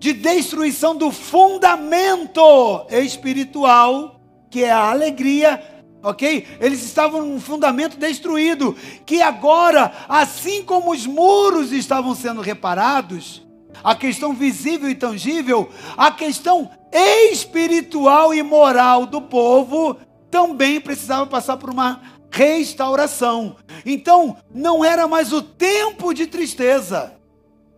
de 0.04 0.12
destruição 0.12 0.98
do 0.98 1.14
fundamento 1.14 2.86
espiritual, 2.90 4.20
que 4.52 4.62
é 4.62 4.70
a 4.70 4.92
alegria, 4.92 5.64
ok? 6.04 6.46
Eles 6.60 6.84
estavam 6.84 7.26
num 7.26 7.40
fundamento 7.40 7.96
destruído, 7.96 8.76
que 9.06 9.22
agora, 9.22 9.94
assim 10.10 10.62
como 10.62 10.92
os 10.92 11.08
muros 11.08 11.72
estavam 11.72 12.14
sendo 12.14 12.42
reparados, 12.42 13.48
a 13.82 13.96
questão 13.96 14.34
visível 14.34 14.90
e 14.90 14.96
tangível, 14.96 15.70
a 15.96 16.12
questão 16.12 16.70
espiritual 16.92 18.34
e 18.34 18.44
moral 18.44 19.06
do 19.06 19.22
povo 19.22 19.96
também 20.30 20.82
precisava 20.82 21.26
passar 21.28 21.56
por 21.56 21.70
uma 21.70 22.02
restauração. 22.30 23.56
Então, 23.86 24.36
não 24.54 24.84
era 24.84 25.08
mais 25.08 25.32
o 25.32 25.42
tempo 25.42 26.14
de 26.14 26.28
tristeza. 26.28 27.23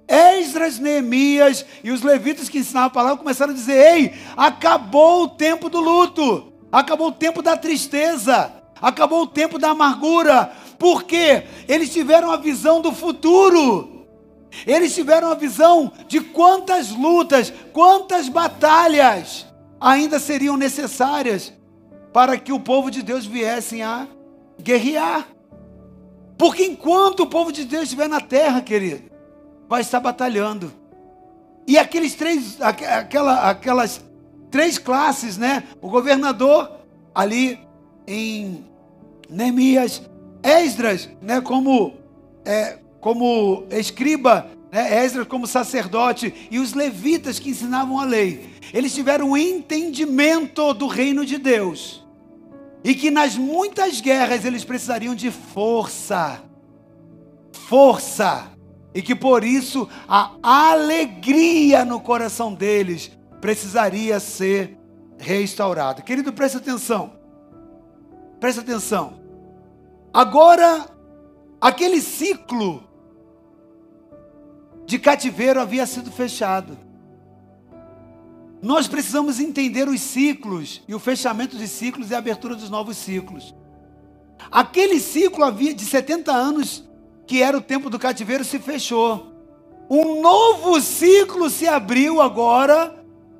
Esdras, 0.07 0.77
Neemias 0.79 1.65
e 1.83 1.91
os 1.91 2.01
levitas 2.01 2.47
que 2.47 2.59
ensinavam 2.59 2.87
a 2.87 2.91
palavra 2.91 3.17
começaram 3.17 3.53
a 3.53 3.55
dizer: 3.55 3.95
Ei, 3.95 4.13
acabou 4.37 5.23
o 5.23 5.27
tempo 5.27 5.69
do 5.69 5.79
luto, 5.79 6.53
acabou 6.71 7.07
o 7.07 7.13
tempo 7.13 7.41
da 7.41 7.57
tristeza, 7.57 8.53
acabou 8.81 9.23
o 9.23 9.27
tempo 9.27 9.57
da 9.57 9.69
amargura, 9.69 10.51
porque 10.77 11.43
eles 11.67 11.91
tiveram 11.91 12.31
a 12.31 12.37
visão 12.37 12.81
do 12.81 12.91
futuro, 12.91 14.05
eles 14.65 14.93
tiveram 14.93 15.31
a 15.31 15.35
visão 15.35 15.91
de 16.07 16.21
quantas 16.21 16.91
lutas, 16.91 17.51
quantas 17.73 18.29
batalhas 18.29 19.45
ainda 19.81 20.19
seriam 20.19 20.55
necessárias 20.55 21.51
para 22.13 22.37
que 22.37 22.53
o 22.53 22.59
povo 22.59 22.89
de 22.89 23.01
Deus 23.01 23.25
viessem 23.25 23.81
a 23.81 24.07
guerrear. 24.61 25.27
Porque 26.37 26.63
enquanto 26.63 27.21
o 27.21 27.27
povo 27.27 27.51
de 27.51 27.65
Deus 27.65 27.83
estiver 27.83 28.07
na 28.07 28.21
terra, 28.21 28.61
querido, 28.61 29.14
vai 29.68 29.82
estar 29.82 29.99
batalhando. 29.99 30.72
E 31.68 31.78
aqueles 31.78 32.13
três, 32.13 32.61
aquela, 32.61 33.49
aquelas 33.49 34.03
três 34.51 34.78
classes, 34.78 35.38
né? 35.38 35.63
O 35.82 35.89
governador 35.89 36.72
ali 37.13 37.59
em 38.07 38.63
Neemias, 39.30 40.01
Esdras, 40.43 41.09
né? 41.22 41.41
Como 41.41 41.93
é, 42.45 42.78
como 43.01 43.66
escriba, 43.72 44.47
né? 44.72 45.03
Esdras 45.03 45.28
como 45.28 45.47
sacerdote 45.47 46.34
e 46.51 46.59
os 46.59 46.74
levitas 46.74 47.39
que 47.39 47.49
ensinavam 47.49 47.99
a 47.99 48.05
lei. 48.05 48.49
Eles 48.72 48.93
tiveram 48.93 49.32
um 49.32 49.38
entendimento 49.38 50.74
do 50.74 50.88
reino 50.88 51.26
de 51.26 51.38
Deus 51.38 52.05
e 52.84 52.93
que 52.93 53.09
nas 53.09 53.36
muitas 53.36 53.99
guerras 53.99 54.45
eles 54.45 54.63
precisariam 54.63 55.16
de 55.16 55.32
força, 55.32 56.43
força 57.51 58.54
e 58.95 59.01
que 59.01 59.13
por 59.13 59.43
isso 59.43 59.89
a 60.07 60.31
alegria 60.41 61.83
no 61.83 61.99
coração 61.99 62.53
deles 62.53 63.11
precisaria 63.41 64.21
ser 64.21 64.77
restaurada. 65.17 66.01
Querido, 66.01 66.31
preste 66.31 66.55
atenção. 66.55 67.11
Preste 68.39 68.61
atenção. 68.61 69.19
Agora, 70.13 70.89
aquele 71.59 71.99
ciclo 71.99 72.85
de 74.85 74.97
cativeiro 74.97 75.59
havia 75.59 75.85
sido 75.85 76.09
fechado. 76.09 76.77
Nós 78.61 78.87
precisamos 78.87 79.41
entender 79.41 79.89
os 79.89 79.99
ciclos 79.99 80.81
e 80.87 80.95
o 80.95 80.99
fechamento 80.99 81.57
de 81.57 81.67
ciclos 81.67 82.11
e 82.11 82.15
a 82.15 82.19
abertura 82.19 82.55
dos 82.55 82.69
novos 82.69 82.95
ciclos. 82.95 83.53
Aquele 84.49 85.01
ciclo 85.01 85.43
havia 85.43 85.73
de 85.73 85.83
70 85.83 86.31
anos 86.31 86.87
que 87.26 87.41
era 87.41 87.57
o 87.57 87.61
tempo 87.61 87.89
do 87.89 87.99
cativeiro, 87.99 88.43
se 88.43 88.59
fechou. 88.59 89.32
Um 89.89 90.21
novo 90.21 90.82
ciclo 90.82 91.49
se 91.49 91.67
abriu 91.67 92.21
agora 92.21 92.93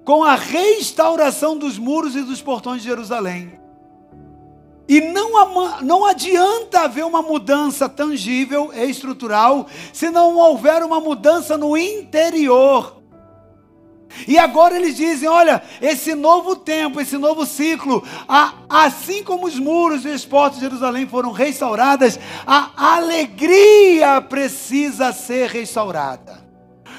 com 0.04 0.24
a 0.24 0.36
restauração 0.36 1.58
dos 1.58 1.78
muros 1.78 2.16
e 2.16 2.22
dos 2.22 2.42
portões 2.42 2.82
de 2.82 2.88
Jerusalém. 2.88 3.60
E 4.88 5.02
não, 5.02 5.82
não 5.82 6.06
adianta 6.06 6.82
haver 6.82 7.04
uma 7.04 7.24
mudança 7.24 7.90
tangível 7.90 8.72
e 8.72 8.84
estrutural 8.84 9.66
se 9.92 10.12
não 10.12 10.38
houver 10.38 10.84
uma 10.84 11.00
mudança 11.00 11.58
no 11.58 11.76
interior. 11.76 13.02
E 14.28 14.38
agora 14.38 14.76
eles 14.76 14.96
dizem: 14.96 15.28
olha, 15.28 15.62
esse 15.82 16.16
novo 16.16 16.56
tempo, 16.56 17.02
esse 17.02 17.18
novo 17.18 17.46
ciclo, 17.46 18.04
assim 18.70 19.24
como 19.24 19.48
os 19.48 19.60
muros 19.60 20.06
e 20.06 20.10
as 20.10 20.26
portas 20.26 20.60
de 20.60 20.66
Jerusalém 20.66 21.08
foram 21.08 21.32
restauradas, 21.32 22.20
a 22.46 22.72
alegria 22.96 24.22
precisa 24.22 25.12
ser 25.12 25.50
restaurada. 25.50 26.46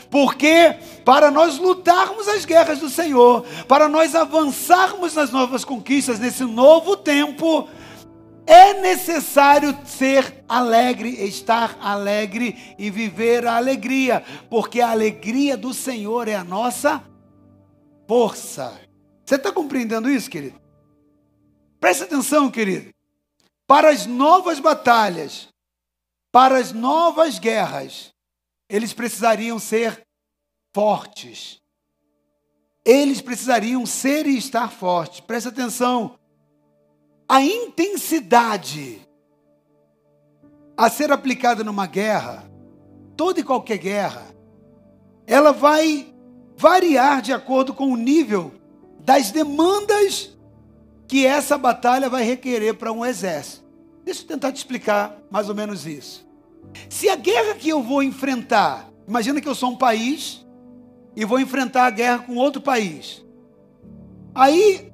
Porque 0.08 0.76
para 1.04 1.30
nós 1.30 1.58
lutarmos 1.58 2.28
as 2.28 2.44
guerras 2.44 2.78
do 2.78 2.88
Senhor, 2.88 3.44
para 3.66 3.88
nós 3.88 4.14
avançarmos 4.14 5.14
nas 5.14 5.30
novas 5.30 5.64
conquistas 5.64 6.18
nesse 6.18 6.44
novo 6.44 6.96
tempo, 6.96 7.68
é 8.46 8.74
necessário 8.74 9.76
ser 9.84 10.44
alegre, 10.48 11.10
estar 11.24 11.76
alegre 11.80 12.76
e 12.78 12.88
viver 12.90 13.44
a 13.44 13.56
alegria, 13.56 14.24
porque 14.48 14.80
a 14.80 14.90
alegria 14.90 15.56
do 15.56 15.74
Senhor 15.74 16.28
é 16.28 16.36
a 16.36 16.44
nossa 16.44 17.04
força. 18.06 18.80
Você 19.24 19.34
está 19.34 19.52
compreendendo 19.52 20.08
isso, 20.08 20.30
querido? 20.30 20.60
Preste 21.80 22.04
atenção, 22.04 22.48
querido. 22.48 22.94
Para 23.66 23.90
as 23.90 24.06
novas 24.06 24.60
batalhas, 24.60 25.48
para 26.30 26.56
as 26.56 26.70
novas 26.70 27.40
guerras, 27.40 28.14
eles 28.68 28.92
precisariam 28.92 29.58
ser 29.58 30.06
fortes. 30.72 31.60
Eles 32.84 33.20
precisariam 33.20 33.84
ser 33.84 34.26
e 34.26 34.38
estar 34.38 34.70
fortes. 34.70 35.18
Preste 35.18 35.48
atenção 35.48 36.16
a 37.28 37.42
intensidade 37.42 39.00
a 40.76 40.90
ser 40.90 41.10
aplicada 41.10 41.64
numa 41.64 41.86
guerra, 41.86 42.50
toda 43.16 43.40
e 43.40 43.44
qualquer 43.44 43.78
guerra, 43.78 44.26
ela 45.26 45.52
vai 45.52 46.14
variar 46.56 47.22
de 47.22 47.32
acordo 47.32 47.74
com 47.74 47.90
o 47.90 47.96
nível 47.96 48.52
das 49.00 49.30
demandas 49.30 50.36
que 51.08 51.26
essa 51.26 51.56
batalha 51.56 52.08
vai 52.08 52.24
requerer 52.24 52.74
para 52.74 52.92
um 52.92 53.04
exército. 53.04 53.64
Deixa 54.04 54.22
eu 54.22 54.26
tentar 54.26 54.52
te 54.52 54.56
explicar 54.56 55.18
mais 55.30 55.48
ou 55.48 55.54
menos 55.54 55.86
isso. 55.86 56.26
Se 56.88 57.08
a 57.08 57.16
guerra 57.16 57.54
que 57.54 57.68
eu 57.68 57.82
vou 57.82 58.02
enfrentar, 58.02 58.90
imagina 59.06 59.40
que 59.40 59.48
eu 59.48 59.54
sou 59.54 59.70
um 59.70 59.76
país 59.76 60.44
e 61.14 61.24
vou 61.24 61.40
enfrentar 61.40 61.86
a 61.86 61.90
guerra 61.90 62.18
com 62.20 62.36
outro 62.36 62.60
país. 62.60 63.24
Aí 64.34 64.92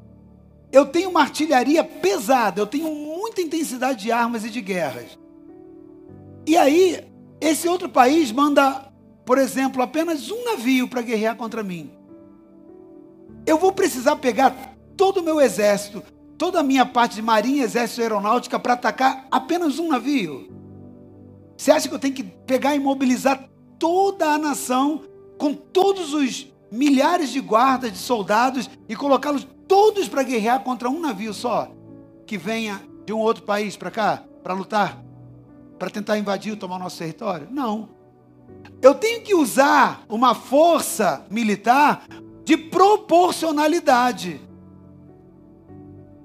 eu 0.72 0.86
tenho 0.86 1.10
uma 1.10 1.20
artilharia 1.20 1.84
pesada, 1.84 2.60
eu 2.60 2.66
tenho 2.66 2.92
muita 2.92 3.42
intensidade 3.42 4.02
de 4.02 4.10
armas 4.10 4.44
e 4.44 4.50
de 4.50 4.60
guerras. 4.62 5.18
E 6.46 6.56
aí, 6.56 7.06
esse 7.40 7.68
outro 7.68 7.88
país 7.88 8.32
manda, 8.32 8.90
por 9.24 9.36
exemplo, 9.36 9.82
apenas 9.82 10.30
um 10.30 10.44
navio 10.44 10.88
para 10.88 11.02
guerrear 11.02 11.36
contra 11.36 11.62
mim. 11.62 11.90
Eu 13.44 13.58
vou 13.58 13.72
precisar 13.72 14.16
pegar 14.16 14.74
todo 14.96 15.18
o 15.18 15.22
meu 15.22 15.40
exército, 15.40 16.02
toda 16.38 16.60
a 16.60 16.62
minha 16.62 16.86
parte 16.86 17.16
de 17.16 17.22
marinha, 17.22 17.64
exército 17.64 18.00
e 18.00 18.04
aeronáutica 18.04 18.58
para 18.58 18.72
atacar 18.72 19.26
apenas 19.30 19.78
um 19.78 19.88
navio? 19.88 20.48
Você 21.56 21.70
acha 21.70 21.88
que 21.88 21.94
eu 21.94 21.98
tenho 21.98 22.14
que 22.14 22.24
pegar 22.24 22.74
e 22.74 22.80
mobilizar 22.80 23.48
toda 23.78 24.26
a 24.26 24.38
nação 24.38 25.02
com 25.38 25.52
todos 25.52 26.14
os 26.14 26.48
milhares 26.70 27.30
de 27.30 27.40
guardas, 27.40 27.92
de 27.92 27.98
soldados 27.98 28.70
e 28.88 28.96
colocá-los 28.96 29.46
todos 29.72 30.06
para 30.06 30.22
guerrear 30.22 30.62
contra 30.62 30.90
um 30.90 31.00
navio 31.00 31.32
só, 31.32 31.66
que 32.26 32.36
venha 32.36 32.82
de 33.06 33.12
um 33.14 33.18
outro 33.18 33.42
país 33.42 33.74
para 33.74 33.90
cá, 33.90 34.22
para 34.42 34.52
lutar, 34.52 35.02
para 35.78 35.88
tentar 35.88 36.18
invadir, 36.18 36.58
tomar 36.58 36.76
o 36.76 36.78
nosso 36.78 36.98
território? 36.98 37.48
Não. 37.50 37.88
Eu 38.82 38.94
tenho 38.94 39.22
que 39.22 39.34
usar 39.34 40.04
uma 40.10 40.34
força 40.34 41.24
militar 41.30 42.04
de 42.44 42.54
proporcionalidade. 42.54 44.42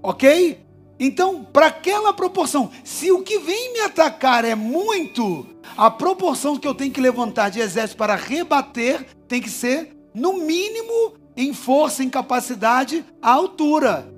Ok? 0.03 0.59
Então, 0.99 1.41
para 1.41 1.67
aquela 1.67 2.11
proporção, 2.11 2.69
se 2.83 3.13
o 3.13 3.23
que 3.23 3.39
vem 3.39 3.71
me 3.71 3.79
atacar 3.79 4.43
é 4.43 4.55
muito, 4.55 5.47
a 5.77 5.89
proporção 5.89 6.57
que 6.57 6.67
eu 6.67 6.75
tenho 6.75 6.91
que 6.91 6.99
levantar 6.99 7.47
de 7.47 7.61
exército 7.61 7.97
para 7.97 8.13
rebater 8.13 9.07
tem 9.25 9.41
que 9.41 9.49
ser, 9.49 9.95
no 10.13 10.33
mínimo, 10.33 11.13
em 11.37 11.53
força, 11.53 12.03
em 12.03 12.09
capacidade, 12.09 13.05
à 13.21 13.31
altura. 13.31 14.11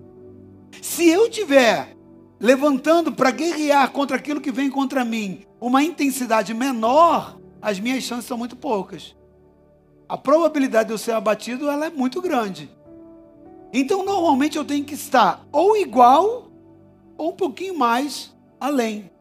Se 0.81 1.07
eu 1.07 1.29
tiver 1.29 1.97
levantando 2.39 3.11
para 3.11 3.29
guerrear 3.29 3.91
contra 3.91 4.15
aquilo 4.15 4.39
que 4.39 4.51
vem 4.51 4.69
contra 4.69 5.03
mim, 5.03 5.41
uma 5.59 5.83
intensidade 5.83 6.53
menor, 6.53 7.37
as 7.61 7.77
minhas 7.77 8.03
chances 8.05 8.25
são 8.25 8.37
muito 8.37 8.55
poucas. 8.55 9.13
A 10.07 10.17
probabilidade 10.17 10.87
de 10.87 10.93
eu 10.93 10.97
ser 10.97 11.11
abatido 11.11 11.69
ela 11.69 11.87
é 11.87 11.89
muito 11.89 12.21
grande. 12.21 12.71
Então, 13.73 14.05
normalmente 14.05 14.57
eu 14.57 14.63
tenho 14.63 14.85
que 14.85 14.93
estar 14.93 15.45
ou 15.51 15.75
igual 15.75 16.49
ou 17.17 17.31
um 17.31 17.35
pouquinho 17.35 17.77
mais 17.77 18.33
além, 18.59 19.11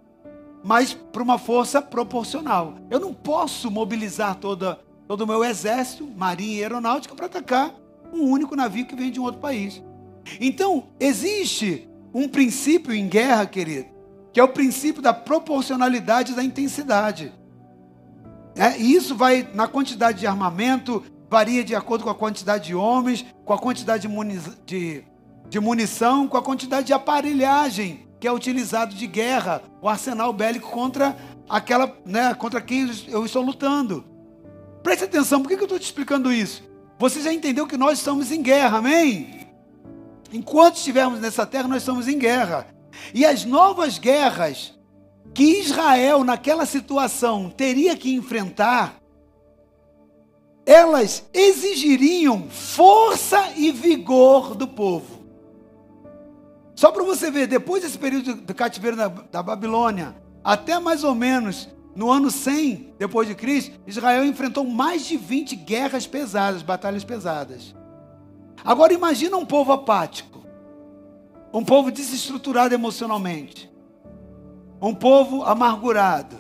mas 0.63 0.95
para 0.95 1.23
uma 1.23 1.37
força 1.37 1.83
proporcional. 1.83 2.75
Eu 2.89 3.01
não 3.01 3.13
posso 3.13 3.69
mobilizar 3.69 4.37
toda, 4.37 4.79
todo 5.09 5.23
o 5.23 5.27
meu 5.27 5.45
exército, 5.45 6.07
marinha 6.07 6.59
e 6.59 6.63
aeronáutica, 6.63 7.15
para 7.15 7.27
atacar 7.27 7.75
um 8.13 8.31
único 8.31 8.57
navio 8.57 8.87
que 8.87 8.97
vem 8.97 9.11
de 9.11 9.21
um 9.21 9.25
outro 9.25 9.41
país. 9.41 9.83
Então, 10.41 10.89
existe 10.99 11.89
um 12.13 12.29
princípio 12.29 12.93
em 12.93 13.09
guerra, 13.09 13.47
querido, 13.47 13.89
que 14.33 14.41
é 14.41 14.45
o 14.45 14.49
princípio 14.49 15.01
da 15.01 15.13
proporcionalidade 15.13 16.35
da 16.35 16.43
intensidade. 16.43 17.33
É, 18.57 18.79
e 18.79 18.95
isso 18.95 19.15
vai 19.15 19.49
na 19.55 19.69
quantidade 19.69 20.19
de 20.19 20.27
armamento, 20.27 21.03
varia 21.31 21.63
de 21.63 21.75
acordo 21.75 22.05
com 22.05 22.11
a 22.11 22.15
quantidade 22.15 22.67
de 22.67 22.75
homens, 22.75 23.25
com 23.45 23.53
a 23.53 23.59
quantidade 23.59 24.03
de, 24.03 24.09
muni 24.09 24.41
de, 24.67 25.05
de 25.49 25.61
munição, 25.61 26.27
com 26.27 26.37
a 26.37 26.43
quantidade 26.43 26.87
de 26.87 26.93
aparelhagem 26.93 28.09
que 28.21 28.27
é 28.27 28.33
utilizado 28.33 28.95
de 28.95 29.07
guerra, 29.07 29.63
o 29.81 29.89
arsenal 29.89 30.33
bélico 30.33 30.69
contra 30.71 31.17
aquela, 31.49 31.97
né, 32.05 32.35
contra 32.35 32.61
quem 32.61 32.91
eu 33.09 33.25
estou 33.25 33.43
lutando. 33.43 34.05
Preste 34.83 35.05
atenção, 35.05 35.41
por 35.41 35.49
que 35.49 35.55
eu 35.55 35.63
estou 35.63 35.79
te 35.79 35.85
explicando 35.85 36.33
isso? 36.33 36.68
Você 36.99 37.21
já 37.21 37.33
entendeu 37.33 37.67
que 37.67 37.77
nós 37.77 37.99
estamos 37.99 38.33
em 38.33 38.43
guerra, 38.43 38.79
amém? 38.79 39.47
Enquanto 40.33 40.77
estivermos 40.77 41.21
nessa 41.21 41.47
terra, 41.47 41.69
nós 41.69 41.83
estamos 41.83 42.09
em 42.09 42.19
guerra. 42.19 42.67
E 43.15 43.25
as 43.25 43.45
novas 43.45 43.99
guerras 43.99 44.75
que 45.33 45.61
Israel, 45.61 46.25
naquela 46.25 46.67
situação, 46.67 47.51
teria 47.51 47.97
que 47.97 48.13
enfrentar, 48.13 49.01
elas 50.67 51.25
exigiriam 51.33 52.49
força 52.51 53.53
e 53.57 53.71
vigor 53.71 54.55
do 54.55 54.67
povo. 54.67 55.19
Só 56.75 56.91
para 56.93 57.05
você 57.05 57.31
ver, 57.31 57.47
depois 57.47 57.83
desse 57.83 57.99
período 57.99 58.35
do 58.35 58.55
cativeiro 58.55 58.97
da, 58.97 59.09
da 59.09 59.43
Babilônia, 59.43 60.17
até 60.45 60.79
mais 60.79 61.05
ou 61.05 61.15
menos 61.15 61.69
no 61.99 62.13
ano 62.13 62.31
100 62.31 62.95
depois 62.97 63.27
de 63.27 63.35
Cristo, 63.35 63.77
Israel 63.85 64.25
enfrentou 64.25 64.65
mais 64.65 65.05
de 65.05 65.17
20 65.17 65.57
guerras 65.57 66.07
pesadas, 66.07 66.63
batalhas 66.63 67.03
pesadas. 67.03 67.75
Agora 68.65 68.93
imagina 68.93 69.37
um 69.37 69.45
povo 69.45 69.73
apático, 69.73 70.47
um 71.53 71.65
povo 71.65 71.91
desestruturado 71.91 72.73
emocionalmente, 72.73 73.69
um 74.81 74.95
povo 74.95 75.43
amargurado. 75.43 76.37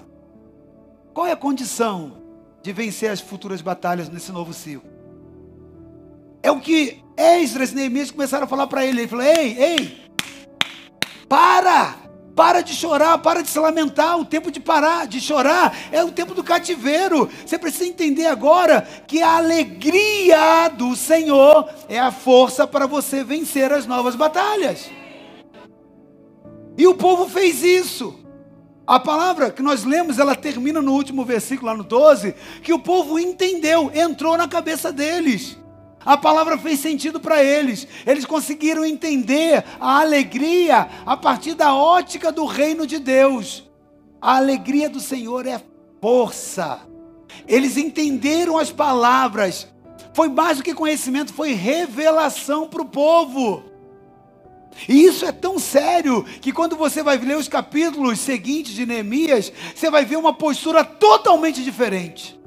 Qual 1.12 1.26
é 1.26 1.32
a 1.32 1.36
condição 1.36 2.22
de 2.62 2.72
vencer 2.72 3.10
as 3.10 3.20
futuras 3.20 3.60
batalhas 3.60 4.08
nesse 4.08 4.30
novo 4.30 4.54
ciclo? 4.54 4.88
É 6.40 6.52
o 6.52 6.60
que 6.60 7.02
Esdras 7.16 7.72
e 7.72 7.74
Neemias 7.74 8.12
começaram 8.12 8.44
a 8.44 8.48
falar 8.48 8.68
para 8.68 8.86
ele. 8.86 9.00
Ele 9.00 9.08
falou: 9.08 9.24
Ei, 9.24 9.58
ei, 9.58 9.98
para! 11.28 12.07
Para 12.38 12.60
de 12.60 12.72
chorar, 12.72 13.18
para 13.18 13.42
de 13.42 13.50
se 13.50 13.58
lamentar. 13.58 14.16
O 14.16 14.24
tempo 14.24 14.48
de 14.48 14.60
parar 14.60 15.08
de 15.08 15.20
chorar 15.20 15.76
é 15.90 16.04
o 16.04 16.12
tempo 16.12 16.34
do 16.34 16.44
cativeiro. 16.44 17.28
Você 17.44 17.58
precisa 17.58 17.86
entender 17.86 18.26
agora 18.26 18.86
que 19.08 19.20
a 19.20 19.38
alegria 19.38 20.68
do 20.68 20.94
Senhor 20.94 21.68
é 21.88 21.98
a 21.98 22.12
força 22.12 22.64
para 22.64 22.86
você 22.86 23.24
vencer 23.24 23.72
as 23.72 23.86
novas 23.86 24.14
batalhas. 24.14 24.88
E 26.76 26.86
o 26.86 26.94
povo 26.94 27.28
fez 27.28 27.64
isso. 27.64 28.14
A 28.86 29.00
palavra 29.00 29.50
que 29.50 29.60
nós 29.60 29.82
lemos, 29.82 30.20
ela 30.20 30.36
termina 30.36 30.80
no 30.80 30.92
último 30.92 31.24
versículo, 31.24 31.72
lá 31.72 31.76
no 31.76 31.82
12, 31.82 32.36
que 32.62 32.72
o 32.72 32.78
povo 32.78 33.18
entendeu, 33.18 33.90
entrou 33.92 34.36
na 34.38 34.46
cabeça 34.46 34.92
deles. 34.92 35.58
A 36.08 36.16
palavra 36.16 36.56
fez 36.56 36.80
sentido 36.80 37.20
para 37.20 37.44
eles. 37.44 37.86
Eles 38.06 38.24
conseguiram 38.24 38.82
entender 38.82 39.62
a 39.78 40.00
alegria 40.00 40.88
a 41.04 41.14
partir 41.18 41.52
da 41.52 41.74
ótica 41.74 42.32
do 42.32 42.46
reino 42.46 42.86
de 42.86 42.98
Deus. 42.98 43.68
A 44.18 44.36
alegria 44.36 44.88
do 44.88 45.00
Senhor 45.00 45.46
é 45.46 45.60
força. 46.00 46.80
Eles 47.46 47.76
entenderam 47.76 48.56
as 48.56 48.72
palavras. 48.72 49.68
Foi 50.14 50.30
mais 50.30 50.56
do 50.56 50.64
que 50.64 50.72
conhecimento, 50.72 51.30
foi 51.30 51.52
revelação 51.52 52.66
para 52.66 52.80
o 52.80 52.88
povo. 52.88 53.64
E 54.88 55.04
isso 55.04 55.26
é 55.26 55.32
tão 55.32 55.58
sério 55.58 56.24
que 56.40 56.52
quando 56.52 56.74
você 56.74 57.02
vai 57.02 57.18
ler 57.18 57.36
os 57.36 57.48
capítulos 57.48 58.18
seguintes 58.18 58.72
de 58.72 58.86
Neemias, 58.86 59.52
você 59.74 59.90
vai 59.90 60.06
ver 60.06 60.16
uma 60.16 60.32
postura 60.32 60.82
totalmente 60.82 61.62
diferente. 61.62 62.37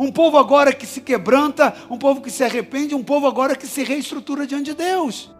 Um 0.00 0.10
povo 0.10 0.38
agora 0.38 0.72
que 0.72 0.86
se 0.86 1.02
quebranta, 1.02 1.74
um 1.90 1.98
povo 1.98 2.22
que 2.22 2.30
se 2.30 2.42
arrepende, 2.42 2.94
um 2.94 3.02
povo 3.02 3.26
agora 3.26 3.54
que 3.54 3.66
se 3.66 3.84
reestrutura 3.84 4.46
diante 4.46 4.70
de 4.70 4.74
Deus. 4.74 5.30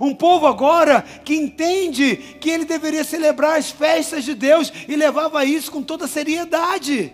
Um 0.00 0.14
povo 0.14 0.46
agora 0.46 1.04
que 1.22 1.34
entende 1.36 2.16
que 2.16 2.48
ele 2.48 2.64
deveria 2.64 3.04
celebrar 3.04 3.58
as 3.58 3.70
festas 3.70 4.24
de 4.24 4.34
Deus 4.34 4.72
e 4.88 4.96
levava 4.96 5.44
isso 5.44 5.70
com 5.70 5.82
toda 5.82 6.08
seriedade. 6.08 7.12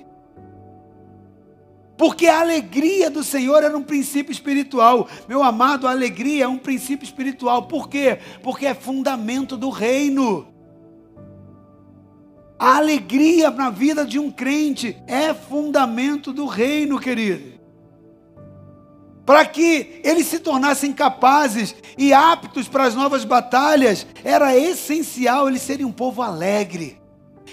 Porque 1.98 2.28
a 2.28 2.38
alegria 2.38 3.10
do 3.10 3.24
Senhor 3.24 3.64
era 3.64 3.76
um 3.76 3.82
princípio 3.82 4.30
espiritual. 4.30 5.08
Meu 5.26 5.42
amado, 5.42 5.88
a 5.88 5.90
alegria 5.90 6.44
é 6.44 6.48
um 6.48 6.56
princípio 6.56 7.04
espiritual. 7.04 7.64
Por 7.64 7.88
quê? 7.88 8.20
Porque 8.44 8.64
é 8.64 8.74
fundamento 8.74 9.56
do 9.56 9.70
reino. 9.70 10.46
A 12.61 12.76
alegria 12.76 13.50
na 13.50 13.70
vida 13.70 14.04
de 14.04 14.18
um 14.18 14.30
crente 14.30 14.94
é 15.06 15.32
fundamento 15.32 16.30
do 16.30 16.44
reino, 16.44 17.00
querido. 17.00 17.58
Para 19.24 19.46
que 19.46 19.98
eles 20.04 20.26
se 20.26 20.40
tornassem 20.40 20.92
capazes 20.92 21.74
e 21.96 22.12
aptos 22.12 22.68
para 22.68 22.84
as 22.84 22.94
novas 22.94 23.24
batalhas, 23.24 24.06
era 24.22 24.54
essencial 24.54 25.48
eles 25.48 25.62
serem 25.62 25.86
um 25.86 25.92
povo 25.92 26.20
alegre, 26.20 27.00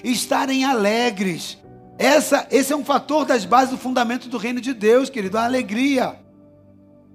estarem 0.03 0.65
alegres. 0.65 1.57
Essa, 1.97 2.45
esse 2.51 2.73
é 2.73 2.75
um 2.75 2.83
fator 2.83 3.23
das 3.23 3.45
bases 3.45 3.69
do 3.69 3.77
fundamento 3.77 4.27
do 4.27 4.37
reino 4.37 4.59
de 4.59 4.73
Deus, 4.73 5.09
querido, 5.09 5.37
a 5.37 5.45
alegria. 5.45 6.19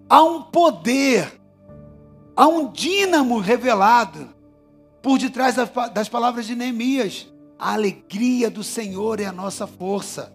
Há 0.09 0.23
um 0.23 0.41
poder, 0.41 1.31
há 2.35 2.47
um 2.47 2.73
dínamo 2.73 3.39
revelado 3.39 4.31
por 5.03 5.19
detrás 5.19 5.57
das 5.93 6.09
palavras 6.09 6.47
de 6.47 6.57
Neemias. 6.57 7.31
A 7.63 7.75
alegria 7.75 8.51
do 8.51 8.65
Senhor 8.65 9.21
é 9.21 9.25
a 9.25 9.31
nossa 9.31 9.69
força. 9.69 10.35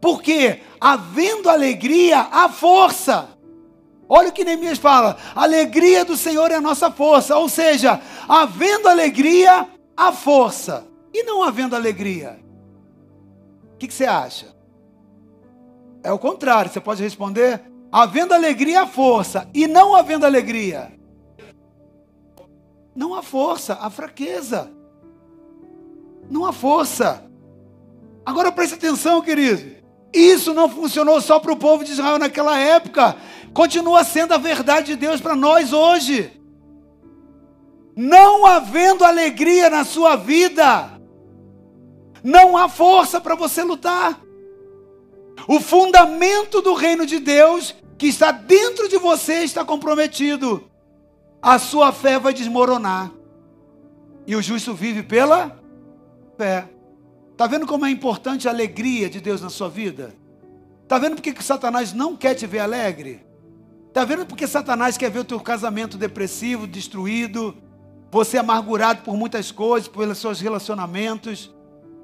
Porque, 0.00 0.62
havendo 0.80 1.50
alegria, 1.50 2.20
há 2.32 2.48
força. 2.48 3.28
Olha 4.08 4.30
o 4.30 4.32
que 4.32 4.42
Neemias 4.42 4.78
fala: 4.78 5.18
alegria 5.34 6.06
do 6.06 6.16
Senhor 6.16 6.50
é 6.50 6.54
a 6.54 6.60
nossa 6.60 6.90
força. 6.90 7.36
Ou 7.36 7.50
seja, 7.50 8.00
havendo 8.26 8.88
alegria, 8.88 9.68
há 9.94 10.10
força. 10.10 10.86
E 11.12 11.22
não 11.22 11.42
havendo 11.42 11.76
alegria? 11.76 12.40
O 13.74 13.76
que, 13.76 13.86
que 13.86 13.92
você 13.92 14.06
acha? 14.06 14.56
É 16.02 16.10
o 16.10 16.18
contrário, 16.18 16.72
você 16.72 16.80
pode 16.80 17.02
responder: 17.02 17.60
havendo 17.92 18.32
alegria, 18.32 18.84
há 18.84 18.86
força. 18.86 19.50
E 19.52 19.66
não 19.66 19.94
havendo 19.94 20.24
alegria? 20.24 20.98
Não 22.94 23.12
há 23.12 23.22
força, 23.22 23.74
há 23.74 23.90
fraqueza 23.90 24.74
não 26.30 26.44
há 26.44 26.52
força. 26.52 27.24
Agora 28.24 28.50
preste 28.50 28.74
atenção, 28.74 29.22
querido. 29.22 29.76
Isso 30.12 30.54
não 30.54 30.68
funcionou 30.68 31.20
só 31.20 31.38
para 31.38 31.52
o 31.52 31.56
povo 31.56 31.84
de 31.84 31.92
Israel 31.92 32.18
naquela 32.18 32.58
época, 32.58 33.16
continua 33.52 34.02
sendo 34.02 34.32
a 34.32 34.38
verdade 34.38 34.88
de 34.88 34.96
Deus 34.96 35.20
para 35.20 35.36
nós 35.36 35.72
hoje. 35.72 36.32
Não 37.94 38.46
havendo 38.46 39.04
alegria 39.04 39.70
na 39.70 39.84
sua 39.84 40.16
vida, 40.16 41.00
não 42.22 42.56
há 42.56 42.68
força 42.68 43.20
para 43.20 43.34
você 43.34 43.62
lutar. 43.62 44.20
O 45.46 45.60
fundamento 45.60 46.60
do 46.60 46.74
reino 46.74 47.06
de 47.06 47.18
Deus 47.18 47.74
que 47.98 48.06
está 48.06 48.30
dentro 48.30 48.88
de 48.88 48.98
você 48.98 49.44
está 49.44 49.64
comprometido. 49.64 50.64
A 51.40 51.58
sua 51.58 51.92
fé 51.92 52.18
vai 52.18 52.34
desmoronar. 52.34 53.10
E 54.26 54.34
o 54.34 54.42
justo 54.42 54.74
vive 54.74 55.02
pela 55.02 55.58
fé. 56.36 56.68
Está 57.32 57.46
vendo 57.46 57.66
como 57.66 57.84
é 57.84 57.90
importante 57.90 58.48
a 58.48 58.50
alegria 58.50 59.10
de 59.10 59.20
Deus 59.20 59.40
na 59.40 59.50
sua 59.50 59.68
vida? 59.68 60.14
Está 60.82 60.98
vendo 60.98 61.16
porque 61.16 61.32
que 61.32 61.44
Satanás 61.44 61.92
não 61.92 62.16
quer 62.16 62.34
te 62.34 62.46
ver 62.46 62.60
alegre? 62.60 63.26
Está 63.88 64.04
vendo 64.04 64.26
porque 64.26 64.46
Satanás 64.46 64.96
quer 64.96 65.10
ver 65.10 65.20
o 65.20 65.24
teu 65.24 65.40
casamento 65.40 65.98
depressivo, 65.98 66.66
destruído, 66.66 67.56
você 68.10 68.38
amargurado 68.38 69.02
por 69.02 69.16
muitas 69.16 69.50
coisas, 69.50 69.88
pelos 69.88 70.18
seus 70.18 70.40
relacionamentos, 70.40 71.54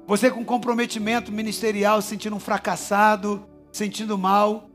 você 0.05 0.29
com 0.29 0.43
comprometimento 0.43 1.31
ministerial, 1.31 2.01
sentindo 2.01 2.35
um 2.35 2.39
fracassado, 2.39 3.45
sentindo 3.71 4.17
mal. 4.17 4.69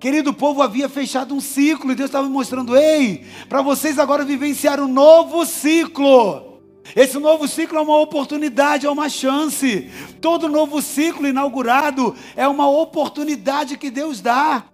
Querido, 0.00 0.30
o 0.30 0.34
povo 0.34 0.62
havia 0.62 0.88
fechado 0.88 1.34
um 1.34 1.40
ciclo 1.40 1.92
e 1.92 1.94
Deus 1.94 2.08
estava 2.08 2.28
mostrando: 2.28 2.76
ei, 2.76 3.24
para 3.48 3.62
vocês 3.62 3.98
agora 3.98 4.24
vivenciar 4.24 4.80
um 4.80 4.88
novo 4.88 5.44
ciclo. 5.46 6.51
Esse 6.96 7.18
novo 7.18 7.46
ciclo 7.48 7.78
é 7.78 7.80
uma 7.80 7.98
oportunidade, 7.98 8.86
é 8.86 8.90
uma 8.90 9.08
chance. 9.08 9.90
Todo 10.20 10.48
novo 10.48 10.82
ciclo 10.82 11.26
inaugurado 11.26 12.14
é 12.36 12.46
uma 12.46 12.68
oportunidade 12.68 13.78
que 13.78 13.90
Deus 13.90 14.20
dá. 14.20 14.64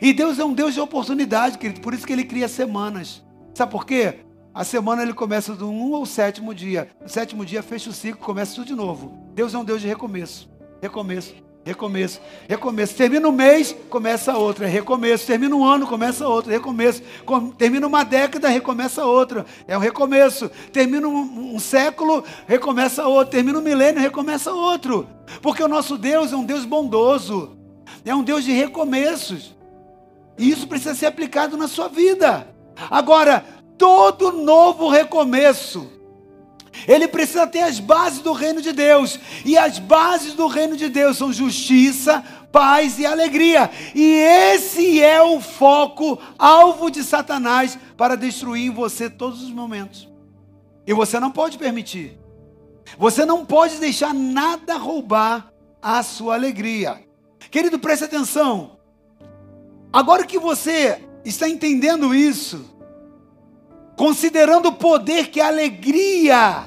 E 0.00 0.12
Deus 0.12 0.38
é 0.38 0.44
um 0.44 0.52
Deus 0.52 0.74
de 0.74 0.80
oportunidade, 0.80 1.58
querido. 1.58 1.80
Por 1.80 1.94
isso 1.94 2.06
que 2.06 2.12
Ele 2.12 2.24
cria 2.24 2.48
semanas. 2.48 3.22
Sabe 3.54 3.70
por 3.70 3.86
quê? 3.86 4.24
A 4.54 4.62
semana 4.62 5.02
ele 5.02 5.12
começa 5.12 5.52
do 5.52 5.68
um 5.68 5.96
ao 5.96 6.06
sétimo 6.06 6.54
dia. 6.54 6.88
No 7.02 7.08
sétimo 7.08 7.44
dia 7.44 7.60
fecha 7.60 7.90
o 7.90 7.92
ciclo, 7.92 8.24
começa 8.24 8.54
tudo 8.54 8.68
de 8.68 8.74
novo. 8.74 9.12
Deus 9.34 9.52
é 9.52 9.58
um 9.58 9.64
Deus 9.64 9.80
de 9.80 9.88
recomeço. 9.88 10.48
Recomeço. 10.80 11.34
Recomeço, 11.64 12.20
recomeço. 12.46 12.94
Termina 12.94 13.26
um 13.26 13.32
mês, 13.32 13.74
começa 13.88 14.36
outra, 14.36 14.66
recomeço. 14.66 15.26
Termina 15.26 15.56
um 15.56 15.64
ano, 15.64 15.86
começa 15.86 16.28
outra, 16.28 16.52
recomeço. 16.52 17.02
Termina 17.56 17.86
uma 17.86 18.04
década, 18.04 18.48
recomeça 18.48 19.06
outra, 19.06 19.46
é 19.66 19.76
um 19.76 19.80
recomeço. 19.80 20.50
Termina 20.70 21.08
um, 21.08 21.54
um 21.54 21.58
século, 21.58 22.22
recomeça 22.46 23.06
outro. 23.06 23.30
Termina 23.30 23.58
um 23.58 23.62
milênio, 23.62 24.02
recomeça 24.02 24.52
outro. 24.52 25.08
Porque 25.40 25.62
o 25.62 25.68
nosso 25.68 25.96
Deus 25.96 26.34
é 26.34 26.36
um 26.36 26.44
Deus 26.44 26.66
bondoso, 26.66 27.56
é 28.04 28.14
um 28.14 28.22
Deus 28.22 28.44
de 28.44 28.52
recomeços. 28.52 29.56
E 30.36 30.50
isso 30.50 30.68
precisa 30.68 30.94
ser 30.94 31.06
aplicado 31.06 31.56
na 31.56 31.66
sua 31.66 31.88
vida. 31.88 32.46
Agora, 32.90 33.42
todo 33.78 34.32
novo 34.32 34.90
recomeço 34.90 35.90
ele 36.86 37.08
precisa 37.08 37.46
ter 37.46 37.60
as 37.60 37.78
bases 37.80 38.20
do 38.20 38.32
reino 38.32 38.60
de 38.60 38.72
Deus. 38.72 39.18
E 39.44 39.56
as 39.56 39.78
bases 39.78 40.34
do 40.34 40.46
reino 40.46 40.76
de 40.76 40.88
Deus 40.88 41.16
são 41.16 41.32
justiça, 41.32 42.22
paz 42.50 42.98
e 42.98 43.06
alegria. 43.06 43.70
E 43.94 44.02
esse 44.52 45.02
é 45.02 45.22
o 45.22 45.40
foco, 45.40 46.18
alvo 46.38 46.90
de 46.90 47.02
Satanás 47.02 47.78
para 47.96 48.16
destruir 48.16 48.66
em 48.66 48.74
você 48.74 49.08
todos 49.08 49.42
os 49.42 49.50
momentos. 49.50 50.08
E 50.86 50.92
você 50.92 51.18
não 51.18 51.30
pode 51.30 51.58
permitir. 51.58 52.18
Você 52.98 53.24
não 53.24 53.46
pode 53.46 53.76
deixar 53.76 54.12
nada 54.12 54.76
roubar 54.76 55.50
a 55.80 56.02
sua 56.02 56.34
alegria. 56.34 57.02
Querido, 57.50 57.78
preste 57.78 58.04
atenção. 58.04 58.78
Agora 59.92 60.26
que 60.26 60.38
você 60.38 61.00
está 61.24 61.48
entendendo 61.48 62.14
isso, 62.14 62.73
considerando 63.96 64.66
o 64.66 64.72
poder 64.72 65.28
que 65.28 65.40
a 65.40 65.48
alegria 65.48 66.64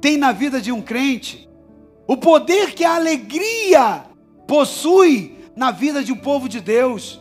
tem 0.00 0.16
na 0.16 0.32
vida 0.32 0.60
de 0.60 0.72
um 0.72 0.82
crente, 0.82 1.48
o 2.06 2.16
poder 2.16 2.74
que 2.74 2.84
a 2.84 2.96
alegria 2.96 4.04
possui 4.46 5.38
na 5.56 5.70
vida 5.70 6.02
de 6.02 6.12
um 6.12 6.16
povo 6.16 6.48
de 6.48 6.60
Deus. 6.60 7.20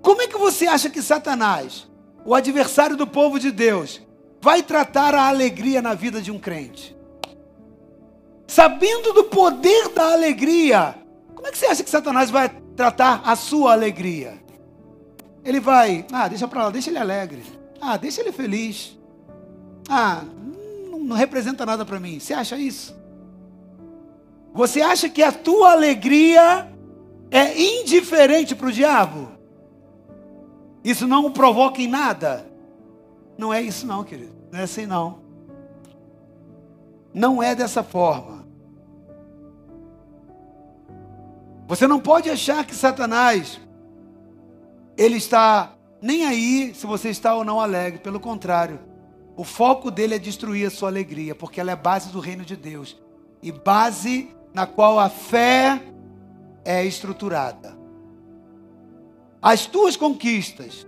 Como 0.00 0.22
é 0.22 0.26
que 0.26 0.36
você 0.36 0.66
acha 0.66 0.90
que 0.90 1.02
Satanás, 1.02 1.88
o 2.24 2.34
adversário 2.34 2.96
do 2.96 3.06
povo 3.06 3.38
de 3.38 3.52
Deus, 3.52 4.00
vai 4.40 4.62
tratar 4.62 5.14
a 5.14 5.28
alegria 5.28 5.80
na 5.80 5.94
vida 5.94 6.20
de 6.20 6.32
um 6.32 6.38
crente? 6.38 6.96
Sabendo 8.46 9.12
do 9.12 9.24
poder 9.24 9.90
da 9.90 10.12
alegria, 10.12 10.96
como 11.34 11.46
é 11.46 11.50
que 11.50 11.58
você 11.58 11.66
acha 11.66 11.84
que 11.84 11.90
Satanás 11.90 12.30
vai 12.30 12.48
tratar 12.76 13.22
a 13.24 13.36
sua 13.36 13.72
alegria? 13.72 14.42
Ele 15.44 15.60
vai, 15.60 16.06
ah, 16.12 16.28
deixa 16.28 16.46
para 16.48 16.64
lá, 16.64 16.70
deixa 16.70 16.90
ele 16.90 16.98
alegre. 16.98 17.42
Ah, 17.84 17.96
deixa 17.96 18.20
ele 18.20 18.30
feliz. 18.30 18.96
Ah, 19.88 20.22
não 21.00 21.16
representa 21.16 21.66
nada 21.66 21.84
para 21.84 21.98
mim. 21.98 22.20
Você 22.20 22.32
acha 22.32 22.56
isso? 22.56 22.96
Você 24.54 24.80
acha 24.80 25.08
que 25.08 25.20
a 25.20 25.32
tua 25.32 25.72
alegria 25.72 26.72
é 27.28 27.60
indiferente 27.60 28.54
para 28.54 28.68
o 28.68 28.72
diabo? 28.72 29.32
Isso 30.84 31.08
não 31.08 31.26
o 31.26 31.32
provoca 31.32 31.82
em 31.82 31.88
nada? 31.88 32.46
Não 33.36 33.52
é 33.52 33.60
isso 33.60 33.84
não, 33.84 34.04
querido. 34.04 34.32
Não 34.52 34.60
é 34.60 34.62
assim 34.62 34.86
não. 34.86 35.18
Não 37.12 37.42
é 37.42 37.52
dessa 37.52 37.82
forma. 37.82 38.46
Você 41.66 41.88
não 41.88 41.98
pode 41.98 42.30
achar 42.30 42.64
que 42.64 42.76
Satanás 42.76 43.60
ele 44.96 45.16
está 45.16 45.74
nem 46.02 46.26
aí 46.26 46.74
se 46.74 46.84
você 46.84 47.10
está 47.10 47.34
ou 47.34 47.44
não 47.44 47.60
alegre, 47.60 48.00
pelo 48.00 48.18
contrário. 48.18 48.80
O 49.36 49.44
foco 49.44 49.90
dele 49.90 50.16
é 50.16 50.18
destruir 50.18 50.66
a 50.66 50.70
sua 50.70 50.88
alegria, 50.88 51.34
porque 51.34 51.60
ela 51.60 51.70
é 51.70 51.76
base 51.76 52.10
do 52.10 52.20
reino 52.20 52.44
de 52.44 52.56
Deus 52.56 53.00
e 53.40 53.52
base 53.52 54.28
na 54.52 54.66
qual 54.66 54.98
a 54.98 55.08
fé 55.08 55.80
é 56.64 56.84
estruturada. 56.84 57.76
As 59.40 59.64
tuas 59.64 59.96
conquistas, 59.96 60.86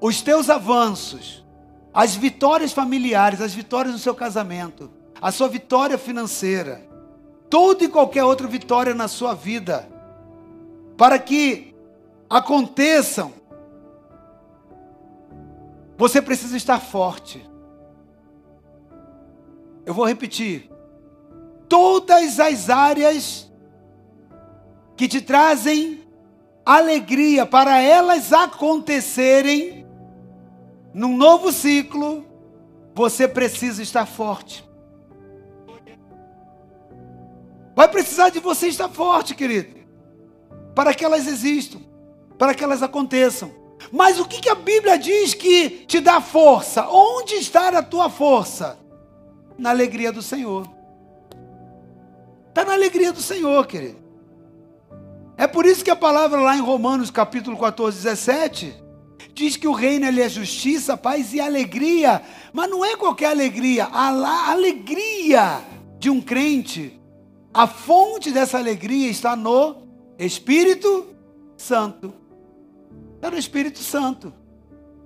os 0.00 0.22
teus 0.22 0.48
avanços, 0.48 1.44
as 1.92 2.14
vitórias 2.14 2.72
familiares, 2.72 3.40
as 3.40 3.54
vitórias 3.54 3.94
no 3.94 3.98
seu 3.98 4.14
casamento, 4.14 4.90
a 5.20 5.32
sua 5.32 5.48
vitória 5.48 5.96
financeira, 5.96 6.86
toda 7.48 7.84
e 7.84 7.88
qualquer 7.88 8.24
outra 8.24 8.46
vitória 8.46 8.94
na 8.94 9.08
sua 9.08 9.34
vida, 9.34 9.88
para 10.96 11.18
que 11.18 11.74
aconteçam, 12.28 13.32
você 15.96 16.20
precisa 16.20 16.56
estar 16.56 16.80
forte. 16.80 17.44
Eu 19.86 19.94
vou 19.94 20.06
repetir. 20.06 20.70
Todas 21.68 22.40
as 22.40 22.70
áreas 22.70 23.52
que 24.96 25.08
te 25.08 25.20
trazem 25.20 26.04
alegria 26.64 27.44
para 27.44 27.80
elas 27.80 28.32
acontecerem 28.32 29.86
num 30.92 31.16
novo 31.16 31.52
ciclo, 31.52 32.24
você 32.94 33.26
precisa 33.26 33.82
estar 33.82 34.06
forte. 34.06 34.64
Vai 37.74 37.88
precisar 37.88 38.30
de 38.30 38.38
você 38.38 38.68
estar 38.68 38.88
forte, 38.88 39.34
querido, 39.34 39.80
para 40.74 40.94
que 40.94 41.04
elas 41.04 41.26
existam, 41.26 41.80
para 42.38 42.54
que 42.54 42.62
elas 42.62 42.82
aconteçam. 42.82 43.63
Mas 43.92 44.18
o 44.18 44.24
que, 44.24 44.48
a 44.48 44.54
Bíblia 44.54 44.98
diz 44.98 45.34
que 45.34 45.70
te 45.86 46.00
dá 46.00 46.20
força? 46.20 46.88
Onde 46.88 47.34
está 47.34 47.68
a 47.68 47.82
tua 47.82 48.08
força? 48.08 48.84
na 49.58 49.70
alegria 49.70 50.12
do 50.12 50.22
Senhor. 50.22 50.68
Está 52.48 52.64
na 52.64 52.72
alegria 52.72 53.12
do 53.12 53.20
Senhor, 53.20 53.66
querido. 53.66 54.02
É 55.36 55.46
por 55.46 55.66
isso 55.66 55.84
que 55.84 55.90
a 55.90 55.96
palavra 55.96 56.40
lá 56.40 56.56
em 56.56 56.60
Romanos 56.60 57.10
capítulo 57.10 57.58
14, 57.58 57.96
17, 58.02 58.74
diz 59.32 59.56
que 59.56 59.66
o 59.66 59.72
reino 59.72 60.06
é 60.06 60.28
justiça, 60.28 60.96
paz 60.96 61.34
e 61.34 61.40
alegria. 61.40 62.22
Mas 62.52 62.70
não 62.70 62.84
é 62.84 62.96
qualquer 62.96 63.30
alegria. 63.30 63.86
A 63.86 64.50
alegria 64.52 65.60
de 65.98 66.08
um 66.08 66.20
crente, 66.20 67.00
a 67.52 67.66
fonte 67.66 68.30
dessa 68.30 68.58
alegria 68.58 69.10
está 69.10 69.34
no 69.34 69.82
Espírito 70.18 71.08
Santo. 71.56 72.14
Está 73.24 73.30
no 73.30 73.38
Espírito 73.38 73.78
Santo. 73.78 74.34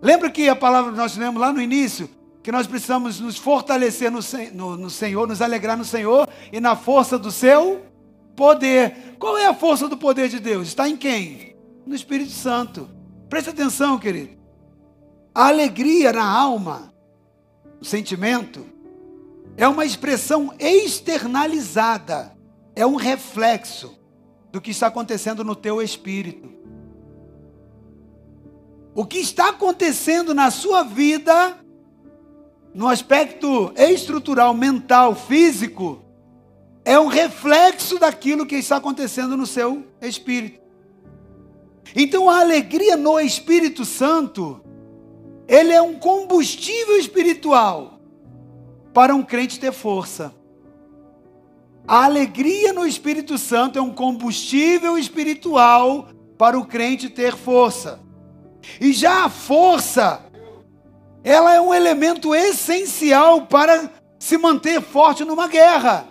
Lembra 0.02 0.28
que 0.28 0.48
a 0.48 0.56
palavra 0.56 0.90
nós 0.90 1.16
lemos 1.16 1.40
lá 1.40 1.52
no 1.52 1.62
início? 1.62 2.10
que 2.42 2.50
nós 2.50 2.66
precisamos 2.66 3.20
nos 3.20 3.36
fortalecer 3.36 4.10
no, 4.10 4.20
no, 4.54 4.76
no, 4.76 4.90
Senhor, 4.90 5.28
nos 5.28 5.42
alegrar 5.42 5.76
no 5.76 5.84
Senhor 5.84 6.28
e 6.50 6.58
na 6.58 6.74
força 6.74 7.18
do 7.18 7.30
seu 7.30 7.84
poder. 8.34 9.16
Qual 9.18 9.36
é 9.36 9.46
a 9.46 9.54
força 9.54 9.86
do 9.86 9.98
poder 9.98 10.28
de 10.28 10.40
Deus? 10.40 10.68
Está 10.68 10.88
em 10.88 10.96
quem? 10.96 11.54
No 11.86 11.94
Espírito 11.94 12.30
Santo. 12.30 12.88
Preste 13.28 13.50
atenção, 13.50 13.98
querido. 13.98 14.36
A 15.34 15.48
alegria 15.48 16.12
na 16.12 16.24
alma, 16.24 16.92
o 17.80 17.84
sentimento, 17.84 18.64
é 19.56 19.68
uma 19.68 19.84
expressão 19.84 20.54
externalizada, 20.58 22.34
é 22.74 22.86
um 22.86 22.96
reflexo 22.96 23.96
do 24.50 24.60
que 24.60 24.70
está 24.70 24.86
acontecendo 24.86 25.44
no 25.44 25.54
teu 25.54 25.82
espírito. 25.82 26.57
O 28.98 29.06
que 29.06 29.18
está 29.18 29.50
acontecendo 29.50 30.34
na 30.34 30.50
sua 30.50 30.82
vida 30.82 31.56
no 32.74 32.88
aspecto 32.88 33.72
estrutural, 33.76 34.52
mental, 34.52 35.14
físico, 35.14 36.02
é 36.84 36.98
um 36.98 37.06
reflexo 37.06 37.96
daquilo 38.00 38.44
que 38.44 38.56
está 38.56 38.78
acontecendo 38.78 39.36
no 39.36 39.46
seu 39.46 39.86
espírito. 40.02 40.60
Então 41.94 42.28
a 42.28 42.40
alegria 42.40 42.96
no 42.96 43.20
Espírito 43.20 43.84
Santo, 43.84 44.60
ele 45.46 45.72
é 45.72 45.80
um 45.80 45.94
combustível 45.94 46.96
espiritual 46.96 48.00
para 48.92 49.14
um 49.14 49.22
crente 49.22 49.60
ter 49.60 49.70
força. 49.70 50.34
A 51.86 52.04
alegria 52.04 52.72
no 52.72 52.84
Espírito 52.84 53.38
Santo 53.38 53.78
é 53.78 53.80
um 53.80 53.94
combustível 53.94 54.98
espiritual 54.98 56.08
para 56.36 56.58
o 56.58 56.66
crente 56.66 57.08
ter 57.08 57.36
força. 57.36 58.07
E 58.80 58.92
já 58.92 59.24
a 59.24 59.28
força 59.28 60.22
ela 61.24 61.54
é 61.54 61.60
um 61.60 61.74
elemento 61.74 62.34
essencial 62.34 63.46
para 63.46 63.90
se 64.18 64.38
manter 64.38 64.80
forte 64.80 65.24
numa 65.24 65.48
guerra. 65.48 66.06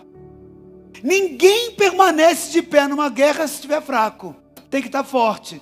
Ninguém 1.02 1.72
permanece 1.72 2.50
de 2.52 2.62
pé 2.62 2.86
numa 2.86 3.08
guerra 3.08 3.46
se 3.46 3.54
estiver 3.54 3.82
fraco. 3.82 4.34
Tem 4.70 4.80
que 4.80 4.88
estar 4.88 5.04
forte. 5.04 5.60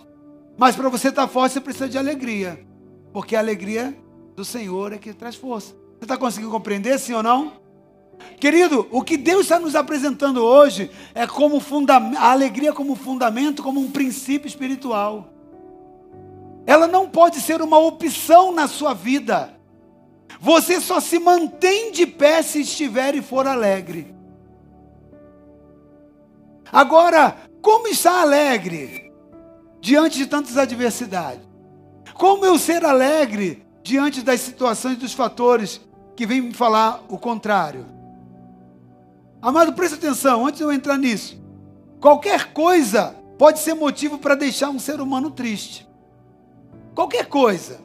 Mas 0.56 0.74
para 0.74 0.88
você 0.88 1.08
estar 1.08 1.28
forte, 1.28 1.52
você 1.54 1.60
precisa 1.60 1.88
de 1.88 1.98
alegria. 1.98 2.64
Porque 3.12 3.36
a 3.36 3.38
alegria 3.38 3.96
do 4.34 4.44
Senhor 4.44 4.92
é 4.92 4.98
que 4.98 5.12
traz 5.12 5.36
força. 5.36 5.74
Você 5.98 6.04
está 6.04 6.16
conseguindo 6.16 6.50
compreender, 6.50 6.98
sim 6.98 7.12
ou 7.12 7.22
não? 7.22 7.52
Querido, 8.40 8.86
o 8.90 9.02
que 9.02 9.16
Deus 9.16 9.42
está 9.42 9.58
nos 9.58 9.74
apresentando 9.74 10.42
hoje 10.42 10.90
é 11.14 11.26
como 11.26 11.62
a 12.18 12.30
alegria 12.30 12.72
como 12.72 12.94
fundamento, 12.94 13.62
como 13.62 13.80
um 13.80 13.90
princípio 13.90 14.48
espiritual. 14.48 15.35
Ela 16.66 16.88
não 16.88 17.08
pode 17.08 17.40
ser 17.40 17.62
uma 17.62 17.78
opção 17.78 18.52
na 18.52 18.66
sua 18.66 18.92
vida. 18.92 19.54
Você 20.40 20.80
só 20.80 21.00
se 21.00 21.18
mantém 21.18 21.92
de 21.92 22.06
pé 22.06 22.42
se 22.42 22.60
estiver 22.60 23.14
e 23.14 23.22
for 23.22 23.46
alegre. 23.46 24.14
Agora, 26.70 27.36
como 27.62 27.86
está 27.86 28.20
alegre 28.20 29.12
diante 29.80 30.18
de 30.18 30.26
tantas 30.26 30.58
adversidades? 30.58 31.46
Como 32.14 32.44
eu 32.44 32.58
ser 32.58 32.84
alegre 32.84 33.64
diante 33.82 34.20
das 34.22 34.40
situações, 34.40 34.98
dos 34.98 35.12
fatores 35.12 35.80
que 36.16 36.26
vêm 36.26 36.40
me 36.40 36.52
falar 36.52 37.04
o 37.08 37.16
contrário? 37.16 37.86
Amado, 39.40 39.74
preste 39.74 39.94
atenção, 39.94 40.46
antes 40.46 40.58
de 40.58 40.64
eu 40.64 40.72
entrar 40.72 40.98
nisso. 40.98 41.40
Qualquer 42.00 42.52
coisa 42.52 43.14
pode 43.38 43.60
ser 43.60 43.74
motivo 43.74 44.18
para 44.18 44.34
deixar 44.34 44.70
um 44.70 44.78
ser 44.78 45.00
humano 45.00 45.30
triste. 45.30 45.85
Qualquer 46.96 47.26
coisa. 47.26 47.78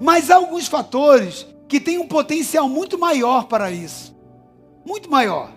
Mas 0.00 0.30
há 0.30 0.36
alguns 0.36 0.66
fatores 0.66 1.46
que 1.68 1.78
têm 1.78 1.98
um 1.98 2.08
potencial 2.08 2.66
muito 2.70 2.98
maior 2.98 3.44
para 3.44 3.70
isso. 3.70 4.16
Muito 4.84 5.10
maior. 5.10 5.52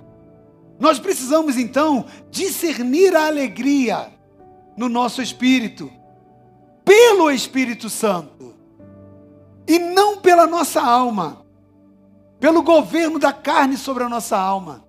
Nós 0.78 1.00
precisamos 1.00 1.58
então 1.58 2.06
discernir 2.30 3.16
a 3.16 3.28
alegria 3.28 4.12
no 4.76 4.90
nosso 4.90 5.22
espírito, 5.22 5.90
pelo 6.84 7.32
Espírito 7.32 7.90
Santo, 7.90 8.54
e 9.66 9.80
não 9.80 10.18
pela 10.18 10.46
nossa 10.46 10.82
alma, 10.82 11.46
pelo 12.38 12.64
governo 12.64 13.18
da 13.18 13.32
carne 13.32 13.78
sobre 13.78 14.04
a 14.04 14.10
nossa 14.10 14.38
alma. 14.38 14.84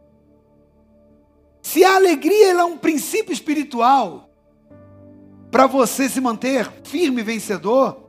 Se 1.63 1.85
a 1.85 1.95
alegria 1.95 2.51
é 2.55 2.65
um 2.65 2.77
princípio 2.77 3.33
espiritual 3.33 4.34
para 5.55 5.69
você 5.69 6.09
se 6.09 6.21
manter 6.21 6.69
firme 6.83 7.21
e 7.21 7.25
vencedor, 7.25 8.09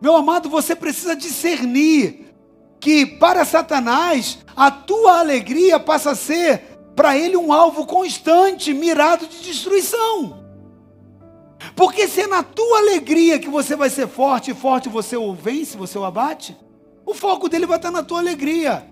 meu 0.00 0.16
amado, 0.16 0.48
você 0.48 0.74
precisa 0.74 1.14
discernir 1.14 2.34
que 2.80 3.06
para 3.06 3.44
Satanás 3.44 4.40
a 4.56 4.72
tua 4.72 5.20
alegria 5.20 5.78
passa 5.78 6.10
a 6.10 6.14
ser 6.16 6.76
para 6.96 7.16
ele 7.16 7.36
um 7.36 7.52
alvo 7.52 7.86
constante, 7.86 8.74
mirado 8.74 9.28
de 9.28 9.38
destruição. 9.38 10.44
Porque 11.76 12.08
se 12.08 12.22
é 12.22 12.26
na 12.26 12.42
tua 12.42 12.78
alegria 12.78 13.38
que 13.38 13.48
você 13.48 13.76
vai 13.76 13.88
ser 13.88 14.08
forte 14.08 14.50
e 14.50 14.54
forte 14.54 14.88
você 14.88 15.16
o 15.16 15.32
vence, 15.32 15.76
você 15.76 15.96
o 15.96 16.04
abate, 16.04 16.56
o 17.06 17.14
foco 17.14 17.48
dele 17.48 17.66
vai 17.66 17.76
estar 17.76 17.92
na 17.92 18.02
tua 18.02 18.18
alegria. 18.18 18.84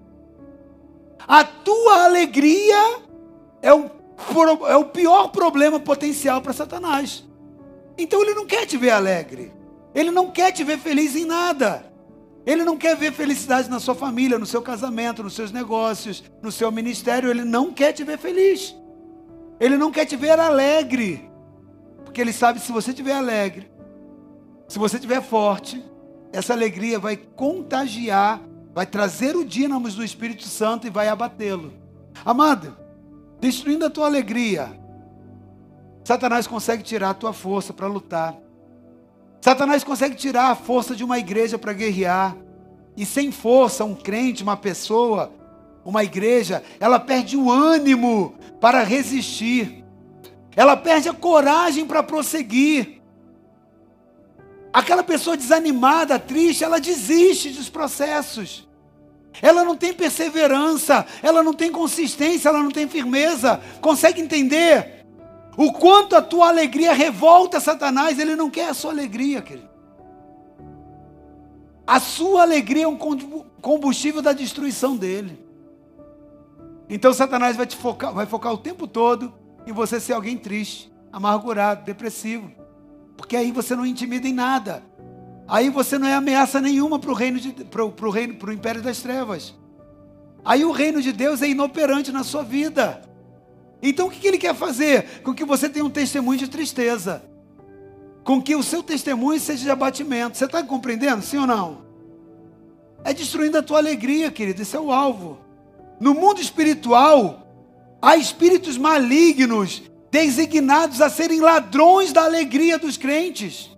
A 1.26 1.43
tua 1.43 2.05
alegria 2.05 3.01
é 3.61 3.74
o, 3.74 3.91
é 4.68 4.76
o 4.76 4.85
pior 4.85 5.33
problema 5.33 5.80
potencial 5.80 6.41
para 6.41 6.53
Satanás. 6.53 7.24
Então 7.97 8.22
ele 8.22 8.34
não 8.34 8.47
quer 8.47 8.66
te 8.66 8.76
ver 8.76 8.90
alegre. 8.90 9.53
Ele 9.95 10.11
não 10.11 10.30
quer 10.30 10.53
te 10.53 10.64
ver 10.64 10.78
feliz 10.78 11.14
em 11.14 11.24
nada. 11.24 11.93
Ele 12.45 12.64
não 12.64 12.76
quer 12.76 12.97
ver 12.97 13.12
felicidade 13.12 13.70
na 13.70 13.78
sua 13.78 13.95
família, 13.95 14.38
no 14.38 14.47
seu 14.47 14.62
casamento, 14.62 15.22
nos 15.22 15.34
seus 15.34 15.53
negócios, 15.53 16.24
no 16.43 16.51
seu 16.51 16.72
ministério. 16.72 17.30
Ele 17.30 17.45
não 17.45 17.72
quer 17.72 17.93
te 17.93 18.03
ver 18.03 18.18
feliz. 18.18 18.74
Ele 19.61 19.76
não 19.76 19.93
quer 19.93 20.07
te 20.07 20.16
ver 20.16 20.38
alegre. 20.40 21.30
Porque 22.05 22.20
ele 22.20 22.32
sabe 22.32 22.59
que 22.59 22.66
se 22.66 22.72
você 22.72 22.90
estiver 22.90 23.14
alegre, 23.14 23.70
se 24.66 24.78
você 24.78 24.97
estiver 24.97 25.22
forte, 25.22 25.84
essa 26.32 26.53
alegria 26.53 26.99
vai 26.99 27.16
contagiar, 27.16 28.40
vai 28.74 28.86
trazer 28.86 29.36
o 29.36 29.45
dínamo 29.45 29.88
do 29.90 30.03
Espírito 30.03 30.45
Santo 30.45 30.86
e 30.86 30.90
vai 30.90 31.09
abatê-lo. 31.09 31.72
Amado, 32.24 32.76
destruindo 33.40 33.84
a 33.84 33.90
tua 33.90 34.07
alegria. 34.07 34.82
Satanás 36.05 36.46
consegue 36.46 36.82
tirar 36.82 37.11
a 37.11 37.14
tua 37.14 37.32
força 37.32 37.72
para 37.72 37.86
lutar. 37.86 38.36
Satanás 39.40 39.82
consegue 39.82 40.14
tirar 40.14 40.50
a 40.50 40.55
força 40.55 40.94
de 40.94 41.05
uma 41.05 41.18
igreja 41.18 41.59
para 41.59 41.72
guerrear. 41.72 42.36
E 42.96 43.07
sem 43.07 43.32
força, 43.32 43.84
um 43.84 43.94
crente, 43.94 44.42
uma 44.42 44.57
pessoa, 44.57 45.32
uma 45.84 46.05
igreja, 46.05 46.62
ela 46.78 47.00
perde 47.00 47.36
o 47.36 47.50
ânimo 47.50 48.34
para 48.61 48.82
resistir. 48.82 49.84
Ela 50.55 50.76
perde 50.76 51.09
a 51.09 51.14
coragem 51.14 51.86
para 51.86 52.03
prosseguir. 52.03 53.00
Aquela 54.72 55.03
pessoa 55.03 55.36
desanimada, 55.36 56.18
triste, 56.18 56.64
ela 56.64 56.80
desiste 56.80 57.50
dos 57.50 57.68
processos. 57.68 58.68
Ela 59.40 59.64
não 59.64 59.76
tem 59.76 59.92
perseverança, 59.92 61.07
ela 61.22 61.42
não 61.42 61.55
tem 61.55 61.70
consistência, 61.70 62.48
ela 62.48 62.62
não 62.62 62.70
tem 62.70 62.86
firmeza. 62.86 63.61
Consegue 63.80 64.20
entender? 64.20 65.01
O 65.57 65.72
quanto 65.72 66.16
a 66.16 66.22
tua 66.22 66.48
alegria 66.48 66.92
revolta 66.92 67.61
Satanás, 67.61 68.18
ele 68.18 68.34
não 68.34 68.50
quer 68.50 68.68
a 68.70 68.74
sua 68.74 68.90
alegria, 68.90 69.42
querido. 69.42 69.70
A 71.86 72.00
sua 72.00 72.42
alegria 72.42 72.84
é 72.84 72.88
um 72.88 72.96
combustível 73.61 74.22
da 74.22 74.32
destruição 74.32 74.96
dele. 74.96 75.44
Então 76.88 77.12
Satanás 77.12 77.57
vai 77.57 77.66
te 77.66 77.76
focar, 77.76 78.12
vai 78.12 78.24
focar 78.24 78.53
o 78.53 78.59
tempo 78.59 78.86
todo 78.86 79.32
em 79.66 79.72
você 79.72 80.00
ser 80.00 80.14
alguém 80.14 80.36
triste, 80.36 80.92
amargurado, 81.12 81.84
depressivo. 81.84 82.50
Porque 83.16 83.36
aí 83.36 83.53
você 83.53 83.76
não 83.76 83.84
intimida 83.84 84.26
em 84.26 84.32
nada. 84.32 84.82
Aí 85.46 85.68
você 85.68 85.98
não 85.98 86.07
é 86.07 86.14
ameaça 86.14 86.61
nenhuma 86.61 86.98
para 86.98 87.11
o 87.11 87.14
reino, 87.14 87.38
reino, 88.12 88.34
pro 88.36 88.53
império 88.53 88.80
das 88.80 89.00
trevas. 89.00 89.55
Aí 90.44 90.64
o 90.64 90.72
reino 90.72 91.03
de 91.03 91.12
Deus 91.12 91.42
é 91.42 91.48
inoperante 91.48 92.11
na 92.11 92.24
sua 92.24 92.42
vida. 92.42 93.03
Então 93.83 94.07
o 94.07 94.11
que 94.11 94.26
ele 94.26 94.39
quer 94.39 94.55
fazer? 94.55 95.20
Com 95.22 95.35
que 95.35 95.45
você 95.45 95.68
tenha 95.68 95.85
um 95.85 95.91
testemunho 95.91 96.39
de 96.39 96.49
tristeza. 96.49 97.24
Com 98.22 98.41
que 98.41 98.55
o 98.55 98.62
seu 98.62 98.83
testemunho 98.83 99.41
seja 99.41 99.64
de 99.64 99.70
abatimento. 99.70 100.39
Você 100.39 100.45
está 100.45 100.62
compreendendo? 100.62 101.22
Sim 101.22 101.39
ou 101.39 101.47
não? 101.47 101.83
É 103.05 103.12
destruindo 103.12 103.59
a 103.59 103.62
tua 103.62 103.78
alegria, 103.78 104.30
querido. 104.30 104.62
Esse 104.62 104.76
é 104.76 104.80
o 104.80 104.93
alvo. 104.93 105.39
No 105.99 106.14
mundo 106.14 106.41
espiritual, 106.41 107.47
há 108.01 108.16
espíritos 108.16 108.78
malignos 108.78 109.83
designados 110.11 111.01
a 111.01 111.11
serem 111.11 111.41
ladrões 111.41 112.12
da 112.12 112.22
alegria 112.22 112.78
dos 112.78 112.97
crentes. 112.97 113.70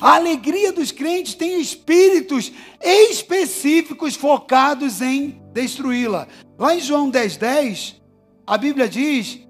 A 0.00 0.14
alegria 0.16 0.72
dos 0.72 0.92
crentes 0.92 1.34
tem 1.34 1.60
espíritos 1.60 2.52
específicos 2.80 4.14
focados 4.14 5.00
em 5.00 5.40
destruí-la. 5.56 6.28
Lá 6.58 6.74
em 6.74 6.80
João 6.80 7.08
10, 7.08 7.38
10, 7.38 8.02
a 8.46 8.58
Bíblia 8.58 8.86
diz 8.86 9.40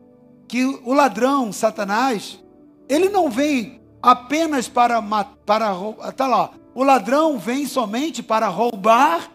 que 0.46 0.64
o 0.64 0.92
ladrão, 0.92 1.52
Satanás, 1.52 2.40
ele 2.88 3.08
não 3.08 3.28
vem 3.28 3.80
apenas 4.00 4.68
para 4.68 5.02
para 5.44 5.74
tá 6.16 6.28
lá, 6.28 6.52
o 6.72 6.84
ladrão 6.84 7.38
vem 7.38 7.66
somente 7.66 8.22
para 8.22 8.46
roubar, 8.46 9.32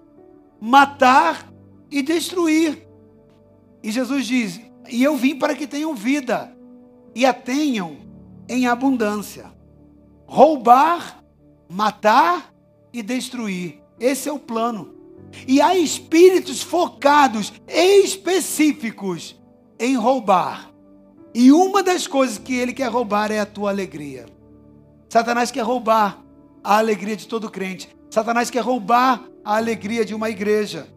matar 0.61 1.51
e 1.91 2.01
destruir. 2.01 2.87
E 3.83 3.91
Jesus 3.91 4.25
diz: 4.25 4.61
"E 4.89 5.03
eu 5.03 5.17
vim 5.17 5.37
para 5.37 5.53
que 5.53 5.67
tenham 5.67 5.93
vida 5.93 6.55
e 7.13 7.25
a 7.25 7.33
tenham 7.33 7.97
em 8.47 8.65
abundância" 8.65 9.51
roubar, 10.25 11.21
matar 11.69 12.53
e 12.93 13.03
destruir. 13.03 13.81
Esse 13.99 14.29
é 14.29 14.31
o 14.31 14.39
plano. 14.39 15.00
E 15.47 15.61
há 15.61 15.75
espíritos 15.75 16.61
focados, 16.61 17.53
específicos 17.67 19.39
em 19.79 19.95
roubar. 19.95 20.71
E 21.33 21.51
uma 21.51 21.81
das 21.81 22.07
coisas 22.07 22.37
que 22.37 22.53
ele 22.53 22.73
quer 22.73 22.89
roubar 22.89 23.31
é 23.31 23.39
a 23.39 23.45
tua 23.45 23.69
alegria. 23.69 24.25
Satanás 25.09 25.51
quer 25.51 25.61
roubar 25.61 26.23
a 26.63 26.77
alegria 26.77 27.15
de 27.15 27.27
todo 27.27 27.49
crente. 27.49 27.89
Satanás 28.09 28.49
quer 28.49 28.61
roubar 28.61 29.23
a 29.43 29.57
alegria 29.57 30.05
de 30.05 30.13
uma 30.13 30.29
igreja. 30.29 30.87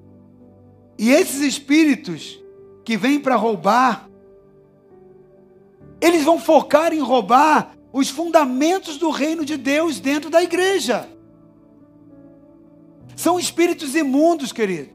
E 0.98 1.10
esses 1.10 1.40
espíritos 1.40 2.40
que 2.84 2.96
vêm 2.96 3.18
para 3.18 3.36
roubar, 3.36 4.08
eles 6.00 6.22
vão 6.24 6.38
focar 6.38 6.92
em 6.92 7.00
roubar 7.00 7.74
os 7.92 8.10
fundamentos 8.10 8.96
do 8.96 9.10
reino 9.10 9.44
de 9.44 9.56
Deus 9.56 10.00
dentro 10.00 10.28
da 10.28 10.42
igreja. 10.42 11.08
São 13.16 13.38
espíritos 13.38 13.94
imundos, 13.94 14.52
querido. 14.52 14.90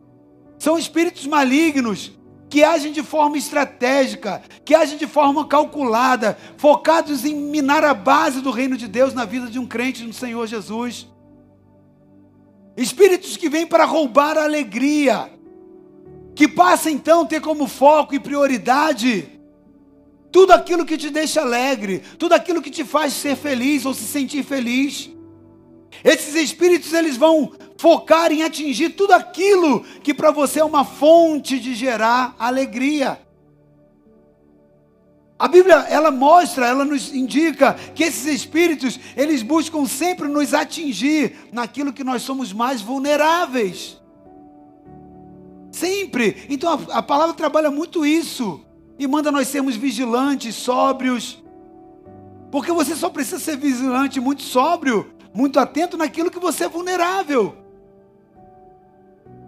São 0.58 0.78
espíritos 0.78 1.26
malignos 1.26 2.12
que 2.50 2.64
agem 2.64 2.92
de 2.92 3.04
forma 3.04 3.38
estratégica, 3.38 4.42
que 4.66 4.74
agem 4.74 4.98
de 4.98 5.06
forma 5.06 5.48
calculada, 5.48 6.38
focados 6.58 7.24
em 7.24 7.36
minar 7.36 7.84
a 7.86 7.94
base 7.94 8.42
do 8.42 8.50
reino 8.50 8.76
de 8.76 8.88
Deus 8.88 9.14
na 9.14 9.24
vida 9.24 9.48
de 9.48 9.60
um 9.60 9.68
crente 9.68 10.04
no 10.04 10.14
Senhor 10.14 10.48
Jesus. 10.48 11.08
Espíritos 12.76 13.38
que 13.38 13.50
vêm 13.50 13.68
para 13.68 13.86
roubar 13.86 14.38
a 14.38 14.44
alegria, 14.44 15.32
que 16.34 16.48
passa 16.48 16.90
então 16.90 17.22
a 17.22 17.26
ter 17.26 17.40
como 17.40 17.68
foco 17.68 18.16
e 18.16 18.20
prioridade 18.20 19.40
tudo 20.32 20.52
aquilo 20.52 20.86
que 20.86 20.98
te 20.98 21.10
deixa 21.10 21.42
alegre, 21.42 22.02
tudo 22.18 22.34
aquilo 22.34 22.62
que 22.62 22.70
te 22.70 22.84
faz 22.84 23.14
ser 23.14 23.36
feliz 23.36 23.86
ou 23.86 23.94
se 23.94 24.04
sentir 24.04 24.44
feliz. 24.44 25.10
Esses 26.04 26.36
espíritos 26.36 26.94
eles 26.94 27.18
vão 27.18 27.52
focar 27.80 28.30
em 28.30 28.44
atingir 28.44 28.90
tudo 28.90 29.14
aquilo 29.14 29.86
que 30.04 30.14
para 30.14 30.32
você 30.32 30.60
é 30.60 30.66
uma 30.66 30.84
fonte 30.84 31.58
de 31.58 31.74
gerar 31.74 32.36
alegria. 32.38 33.18
A 35.40 35.48
Bíblia, 35.48 35.76
ela 35.90 36.12
mostra, 36.12 36.68
ela 36.68 36.84
nos 36.84 37.14
indica 37.14 37.76
que 37.96 38.04
esses 38.04 38.26
espíritos, 38.26 39.00
eles 39.16 39.42
buscam 39.42 39.86
sempre 39.86 40.28
nos 40.28 40.54
atingir 40.54 41.38
naquilo 41.54 41.94
que 41.94 42.04
nós 42.04 42.22
somos 42.22 42.52
mais 42.52 42.82
vulneráveis. 42.82 43.98
Sempre. 45.72 46.48
Então 46.50 46.74
a, 46.74 46.98
a 46.98 47.02
palavra 47.02 47.34
trabalha 47.34 47.72
muito 47.72 48.06
isso 48.06 48.60
e 48.98 49.08
manda 49.08 49.32
nós 49.32 49.48
sermos 49.48 49.78
vigilantes, 49.78 50.54
sóbrios. 50.54 51.42
Porque 52.52 52.74
você 52.74 52.94
só 52.94 53.10
precisa 53.10 53.40
ser 53.40 53.56
vigilante, 53.56 54.20
muito 54.20 54.42
sóbrio, 54.42 55.14
muito 55.34 55.58
atento 55.62 55.96
naquilo 55.96 56.30
que 56.30 56.40
você 56.40 56.66
é 56.66 56.70
vulnerável. 56.70 57.59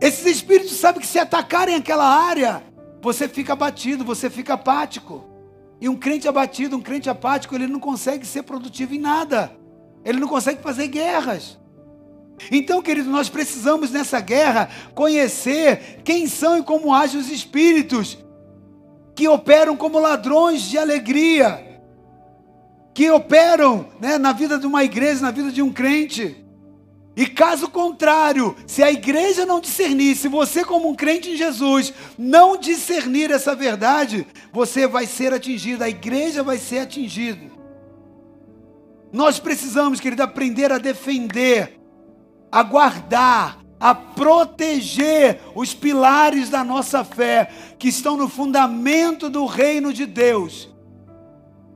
Esses 0.02 0.26
espíritos 0.26 0.72
sabem 0.72 1.00
que 1.00 1.08
se 1.08 1.20
atacarem 1.20 1.76
aquela 1.76 2.06
área, 2.06 2.64
você 3.04 3.28
fica 3.28 3.54
abatido, 3.54 4.04
você 4.04 4.32
fica 4.32 4.56
apático. 4.56 5.24
E 5.80 5.88
um 5.88 5.96
crente 5.96 6.28
abatido, 6.28 6.76
um 6.76 6.82
crente 6.82 7.08
apático, 7.08 7.54
ele 7.54 7.68
não 7.68 7.80
consegue 7.80 8.26
ser 8.26 8.42
produtivo 8.42 8.96
em 8.96 9.00
nada. 9.00 9.52
Ele 10.04 10.20
não 10.20 10.28
consegue 10.28 10.62
fazer 10.62 10.88
guerras. 10.88 11.60
Então, 12.52 12.82
querido, 12.82 13.12
nós 13.12 13.30
precisamos 13.30 13.92
nessa 13.92 14.20
guerra 14.20 14.70
conhecer 14.96 16.02
quem 16.04 16.28
são 16.28 16.58
e 16.58 16.64
como 16.64 16.94
agem 16.94 17.20
os 17.20 17.30
espíritos 17.30 18.18
que 19.16 19.28
operam 19.28 19.78
como 19.78 20.00
ladrões 20.00 20.64
de 20.64 20.80
alegria, 20.80 21.80
que 22.94 23.12
operam 23.12 23.88
né, 24.00 24.18
na 24.18 24.34
vida 24.34 24.58
de 24.58 24.66
uma 24.66 24.84
igreja, 24.84 25.22
na 25.22 25.32
vida 25.32 25.52
de 25.52 25.62
um 25.62 25.72
crente. 25.72 26.44
E 27.16 27.28
caso 27.28 27.70
contrário, 27.70 28.56
se 28.66 28.82
a 28.82 28.90
igreja 28.90 29.46
não 29.46 29.60
discernir, 29.60 30.16
se 30.16 30.30
você, 30.30 30.64
como 30.64 30.90
um 30.90 30.96
crente 30.96 31.30
em 31.30 31.36
Jesus, 31.36 31.94
não 32.18 32.56
discernir 32.56 33.32
essa 33.32 33.54
verdade, 33.54 34.26
você 34.52 34.88
vai 34.88 35.06
ser 35.06 35.34
atingido, 35.34 35.84
a 35.84 35.90
igreja 35.90 36.42
vai 36.42 36.58
ser 36.58 36.80
atingida. 36.80 37.52
Nós 39.12 39.40
precisamos, 39.40 40.00
querido, 40.00 40.24
aprender 40.24 40.72
a 40.72 40.78
defender, 40.78 41.78
a 42.50 42.64
guardar, 42.64 43.60
a 43.78 43.94
proteger 43.94 45.42
os 45.54 45.74
pilares 45.74 46.50
da 46.50 46.64
nossa 46.64 47.04
fé, 47.04 47.52
que 47.78 47.90
estão 47.90 48.16
no 48.16 48.30
fundamento 48.30 49.30
do 49.30 49.46
reino 49.46 49.92
de 49.92 50.06
Deus. 50.06 50.70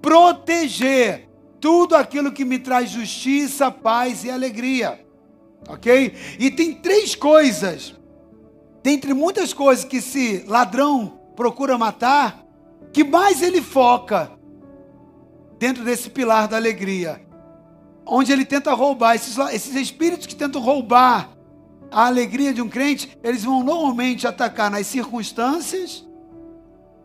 Proteger 0.01 1.27
tudo 1.59 1.93
aquilo 1.95 2.31
que 2.31 2.45
me 2.45 2.57
traz 2.57 2.89
justiça, 2.89 3.69
paz 3.69 4.23
e 4.23 4.29
alegria. 4.29 5.04
Ok? 5.67 6.13
E 6.39 6.51
tem 6.51 6.73
três 6.73 7.15
coisas, 7.15 7.95
dentre 8.83 9.13
muitas 9.13 9.53
coisas 9.53 9.83
que 9.83 9.97
esse 9.97 10.43
ladrão 10.47 11.19
procura 11.35 11.77
matar, 11.77 12.45
que 12.93 13.03
mais 13.03 13.41
ele 13.41 13.61
foca 13.61 14.31
dentro 15.57 15.83
desse 15.83 16.09
pilar 16.09 16.47
da 16.47 16.57
alegria. 16.57 17.21
Onde 18.05 18.31
ele 18.31 18.45
tenta 18.45 18.73
roubar, 18.73 19.15
esses, 19.15 19.37
esses 19.51 19.75
espíritos 19.75 20.27
que 20.27 20.35
tentam 20.35 20.61
roubar 20.61 21.31
a 21.91 22.05
alegria 22.05 22.53
de 22.53 22.61
um 22.61 22.69
crente, 22.69 23.17
eles 23.23 23.43
vão 23.43 23.63
normalmente 23.63 24.27
atacar 24.27 24.69
nas 24.69 24.85
circunstâncias, 24.85 26.05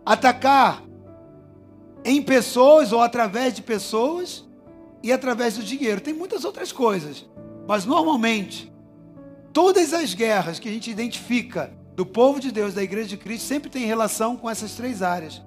atacar 0.05 0.83
em 2.05 2.23
pessoas 2.23 2.93
ou 2.93 3.01
através 3.01 3.55
de 3.55 3.63
pessoas 3.63 4.45
e 5.03 5.13
através 5.13 5.57
do 5.57 5.63
dinheiro. 5.63 6.01
Tem 6.01 6.13
muitas 6.13 6.45
outras 6.45 6.73
coisas. 6.73 7.27
Mas 7.71 7.85
normalmente, 7.85 8.69
todas 9.53 9.95
as 9.95 10.13
guerras 10.13 10.59
que 10.59 10.69
a 10.69 10.73
gente 10.73 10.91
identifica 10.91 11.73
do 11.95 12.05
povo 12.05 12.41
de 12.41 12.51
Deus, 12.51 12.75
da 12.75 12.83
igreja 12.83 13.11
de 13.11 13.17
Cristo, 13.17 13.47
sempre 13.47 13.71
tem 13.71 13.87
relação 13.87 14.37
com 14.37 14.51
essas 14.51 14.75
três 14.75 15.03
áreas: 15.03 15.41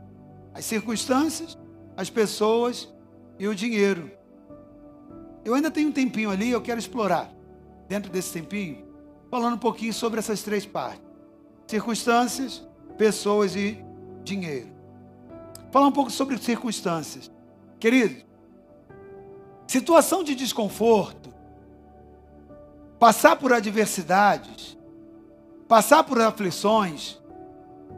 as 0.53 0.63
circunstâncias, 0.63 1.57
as 1.97 2.09
pessoas 2.09 2.87
e 3.37 3.45
o 3.45 3.53
dinheiro. 3.53 4.09
Eu 5.43 5.53
ainda 5.53 5.69
tenho 5.69 5.89
um 5.89 5.91
tempinho 5.91 6.29
ali, 6.29 6.49
eu 6.49 6.61
quero 6.61 6.79
explorar, 6.79 7.29
dentro 7.89 8.09
desse 8.09 8.31
tempinho, 8.31 8.87
falando 9.29 9.55
um 9.55 9.59
pouquinho 9.59 9.93
sobre 9.93 10.17
essas 10.17 10.41
três 10.41 10.65
partes: 10.65 11.03
circunstâncias, 11.67 12.65
pessoas 12.97 13.53
e 13.53 13.83
dinheiro. 14.23 14.69
Falar 15.73 15.87
um 15.87 15.91
pouco 15.91 16.09
sobre 16.09 16.37
circunstâncias. 16.37 17.29
Querido, 17.81 18.23
situação 19.67 20.23
de 20.23 20.35
desconforto, 20.35 21.32
passar 23.03 23.35
por 23.35 23.51
adversidades, 23.51 24.77
passar 25.67 26.05
por 26.05 26.21
aflições, 26.21 27.19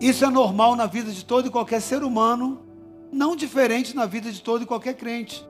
isso 0.01 0.25
é 0.25 0.29
normal 0.31 0.75
na 0.75 0.87
vida 0.87 1.11
de 1.11 1.23
todo 1.23 1.47
e 1.47 1.51
qualquer 1.51 1.79
ser 1.79 2.01
humano, 2.01 2.65
não 3.11 3.35
diferente 3.35 3.95
na 3.95 4.07
vida 4.07 4.31
de 4.31 4.41
todo 4.41 4.63
e 4.63 4.65
qualquer 4.65 4.95
crente. 4.95 5.47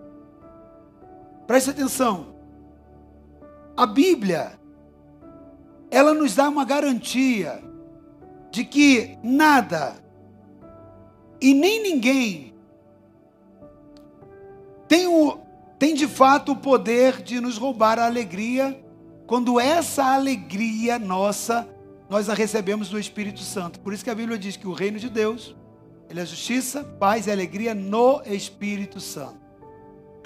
Preste 1.48 1.70
atenção. 1.70 2.36
A 3.78 3.86
Bíblia, 3.86 4.60
ela 5.90 6.14
nos 6.14 6.36
dá 6.36 6.50
uma 6.50 6.66
garantia 6.66 7.64
de 8.52 8.66
que 8.66 9.18
nada 9.24 9.96
e 11.40 11.54
nem 11.54 11.82
ninguém 11.82 12.54
tem, 14.86 15.08
o, 15.08 15.40
tem 15.80 15.94
de 15.94 16.10
fato 16.10 16.52
o 16.52 16.58
poder 16.58 17.22
de 17.22 17.40
nos 17.40 17.58
roubar 17.58 17.98
a 17.98 18.06
alegria 18.06 18.84
quando 19.28 19.60
essa 19.60 20.04
alegria 20.14 21.00
nossa, 21.00 21.68
nós 22.10 22.30
a 22.30 22.34
recebemos 22.34 22.90
do 22.90 23.00
Espírito 23.00 23.40
Santo. 23.40 23.80
Por 23.80 23.94
isso 23.94 24.04
que 24.04 24.10
a 24.10 24.16
Bíblia 24.16 24.38
diz 24.38 24.56
que 24.56 24.68
o 24.68 24.74
reino 24.74 25.00
de 25.00 25.10
Deus, 25.10 25.56
ele 26.10 26.20
é 26.20 26.26
justiça, 26.26 26.84
paz 26.84 27.26
e 27.26 27.32
alegria 27.32 27.74
no 27.74 28.22
Espírito 28.26 29.00
Santo. 29.00 29.40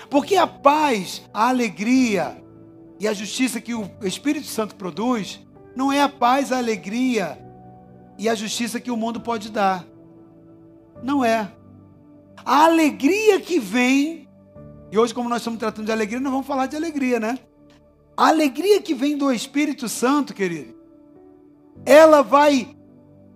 Porque 0.09 0.35
a 0.35 0.47
paz, 0.47 1.23
a 1.33 1.47
alegria 1.47 2.43
e 2.99 3.07
a 3.07 3.13
justiça 3.13 3.61
que 3.61 3.73
o 3.73 3.89
Espírito 4.01 4.47
Santo 4.47 4.75
produz, 4.75 5.39
não 5.75 5.91
é 5.91 6.01
a 6.01 6.09
paz, 6.09 6.51
a 6.51 6.57
alegria 6.57 7.39
e 8.17 8.27
a 8.27 8.35
justiça 8.35 8.79
que 8.79 8.91
o 8.91 8.97
mundo 8.97 9.21
pode 9.21 9.49
dar. 9.49 9.85
Não 11.01 11.23
é. 11.23 11.49
A 12.43 12.65
alegria 12.65 13.39
que 13.39 13.59
vem, 13.59 14.27
e 14.91 14.97
hoje, 14.97 15.13
como 15.13 15.29
nós 15.29 15.39
estamos 15.39 15.59
tratando 15.59 15.85
de 15.85 15.91
alegria, 15.91 16.19
nós 16.19 16.31
vamos 16.31 16.47
falar 16.47 16.65
de 16.65 16.75
alegria, 16.75 17.19
né? 17.19 17.39
A 18.19 18.27
alegria 18.27 18.81
que 18.81 18.93
vem 18.93 19.15
do 19.15 19.31
Espírito 19.31 19.87
Santo, 19.87 20.33
querido, 20.33 20.75
ela 21.85 22.21
vai 22.21 22.75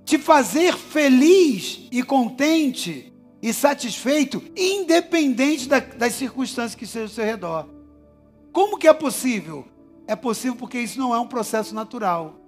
te 0.03 0.17
fazer 0.17 0.75
feliz 0.75 1.87
e 1.89 2.03
contente 2.03 3.13
e 3.41 3.53
satisfeito, 3.53 4.43
independente 4.57 5.69
da, 5.69 5.79
das 5.79 6.15
circunstâncias 6.15 6.75
que 6.75 6.83
estejam 6.83 7.05
ao 7.05 7.13
seu 7.13 7.23
redor. 7.23 7.69
Como 8.51 8.77
que 8.77 8.85
é 8.85 8.93
possível? 8.93 9.65
É 10.05 10.17
possível 10.17 10.57
porque 10.57 10.79
isso 10.79 10.99
não 10.99 11.15
é 11.15 11.19
um 11.21 11.27
processo 11.27 11.73
natural. 11.73 12.41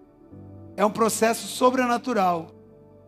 É 0.75 0.85
um 0.85 0.91
processo 0.91 1.47
sobrenatural. 1.47 2.51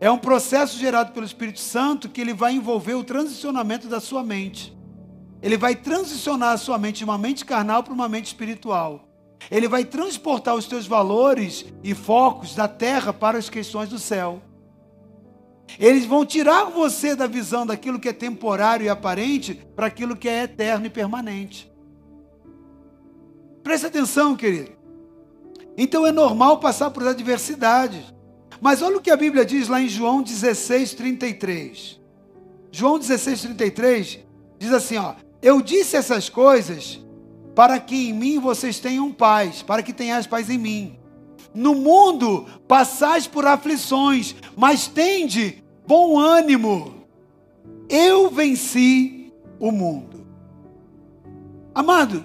É 0.00 0.10
um 0.10 0.16
processo 0.16 0.78
gerado 0.78 1.12
pelo 1.12 1.26
Espírito 1.26 1.60
Santo 1.60 2.08
que 2.08 2.22
ele 2.22 2.32
vai 2.32 2.54
envolver 2.54 2.94
o 2.94 3.04
transicionamento 3.04 3.88
da 3.88 4.00
sua 4.00 4.24
mente. 4.24 4.74
Ele 5.42 5.58
vai 5.58 5.76
transicionar 5.76 6.52
a 6.52 6.56
sua 6.56 6.78
mente 6.78 6.96
de 6.96 7.04
uma 7.04 7.18
mente 7.18 7.44
carnal 7.44 7.82
para 7.82 7.92
uma 7.92 8.08
mente 8.08 8.28
espiritual. 8.28 9.04
Ele 9.50 9.68
vai 9.68 9.84
transportar 9.84 10.54
os 10.54 10.66
teus 10.66 10.86
valores 10.86 11.64
e 11.82 11.94
focos 11.94 12.54
da 12.54 12.68
terra 12.68 13.12
para 13.12 13.38
as 13.38 13.48
questões 13.48 13.88
do 13.88 13.98
céu. 13.98 14.42
Eles 15.78 16.06
vão 16.06 16.24
tirar 16.24 16.64
você 16.66 17.14
da 17.14 17.26
visão 17.26 17.66
daquilo 17.66 18.00
que 18.00 18.08
é 18.08 18.12
temporário 18.12 18.86
e 18.86 18.88
aparente 18.88 19.54
para 19.76 19.86
aquilo 19.86 20.16
que 20.16 20.28
é 20.28 20.44
eterno 20.44 20.86
e 20.86 20.90
permanente. 20.90 21.70
Preste 23.62 23.86
atenção, 23.86 24.34
querido. 24.34 24.72
Então 25.76 26.06
é 26.06 26.10
normal 26.10 26.58
passar 26.58 26.90
por 26.90 27.06
adversidades. 27.06 28.02
Mas 28.60 28.82
olha 28.82 28.96
o 28.96 29.00
que 29.00 29.10
a 29.10 29.16
Bíblia 29.16 29.44
diz 29.44 29.68
lá 29.68 29.80
em 29.80 29.88
João 29.88 30.22
16, 30.22 30.94
33. 30.94 32.00
João 32.72 32.98
16, 32.98 33.42
33 33.42 34.18
diz 34.58 34.72
assim: 34.72 34.96
ó, 34.96 35.14
Eu 35.40 35.60
disse 35.60 35.96
essas 35.96 36.28
coisas 36.28 37.00
para 37.58 37.80
que 37.80 38.10
em 38.10 38.12
mim 38.12 38.38
vocês 38.38 38.78
tenham 38.78 39.10
paz, 39.10 39.62
para 39.62 39.82
que 39.82 39.92
tenhais 39.92 40.28
paz 40.28 40.48
em 40.48 40.56
mim. 40.56 40.96
No 41.52 41.74
mundo 41.74 42.46
passais 42.68 43.26
por 43.26 43.44
aflições, 43.44 44.36
mas 44.56 44.86
tende 44.86 45.64
bom 45.84 46.16
ânimo. 46.16 47.04
Eu 47.88 48.30
venci 48.30 49.32
o 49.58 49.72
mundo. 49.72 50.24
Amado, 51.74 52.24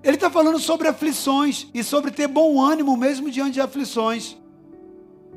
ele 0.00 0.14
está 0.14 0.30
falando 0.30 0.60
sobre 0.60 0.86
aflições 0.86 1.66
e 1.74 1.82
sobre 1.82 2.12
ter 2.12 2.28
bom 2.28 2.62
ânimo 2.62 2.96
mesmo 2.96 3.28
diante 3.28 3.54
de 3.54 3.60
aflições. 3.60 4.36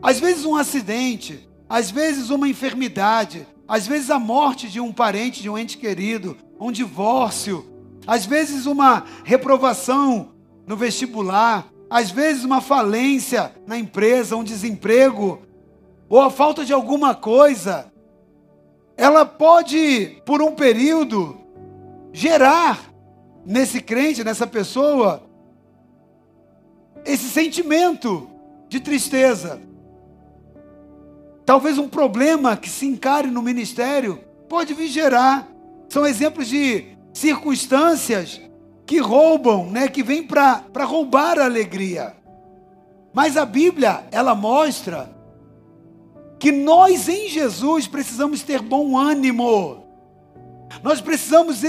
Às 0.04 0.20
vezes 0.20 0.46
um 0.46 0.56
acidente, 0.56 1.50
às 1.68 1.90
vezes 1.90 2.30
uma 2.30 2.48
enfermidade, 2.48 3.48
às 3.68 3.88
vezes 3.88 4.12
a 4.12 4.20
morte 4.20 4.70
de 4.70 4.80
um 4.80 4.94
parente, 4.94 5.42
de 5.42 5.50
um 5.50 5.58
ente 5.58 5.80
querido, 5.80 6.38
um 6.60 6.72
divórcio, 6.72 7.79
às 8.06 8.26
vezes 8.26 8.66
uma 8.66 9.06
reprovação 9.24 10.32
no 10.66 10.76
vestibular, 10.76 11.68
às 11.90 12.12
vezes 12.12 12.44
uma 12.44 12.62
falência 12.62 13.54
na 13.66 13.78
empresa, 13.78 14.36
um 14.36 14.44
desemprego, 14.44 15.42
ou 16.08 16.22
a 16.22 16.30
falta 16.30 16.64
de 16.64 16.74
alguma 16.74 17.16
coisa, 17.16 17.92
ela 18.98 19.26
pode, 19.26 20.22
por 20.26 20.42
um 20.42 20.52
período, 20.52 21.38
gerar 22.12 22.92
nesse 23.46 23.82
crente, 23.82 24.24
nessa 24.24 24.46
pessoa, 24.46 25.24
esse 27.06 27.30
sentimento 27.30 28.30
de 28.68 28.80
tristeza. 28.80 29.62
Talvez 31.46 31.78
um 31.78 31.90
problema 31.90 32.56
que 32.56 32.70
se 32.70 32.86
encare 32.86 33.32
no 33.32 33.42
ministério 33.42 34.20
pode 34.48 34.74
vir 34.74 34.88
gerar. 34.88 35.48
São 35.88 36.06
exemplos 36.06 36.48
de 36.48 36.99
circunstâncias 37.14 38.42
que 38.86 39.00
roubam, 39.00 39.70
né, 39.70 39.88
que 39.88 40.02
vêm 40.02 40.24
para 40.24 40.84
roubar 40.84 41.38
a 41.38 41.46
alegria. 41.46 42.16
Mas 43.14 43.38
a 43.38 43.46
Bíblia, 43.46 44.06
ela 44.12 44.34
mostra 44.34 45.16
que 46.40 46.52
nós 46.52 47.10
em 47.10 47.30
Jesus 47.30 47.88
precisamos 47.88 48.42
ter 48.42 48.62
bom 48.62 48.98
ânimo. 48.98 49.84
Nós 50.82 51.02
precisamos 51.02 51.64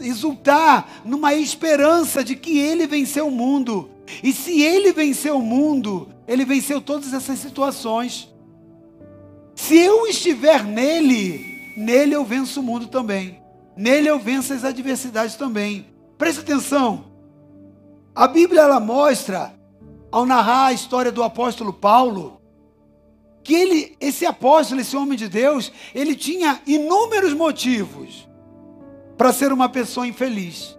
exultar 0.00 1.02
numa 1.04 1.34
esperança 1.34 2.24
de 2.24 2.34
que 2.34 2.58
Ele 2.58 2.86
venceu 2.86 3.28
o 3.28 3.30
mundo. 3.30 3.90
E 4.22 4.32
se 4.32 4.62
Ele 4.62 4.92
venceu 4.92 5.38
o 5.38 5.42
mundo, 5.42 6.08
Ele 6.26 6.44
venceu 6.44 6.80
todas 6.80 7.12
essas 7.12 7.38
situações. 7.38 8.32
Se 9.54 9.76
eu 9.76 10.06
estiver 10.06 10.64
nele, 10.64 11.72
nele 11.76 12.14
eu 12.14 12.24
venço 12.24 12.60
o 12.60 12.62
mundo 12.62 12.86
também. 12.86 13.43
Nele 13.76 14.08
eu 14.08 14.18
venço 14.18 14.52
as 14.52 14.64
adversidades 14.64 15.34
também. 15.36 15.86
Preste 16.16 16.40
atenção. 16.40 17.06
A 18.14 18.28
Bíblia 18.28 18.62
ela 18.62 18.78
mostra, 18.78 19.52
ao 20.10 20.24
narrar 20.24 20.66
a 20.66 20.72
história 20.72 21.10
do 21.10 21.22
apóstolo 21.22 21.72
Paulo, 21.72 22.40
que 23.42 23.54
ele, 23.54 23.96
esse 24.00 24.24
apóstolo, 24.24 24.80
esse 24.80 24.96
homem 24.96 25.18
de 25.18 25.28
Deus, 25.28 25.72
ele 25.94 26.14
tinha 26.14 26.62
inúmeros 26.66 27.34
motivos 27.34 28.28
para 29.18 29.32
ser 29.32 29.52
uma 29.52 29.68
pessoa 29.68 30.06
infeliz. 30.06 30.78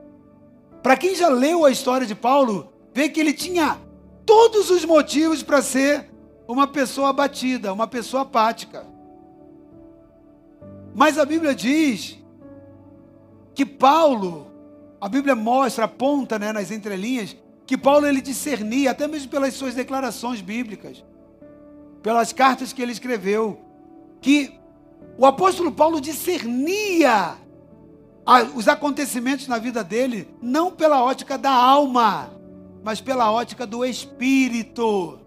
Para 0.82 0.96
quem 0.96 1.16
já 1.16 1.28
leu 1.28 1.66
a 1.66 1.72
história 1.72 2.08
de 2.08 2.16
Paulo, 2.16 2.72
vê 2.94 3.10
que 3.10 3.20
ele 3.20 3.34
tinha 3.34 3.78
todos 4.26 4.70
os 4.70 4.86
motivos 4.86 5.44
para 5.44 5.62
ser 5.62 6.10
uma 6.48 6.68
pessoa 6.68 7.10
abatida, 7.10 7.74
uma 7.74 7.88
pessoa 7.88 8.24
apática. 8.24 8.86
Mas 10.94 11.20
a 11.20 11.26
Bíblia 11.26 11.54
diz 11.54 12.18
que 13.56 13.66
Paulo, 13.66 14.52
a 15.00 15.08
Bíblia 15.08 15.36
mostra, 15.36 15.86
aponta 15.86 16.38
né, 16.38 16.52
nas 16.52 16.70
entrelinhas, 16.70 17.36
que 17.66 17.78
Paulo 17.78 18.06
ele 18.06 18.22
discernia, 18.22 18.92
até 18.92 19.08
mesmo 19.08 19.30
pelas 19.30 19.54
suas 19.54 19.74
declarações 19.74 20.42
bíblicas, 20.42 21.04
pelas 22.04 22.32
cartas 22.34 22.74
que 22.74 22.82
ele 22.82 22.92
escreveu, 22.92 23.60
que 24.22 24.60
o 25.18 25.26
apóstolo 25.26 25.72
Paulo 25.72 26.02
discernia 26.02 27.38
os 28.56 28.68
acontecimentos 28.68 29.48
na 29.48 29.58
vida 29.58 29.84
dele, 29.84 30.28
não 30.42 30.72
pela 30.72 31.04
ótica 31.04 31.38
da 31.38 31.52
alma, 31.52 32.32
mas 32.84 33.00
pela 33.00 33.32
ótica 33.32 33.66
do 33.66 33.86
espírito. 33.86 35.20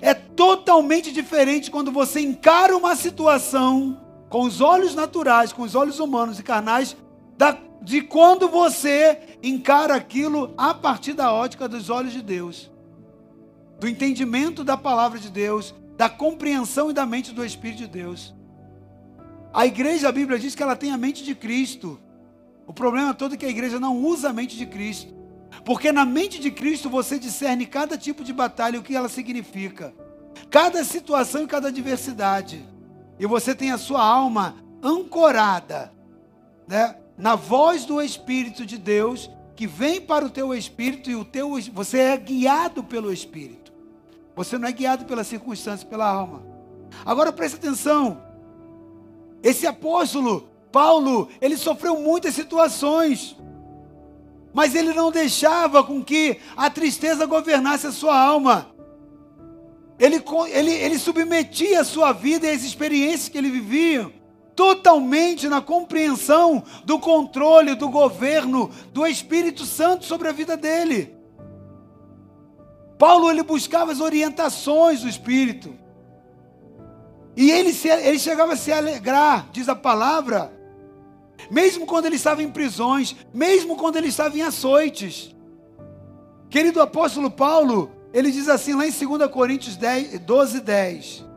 É 0.00 0.14
totalmente 0.14 1.12
diferente 1.12 1.70
quando 1.70 1.92
você 1.92 2.20
encara 2.20 2.76
uma 2.76 2.96
situação 2.96 4.00
com 4.28 4.42
os 4.42 4.60
olhos 4.60 4.94
naturais, 4.94 5.52
com 5.52 5.62
os 5.62 5.74
olhos 5.74 6.00
humanos 6.00 6.38
e 6.38 6.42
carnais, 6.42 6.96
da, 7.36 7.58
de 7.80 8.02
quando 8.02 8.48
você 8.48 9.38
encara 9.42 9.94
aquilo 9.94 10.52
a 10.56 10.72
partir 10.72 11.12
da 11.12 11.32
ótica 11.32 11.68
dos 11.68 11.90
olhos 11.90 12.12
de 12.12 12.22
Deus, 12.22 12.70
do 13.78 13.88
entendimento 13.88 14.62
da 14.62 14.76
palavra 14.76 15.18
de 15.18 15.30
Deus, 15.30 15.74
da 15.96 16.08
compreensão 16.08 16.90
e 16.90 16.94
da 16.94 17.04
mente 17.04 17.32
do 17.32 17.44
Espírito 17.44 17.78
de 17.78 17.86
Deus. 17.88 18.34
A 19.52 19.66
igreja, 19.66 20.08
a 20.08 20.12
Bíblia 20.12 20.38
diz 20.38 20.54
que 20.54 20.62
ela 20.62 20.76
tem 20.76 20.92
a 20.92 20.96
mente 20.96 21.22
de 21.22 21.34
Cristo. 21.34 22.00
O 22.66 22.72
problema 22.72 23.12
todo 23.12 23.34
é 23.34 23.36
que 23.36 23.44
a 23.44 23.50
igreja 23.50 23.78
não 23.78 23.98
usa 23.98 24.30
a 24.30 24.32
mente 24.32 24.56
de 24.56 24.64
Cristo. 24.64 25.12
Porque 25.64 25.92
na 25.92 26.06
mente 26.06 26.40
de 26.40 26.50
Cristo 26.50 26.88
você 26.88 27.18
discerne 27.18 27.66
cada 27.66 27.98
tipo 27.98 28.24
de 28.24 28.32
batalha 28.32 28.78
o 28.78 28.82
que 28.82 28.96
ela 28.96 29.08
significa. 29.08 29.94
Cada 30.50 30.82
situação 30.84 31.42
e 31.42 31.46
cada 31.46 31.68
adversidade. 31.68 32.66
E 33.18 33.26
você 33.26 33.54
tem 33.54 33.70
a 33.70 33.78
sua 33.78 34.02
alma 34.02 34.56
ancorada, 34.82 35.92
né, 36.66 36.96
na 37.22 37.36
voz 37.36 37.84
do 37.84 38.02
Espírito 38.02 38.66
de 38.66 38.76
Deus, 38.76 39.30
que 39.54 39.64
vem 39.64 40.00
para 40.00 40.26
o 40.26 40.28
teu 40.28 40.52
espírito 40.52 41.08
e 41.08 41.14
o 41.14 41.24
teu 41.24 41.52
você 41.72 41.98
é 41.98 42.16
guiado 42.16 42.82
pelo 42.82 43.12
espírito. 43.12 43.72
Você 44.34 44.58
não 44.58 44.66
é 44.66 44.72
guiado 44.72 45.04
pela 45.04 45.22
circunstância, 45.22 45.86
pela 45.86 46.04
alma. 46.04 46.42
Agora 47.04 47.32
preste 47.32 47.54
atenção. 47.54 48.20
Esse 49.40 49.68
apóstolo 49.68 50.48
Paulo, 50.72 51.28
ele 51.40 51.56
sofreu 51.56 52.00
muitas 52.00 52.34
situações 52.34 53.36
mas 54.52 54.74
ele 54.74 54.92
não 54.92 55.10
deixava 55.10 55.82
com 55.82 56.04
que 56.04 56.38
a 56.54 56.68
tristeza 56.68 57.24
governasse 57.24 57.86
a 57.86 57.92
sua 57.92 58.14
alma. 58.14 58.70
Ele, 59.98 60.22
ele, 60.50 60.70
ele 60.72 60.98
submetia 60.98 61.80
a 61.80 61.84
sua 61.84 62.12
vida 62.12 62.46
e 62.46 62.50
as 62.50 62.62
experiências 62.62 63.30
que 63.30 63.38
ele 63.38 63.48
vivia 63.48 64.12
totalmente 64.54 65.48
na 65.48 65.60
compreensão 65.60 66.62
do 66.84 66.98
controle, 66.98 67.74
do 67.74 67.88
governo 67.88 68.70
do 68.92 69.06
Espírito 69.06 69.64
Santo 69.64 70.04
sobre 70.04 70.28
a 70.28 70.32
vida 70.32 70.56
dele. 70.56 71.16
Paulo 72.98 73.30
ele 73.30 73.42
buscava 73.42 73.90
as 73.90 74.00
orientações 74.00 75.00
do 75.00 75.08
Espírito. 75.08 75.74
E 77.36 77.50
ele, 77.50 77.72
se, 77.72 77.88
ele 77.88 78.18
chegava 78.18 78.52
a 78.52 78.56
se 78.56 78.72
alegrar, 78.72 79.48
diz 79.52 79.68
a 79.68 79.74
palavra, 79.74 80.52
mesmo 81.50 81.86
quando 81.86 82.06
ele 82.06 82.16
estava 82.16 82.42
em 82.42 82.50
prisões, 82.50 83.16
mesmo 83.32 83.76
quando 83.76 83.96
ele 83.96 84.08
estava 84.08 84.36
em 84.36 84.42
açoites. 84.42 85.34
Querido 86.50 86.80
apóstolo 86.80 87.30
Paulo, 87.30 87.90
ele 88.12 88.30
diz 88.30 88.48
assim 88.48 88.74
lá 88.74 88.86
em 88.86 88.92
2 88.92 89.30
Coríntios 89.30 89.76
10, 89.76 90.20
12, 90.20 90.60
10. 90.60 91.31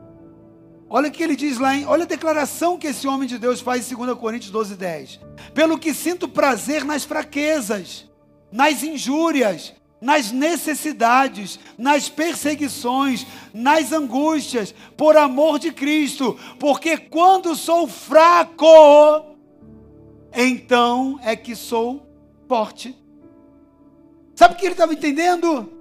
Olha 0.90 1.10
o 1.10 1.12
que 1.12 1.24
ele 1.24 1.36
diz 1.36 1.58
lá, 1.58 1.76
em, 1.76 1.86
olha 1.86 2.04
a 2.04 2.08
declaração 2.08 2.78
que 2.78 2.88
esse 2.88 3.08
homem 3.08 3.28
de 3.28 3.40
Deus 3.40 3.60
faz 3.60 3.92
em 3.92 3.96
2 3.96 4.18
Coríntios 4.18 4.52
12, 4.52 4.76
10. 4.76 5.20
Pelo 5.54 5.80
que 5.80 5.94
sinto 5.94 6.28
prazer 6.28 6.86
nas 6.86 7.04
fraquezas, 7.04 8.10
nas 8.52 8.84
injúrias, 8.84 9.74
nas 10.00 10.32
necessidades, 10.32 11.60
nas 11.78 12.08
perseguições, 12.08 13.26
nas 13.52 13.92
angústias, 13.92 14.76
por 14.96 15.18
amor 15.18 15.58
de 15.58 15.72
Cristo, 15.72 16.38
porque 16.60 16.98
quando 16.98 17.56
sou 17.56 17.88
fraco, 17.88 18.68
então 20.32 21.20
é 21.24 21.36
que 21.36 21.56
sou 21.56 22.08
forte. 22.48 22.96
Sabe 24.36 24.54
o 24.54 24.58
que 24.58 24.66
ele 24.66 24.74
estava 24.74 24.94
entendendo? 24.94 25.72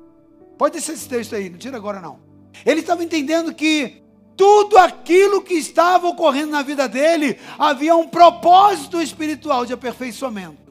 Pode 0.57 0.75
deixar 0.75 0.93
esse 0.95 1.09
texto 1.09 1.35
aí, 1.35 1.51
não 1.51 1.59
tira 1.59 1.77
agora 1.77 2.01
não. 2.01 2.21
Ele 2.65 2.81
estava 2.81 3.05
entendendo 3.05 3.53
que 3.53 4.04
tudo 4.37 4.77
aquilo 4.79 5.43
que 5.43 5.55
estava 5.55 6.09
ocorrendo 6.09 6.53
na 6.53 6.63
vida 6.63 6.89
dele 6.89 7.39
havia 7.59 7.95
um 7.95 8.09
propósito 8.09 9.01
espiritual 9.01 9.65
de 9.65 9.73
aperfeiçoamento. 9.73 10.65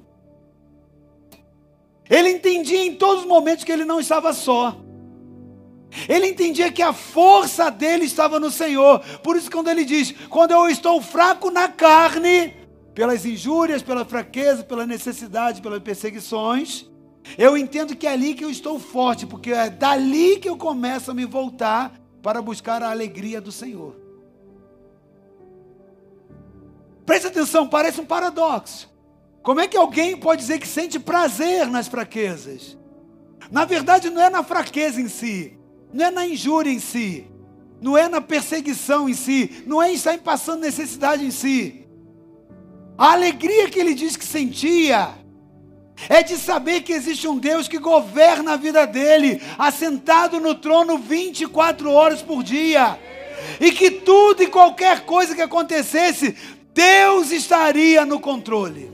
Ele 2.10 2.30
entendia 2.30 2.84
em 2.84 2.96
todos 2.96 3.24
os 3.24 3.28
momentos 3.28 3.64
que 3.64 3.72
ele 3.72 3.86
não 3.86 4.00
estava 4.00 4.34
só. 4.34 4.78
Ele 6.10 6.28
entendia 6.28 6.72
que 6.72 6.82
a 6.82 6.92
força 6.92 7.70
dele 7.70 8.06
estava 8.06 8.40
no 8.40 8.52
Senhor. 8.52 9.00
Por 9.24 9.38
isso, 9.38 9.50
quando 9.50 9.70
ele 9.70 9.86
diz: 9.86 10.14
Quando 10.30 10.52
eu 10.52 10.68
estou 10.68 11.02
fraco 11.02 11.50
na 11.50 11.68
carne, 11.68 12.54
pelas 12.94 13.26
injúrias, 13.26 13.82
pela 13.82 14.04
fraqueza, 14.04 14.64
pela 14.64 14.86
necessidade, 14.86 15.62
pelas 15.62 15.82
perseguições, 15.82 16.86
eu 17.38 17.56
entendo 17.58 17.96
que 17.96 18.08
é 18.08 18.12
ali 18.12 18.34
que 18.34 18.44
eu 18.44 18.50
estou 18.50 18.80
forte, 18.80 19.26
porque 19.26 19.52
é 19.52 19.70
dali 19.70 20.38
que 20.38 20.50
eu 20.50 20.58
começo 20.58 21.12
a 21.12 21.14
me 21.14 21.26
voltar 21.26 21.94
para 22.24 22.42
buscar 22.42 22.82
a 22.82 22.90
alegria 22.90 23.40
do 23.40 23.52
Senhor. 23.52 23.96
Preste 27.06 27.28
atenção, 27.28 27.68
parece 27.68 28.02
um 28.02 28.06
paradoxo. 28.06 28.92
Como 29.44 29.60
é 29.60 29.68
que 29.68 29.78
alguém 29.78 30.18
pode 30.18 30.42
dizer 30.42 30.58
que 30.58 30.68
sente 30.68 31.00
prazer 31.00 31.68
nas 31.68 31.88
fraquezas? 31.88 32.76
Na 33.52 33.66
verdade, 33.66 34.10
não 34.10 34.22
é 34.22 34.30
na 34.30 34.42
fraqueza 34.42 35.00
em 35.00 35.08
si, 35.08 35.60
não 35.94 36.06
é 36.06 36.10
na 36.10 36.26
injúria 36.26 36.72
em 36.72 36.80
si, 36.80 37.30
não 37.80 37.96
é 37.96 38.10
na 38.10 38.22
perseguição 38.22 39.08
em 39.08 39.14
si, 39.14 39.64
não 39.68 39.84
é 39.84 39.92
em 39.92 39.96
estar 39.96 40.18
passando 40.20 40.62
necessidade 40.62 41.24
em 41.24 41.30
si 41.30 41.84
a 42.98 43.12
alegria 43.14 43.70
que 43.70 43.80
ele 43.80 43.94
diz 43.94 44.16
que 44.16 44.26
sentia 44.26 45.10
é 46.10 46.24
de 46.24 46.38
saber 46.38 46.82
que 46.82 46.94
existe 46.94 47.28
um 47.28 47.38
Deus 47.38 47.68
que 47.68 47.78
governa 47.78 48.54
a 48.54 48.58
vida 48.58 48.86
dele, 48.86 49.42
assentado 49.58 50.40
no 50.40 50.56
trono 50.56 50.98
24 50.98 51.92
horas 51.92 52.22
por 52.22 52.44
dia. 52.44 53.00
E 53.60 53.72
que 53.72 53.92
tudo 53.92 54.44
e 54.44 54.48
qualquer 54.48 55.06
coisa 55.06 55.36
que 55.36 55.42
acontecesse, 55.42 56.36
Deus 56.74 57.32
estaria 57.32 58.06
no 58.06 58.20
controle. 58.20 58.92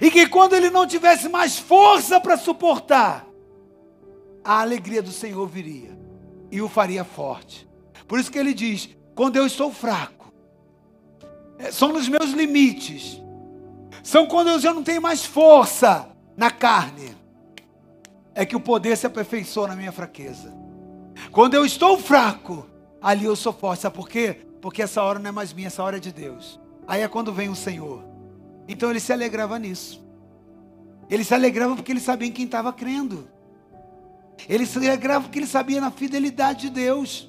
E 0.00 0.10
que 0.10 0.26
quando 0.26 0.54
ele 0.54 0.70
não 0.70 0.86
tivesse 0.86 1.28
mais 1.28 1.58
força 1.58 2.20
para 2.20 2.36
suportar, 2.36 3.26
a 4.44 4.60
alegria 4.60 5.02
do 5.02 5.12
Senhor 5.12 5.46
viria 5.46 5.96
e 6.50 6.60
o 6.60 6.68
faria 6.68 7.04
forte. 7.04 7.68
Por 8.06 8.18
isso 8.18 8.30
que 8.30 8.38
ele 8.38 8.54
diz: 8.54 8.88
quando 9.14 9.36
eu 9.36 9.46
estou 9.46 9.72
fraco, 9.72 10.32
é, 11.58 11.70
são 11.70 11.92
nos 11.92 12.08
meus 12.08 12.30
limites, 12.30 13.20
são 14.06 14.24
quando 14.24 14.50
eu 14.50 14.60
já 14.60 14.72
não 14.72 14.84
tenho 14.84 15.02
mais 15.02 15.24
força 15.24 16.08
na 16.36 16.48
carne, 16.48 17.16
é 18.36 18.46
que 18.46 18.54
o 18.54 18.60
poder 18.60 18.96
se 18.96 19.04
aperfeiçoa 19.04 19.66
na 19.66 19.74
minha 19.74 19.90
fraqueza. 19.90 20.54
Quando 21.32 21.54
eu 21.54 21.66
estou 21.66 21.98
fraco, 21.98 22.70
ali 23.02 23.24
eu 23.24 23.34
sou 23.34 23.52
forte. 23.52 23.80
Sabe 23.80 23.96
por 23.96 24.08
quê? 24.08 24.46
Porque 24.62 24.80
essa 24.80 25.02
hora 25.02 25.18
não 25.18 25.30
é 25.30 25.32
mais 25.32 25.52
minha, 25.52 25.66
essa 25.66 25.82
hora 25.82 25.96
é 25.96 26.00
de 26.00 26.12
Deus. 26.12 26.60
Aí 26.86 27.02
é 27.02 27.08
quando 27.08 27.32
vem 27.32 27.48
o 27.48 27.56
Senhor. 27.56 28.04
Então 28.68 28.90
ele 28.90 29.00
se 29.00 29.12
alegrava 29.12 29.58
nisso. 29.58 30.00
Ele 31.10 31.24
se 31.24 31.34
alegrava 31.34 31.74
porque 31.74 31.90
ele 31.90 31.98
sabia 31.98 32.28
em 32.28 32.32
quem 32.32 32.44
estava 32.44 32.72
crendo. 32.72 33.28
Ele 34.48 34.66
se 34.66 34.78
alegrava 34.78 35.24
porque 35.24 35.40
ele 35.40 35.48
sabia 35.48 35.80
na 35.80 35.90
fidelidade 35.90 36.60
de 36.60 36.70
Deus. 36.70 37.28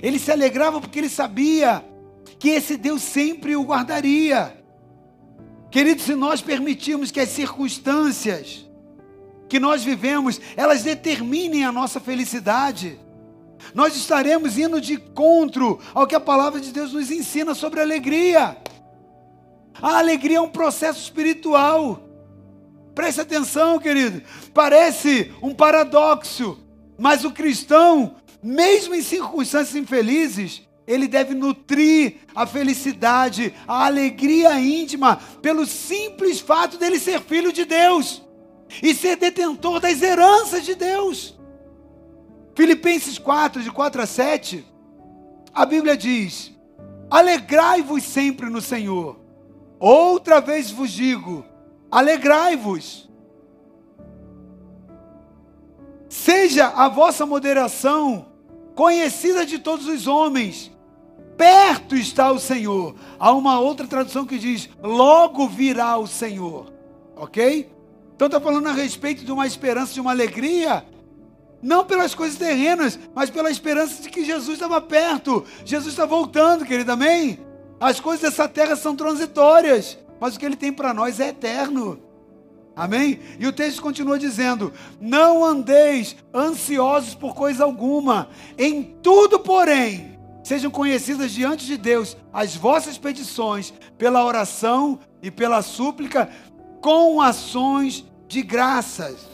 Ele 0.00 0.20
se 0.20 0.30
alegrava 0.30 0.80
porque 0.80 1.00
ele 1.00 1.08
sabia 1.08 1.84
que 2.38 2.50
esse 2.50 2.76
Deus 2.76 3.02
sempre 3.02 3.56
o 3.56 3.64
guardaria. 3.64 4.61
Querido, 5.72 6.02
se 6.02 6.14
nós 6.14 6.42
permitirmos 6.42 7.10
que 7.10 7.18
as 7.18 7.30
circunstâncias 7.30 8.68
que 9.48 9.58
nós 9.58 9.82
vivemos, 9.82 10.38
elas 10.54 10.82
determinem 10.82 11.64
a 11.64 11.72
nossa 11.72 11.98
felicidade, 11.98 13.00
nós 13.74 13.96
estaremos 13.96 14.58
indo 14.58 14.78
de 14.82 14.94
encontro 14.94 15.80
ao 15.94 16.06
que 16.06 16.14
a 16.14 16.20
palavra 16.20 16.60
de 16.60 16.72
Deus 16.72 16.92
nos 16.92 17.10
ensina 17.10 17.54
sobre 17.54 17.80
alegria. 17.80 18.54
A 19.80 19.96
alegria 19.96 20.36
é 20.36 20.40
um 20.42 20.50
processo 20.50 21.00
espiritual. 21.00 22.02
Preste 22.94 23.22
atenção, 23.22 23.78
querido. 23.78 24.22
Parece 24.52 25.32
um 25.40 25.54
paradoxo, 25.54 26.58
mas 26.98 27.24
o 27.24 27.30
cristão, 27.30 28.16
mesmo 28.42 28.94
em 28.94 29.00
circunstâncias 29.00 29.74
infelizes, 29.74 30.68
ele 30.86 31.06
deve 31.06 31.34
nutrir 31.34 32.16
a 32.34 32.46
felicidade, 32.46 33.54
a 33.66 33.86
alegria 33.86 34.58
íntima, 34.58 35.20
pelo 35.40 35.64
simples 35.66 36.40
fato 36.40 36.76
dele 36.76 36.98
ser 36.98 37.20
filho 37.20 37.52
de 37.52 37.64
Deus 37.64 38.22
e 38.82 38.94
ser 38.94 39.16
detentor 39.16 39.80
das 39.80 40.02
heranças 40.02 40.64
de 40.64 40.74
Deus. 40.74 41.38
Filipenses 42.54 43.18
4, 43.18 43.62
de 43.62 43.70
4 43.70 44.02
a 44.02 44.06
7, 44.06 44.64
a 45.54 45.64
Bíblia 45.64 45.96
diz: 45.96 46.52
Alegrai-vos 47.10 48.02
sempre 48.02 48.48
no 48.48 48.60
Senhor. 48.60 49.20
Outra 49.78 50.40
vez 50.40 50.70
vos 50.70 50.90
digo: 50.90 51.44
alegrai-vos. 51.90 53.08
Seja 56.08 56.68
a 56.68 56.88
vossa 56.88 57.24
moderação 57.24 58.26
conhecida 58.74 59.44
de 59.44 59.58
todos 59.58 59.86
os 59.86 60.06
homens. 60.06 60.71
Perto 61.36 61.96
está 61.96 62.30
o 62.30 62.38
Senhor. 62.38 62.94
Há 63.18 63.32
uma 63.32 63.60
outra 63.60 63.86
tradução 63.86 64.26
que 64.26 64.38
diz: 64.38 64.68
logo 64.82 65.48
virá 65.48 65.96
o 65.96 66.06
Senhor. 66.06 66.72
Ok? 67.16 67.70
Então 68.14 68.26
está 68.26 68.40
falando 68.40 68.68
a 68.68 68.72
respeito 68.72 69.24
de 69.24 69.32
uma 69.32 69.46
esperança, 69.46 69.94
de 69.94 70.00
uma 70.00 70.10
alegria 70.10 70.84
não 71.62 71.84
pelas 71.84 72.12
coisas 72.12 72.36
terrenas, 72.36 72.98
mas 73.14 73.30
pela 73.30 73.50
esperança 73.50 74.02
de 74.02 74.10
que 74.10 74.24
Jesus 74.24 74.54
estava 74.54 74.80
perto. 74.80 75.44
Jesus 75.64 75.92
está 75.92 76.04
voltando, 76.04 76.64
querido, 76.64 76.90
amém? 76.90 77.38
As 77.78 78.00
coisas 78.00 78.22
dessa 78.22 78.48
terra 78.48 78.74
são 78.74 78.96
transitórias, 78.96 79.96
mas 80.20 80.34
o 80.34 80.40
que 80.40 80.44
ele 80.44 80.56
tem 80.56 80.72
para 80.72 80.92
nós 80.92 81.20
é 81.20 81.28
eterno. 81.28 82.00
Amém? 82.74 83.20
E 83.38 83.46
o 83.46 83.52
texto 83.52 83.80
continua 83.80 84.18
dizendo: 84.18 84.72
Não 85.00 85.44
andeis 85.44 86.16
ansiosos 86.34 87.14
por 87.14 87.34
coisa 87.34 87.62
alguma, 87.62 88.28
em 88.58 88.82
tudo, 89.02 89.38
porém, 89.38 90.11
sejam 90.42 90.70
conhecidas 90.70 91.32
diante 91.32 91.66
de 91.66 91.76
Deus 91.76 92.16
as 92.32 92.56
vossas 92.56 92.98
petições, 92.98 93.72
pela 93.96 94.24
oração 94.24 94.98
e 95.22 95.30
pela 95.30 95.62
súplica, 95.62 96.28
com 96.80 97.20
ações 97.20 98.04
de 98.26 98.42
graças. 98.42 99.28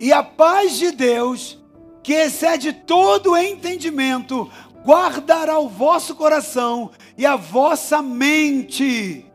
E 0.00 0.12
a 0.12 0.22
paz 0.22 0.78
de 0.78 0.90
Deus, 0.90 1.58
que 2.02 2.12
excede 2.12 2.72
todo 2.72 3.36
entendimento, 3.36 4.50
guardará 4.84 5.58
o 5.58 5.68
vosso 5.68 6.14
coração 6.14 6.90
e 7.16 7.26
a 7.26 7.36
vossa 7.36 8.00
mente 8.00 9.26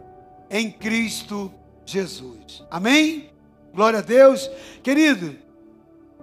em 0.50 0.72
Cristo 0.72 1.52
Jesus. 1.86 2.64
Amém? 2.72 3.30
Glória 3.74 4.00
a 4.00 4.02
Deus. 4.02 4.50
Querido, 4.82 5.36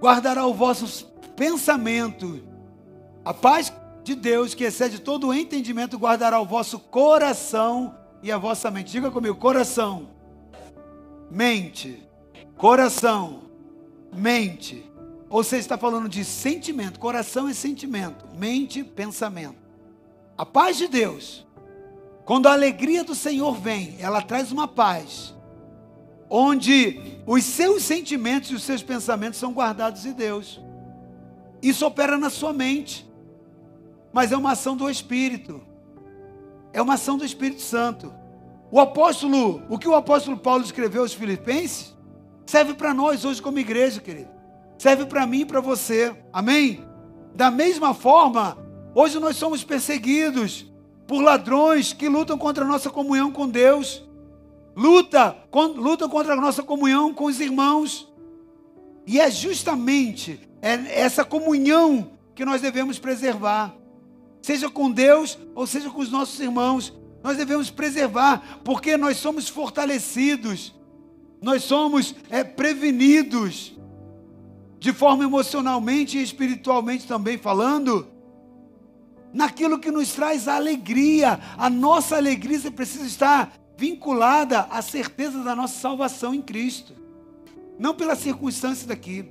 guardará 0.01 0.47
o 0.47 0.55
vosso 0.55 1.07
pensamento. 1.37 2.49
A 3.24 3.34
paz 3.34 3.72
de 4.02 4.14
Deus, 4.14 4.55
que 4.55 4.64
excede 4.64 4.98
todo 4.98 5.28
o 5.28 5.34
entendimento, 5.34 5.98
guardará 5.98 6.40
o 6.40 6.47
vosso 6.47 6.78
coração 6.78 7.94
e 8.22 8.32
a 8.32 8.38
vossa 8.38 8.70
mente. 8.70 8.92
Diga 8.92 9.10
comigo: 9.10 9.36
coração, 9.36 10.09
mente, 11.30 12.02
coração, 12.56 13.42
mente. 14.12 14.90
Ou 15.28 15.44
seja, 15.44 15.60
está 15.60 15.78
falando 15.78 16.09
de 16.09 16.24
sentimento. 16.24 16.98
Coração 16.98 17.47
é 17.47 17.55
sentimento, 17.55 18.26
mente, 18.36 18.82
pensamento. 18.82 19.56
A 20.36 20.44
paz 20.44 20.76
de 20.78 20.88
Deus, 20.88 21.47
quando 22.24 22.47
a 22.47 22.52
alegria 22.52 23.05
do 23.05 23.14
Senhor 23.14 23.55
vem, 23.55 23.97
ela 24.01 24.22
traz 24.22 24.51
uma 24.51 24.66
paz, 24.66 25.34
onde 26.28 27.20
os 27.26 27.44
seus 27.44 27.82
sentimentos 27.82 28.51
e 28.51 28.55
os 28.55 28.62
seus 28.62 28.82
pensamentos 28.82 29.38
são 29.38 29.52
guardados 29.52 30.06
em 30.06 30.12
Deus. 30.12 30.60
Isso 31.62 31.86
opera 31.86 32.16
na 32.16 32.30
sua 32.30 32.52
mente, 32.52 33.10
mas 34.12 34.32
é 34.32 34.37
uma 34.37 34.53
ação 34.53 34.77
do 34.77 34.89
Espírito, 34.89 35.61
é 36.73 36.81
uma 36.81 36.95
ação 36.95 37.16
do 37.16 37.24
Espírito 37.24 37.62
Santo. 37.62 38.12
O 38.70 38.78
apóstolo, 38.78 39.62
o 39.69 39.78
que 39.78 39.89
o 39.89 39.95
apóstolo 39.95 40.37
Paulo 40.37 40.62
escreveu 40.62 41.03
aos 41.03 41.12
Filipenses, 41.12 41.95
Serve 42.51 42.74
para 42.74 42.93
nós 42.93 43.24
hoje 43.24 43.41
como 43.41 43.61
igreja, 43.61 44.01
querido. 44.01 44.28
Serve 44.77 45.07
para 45.07 45.24
mim 45.24 45.43
e 45.43 45.45
para 45.45 45.61
você. 45.61 46.12
Amém? 46.32 46.85
Da 47.32 47.49
mesma 47.49 47.95
forma, 47.95 48.59
hoje 48.93 49.20
nós 49.20 49.37
somos 49.37 49.62
perseguidos 49.62 50.66
por 51.07 51.23
ladrões 51.23 51.93
que 51.93 52.09
lutam 52.09 52.37
contra 52.37 52.65
a 52.65 52.66
nossa 52.66 52.91
comunhão 52.91 53.31
com 53.31 53.49
Deus. 53.49 54.05
Luta, 54.74 55.37
con, 55.49 55.69
lutam 55.69 56.09
contra 56.09 56.32
a 56.32 56.41
nossa 56.41 56.61
comunhão 56.61 57.15
com 57.15 57.27
os 57.27 57.39
irmãos. 57.39 58.12
E 59.07 59.20
é 59.20 59.31
justamente 59.31 60.41
essa 60.61 61.24
comunhão 61.24 62.11
que 62.35 62.45
nós 62.45 62.61
devemos 62.61 62.99
preservar. 62.99 63.73
Seja 64.43 64.71
com 64.71 64.91
Deus 64.91 65.39
ou 65.55 65.67
seja 65.67 65.91
com 65.91 66.01
os 66.01 66.11
nossos 66.11 66.39
irmãos. 66.41 66.93
Nós 67.23 67.37
devemos 67.37 67.71
preservar, 67.71 68.61
porque 68.65 68.97
nós 68.97 69.19
somos 69.19 69.49
fortalecidos 69.49 70.75
nós 71.41 71.65
somos 71.65 72.15
é, 72.29 72.45
prevenidos, 72.45 73.73
de 74.79 74.93
forma 74.93 75.25
emocionalmente 75.25 76.19
e 76.19 76.23
espiritualmente 76.23 77.07
também 77.07 77.39
falando, 77.39 78.07
naquilo 79.33 79.79
que 79.79 79.91
nos 79.91 80.12
traz 80.12 80.47
a 80.47 80.57
alegria. 80.57 81.41
A 81.57 81.71
nossa 81.71 82.17
alegria 82.17 82.71
precisa 82.71 83.07
estar 83.07 83.53
vinculada 83.77 84.61
à 84.71 84.83
certeza 84.83 85.43
da 85.43 85.57
nossa 85.57 85.79
salvação 85.79 86.35
em 86.35 86.43
Cristo, 86.43 86.95
não 87.79 87.95
pela 87.95 88.15
circunstância 88.15 88.87
daqui. 88.87 89.31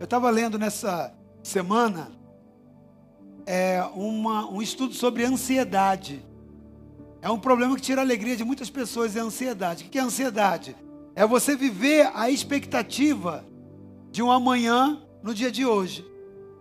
Eu 0.00 0.04
estava 0.04 0.28
lendo 0.30 0.58
nessa 0.58 1.14
semana 1.42 2.10
é, 3.46 3.82
uma, 3.94 4.50
um 4.50 4.62
estudo 4.62 4.94
sobre 4.94 5.24
ansiedade. 5.24 6.24
É 7.20 7.30
um 7.30 7.38
problema 7.38 7.74
que 7.76 7.82
tira 7.82 8.00
a 8.00 8.04
alegria 8.04 8.36
de 8.36 8.44
muitas 8.44 8.70
pessoas, 8.70 9.16
é 9.16 9.20
a 9.20 9.24
ansiedade. 9.24 9.84
O 9.84 9.88
que 9.88 9.98
é 9.98 10.02
ansiedade? 10.02 10.76
É 11.14 11.26
você 11.26 11.54
viver 11.54 12.10
a 12.14 12.30
expectativa 12.30 13.44
de 14.10 14.22
um 14.22 14.30
amanhã 14.30 15.00
no 15.22 15.34
dia 15.34 15.50
de 15.50 15.64
hoje. 15.64 16.04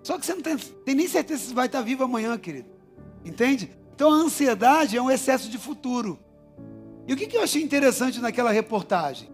Só 0.04 0.18
que 0.18 0.26
você 0.26 0.34
não 0.34 0.42
tem, 0.42 0.58
tem 0.58 0.96
nem 0.96 1.08
certeza 1.08 1.44
se 1.46 1.54
vai 1.54 1.68
estar 1.68 1.82
vivo 1.82 2.04
amanhã, 2.04 2.38
querido. 2.38 2.70
Entende? 3.24 3.70
Então 3.96 4.12
a 4.12 4.16
ansiedade 4.16 4.98
é 4.98 5.02
um 5.02 5.12
excesso 5.12 5.50
de 5.50 5.58
futuro. 5.58 6.20
E 7.08 7.14
o 7.14 7.18
que, 7.18 7.28
que 7.28 7.38
eu 7.38 7.44
achei 7.44 7.62
interessante 7.62 8.20
naquela 8.20 8.52
reportagem? 8.52 9.30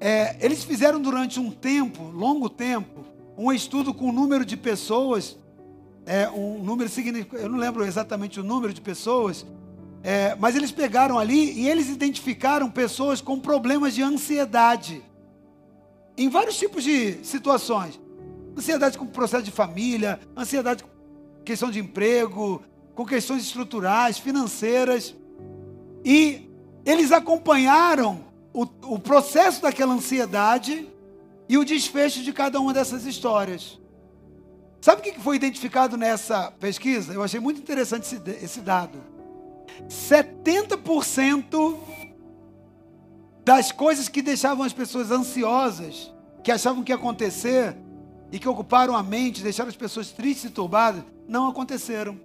É, 0.00 0.36
eles 0.40 0.64
fizeram 0.64 1.00
durante 1.00 1.38
um 1.38 1.50
tempo, 1.50 2.04
longo 2.10 2.48
tempo, 2.48 3.04
um 3.36 3.52
estudo 3.52 3.94
com 3.94 4.08
o 4.08 4.12
número 4.12 4.44
de 4.44 4.56
pessoas, 4.56 5.36
é, 6.04 6.28
um 6.30 6.62
número 6.62 6.88
significativo, 6.88 7.44
eu 7.44 7.48
não 7.48 7.58
lembro 7.58 7.84
exatamente 7.84 8.40
o 8.40 8.42
número 8.42 8.72
de 8.72 8.80
pessoas, 8.80 9.46
é, 10.02 10.34
mas 10.36 10.56
eles 10.56 10.72
pegaram 10.72 11.18
ali 11.18 11.52
e 11.52 11.68
eles 11.68 11.88
identificaram 11.88 12.70
pessoas 12.70 13.20
com 13.20 13.38
problemas 13.38 13.94
de 13.94 14.02
ansiedade. 14.02 15.02
Em 16.16 16.28
vários 16.28 16.56
tipos 16.56 16.82
de 16.82 17.24
situações. 17.24 18.00
Ansiedade 18.56 18.98
com 18.98 19.06
processo 19.06 19.44
de 19.44 19.50
família, 19.50 20.20
ansiedade 20.36 20.84
questão 21.44 21.70
de 21.70 21.78
emprego, 21.78 22.62
com 22.94 23.04
questões 23.06 23.42
estruturais, 23.42 24.18
financeiras. 24.18 25.14
E 26.04 26.50
eles 26.84 27.12
acompanharam 27.12 28.24
o, 28.52 28.62
o 28.94 28.98
processo 28.98 29.62
daquela 29.62 29.94
ansiedade 29.94 30.88
e 31.48 31.56
o 31.56 31.64
desfecho 31.64 32.22
de 32.22 32.32
cada 32.32 32.60
uma 32.60 32.74
dessas 32.74 33.06
histórias. 33.06 33.80
Sabe 34.82 35.00
o 35.00 35.04
que 35.04 35.20
foi 35.20 35.36
identificado 35.36 35.96
nessa 35.96 36.50
pesquisa? 36.58 37.14
Eu 37.14 37.22
achei 37.22 37.38
muito 37.38 37.60
interessante 37.60 38.20
esse, 38.42 38.60
dado. 38.60 38.98
70% 39.88 41.78
das 43.44 43.70
coisas 43.70 44.08
que 44.08 44.20
deixavam 44.20 44.66
as 44.66 44.72
pessoas 44.72 45.12
ansiosas, 45.12 46.12
que 46.42 46.50
achavam 46.50 46.82
que 46.82 46.90
ia 46.90 46.96
acontecer 46.96 47.76
e 48.32 48.40
que 48.40 48.48
ocuparam 48.48 48.96
a 48.96 49.04
mente, 49.04 49.40
deixaram 49.40 49.70
as 49.70 49.76
pessoas 49.76 50.10
tristes 50.10 50.46
e 50.46 50.50
turbadas, 50.50 51.04
não 51.28 51.46
aconteceram. 51.48 52.20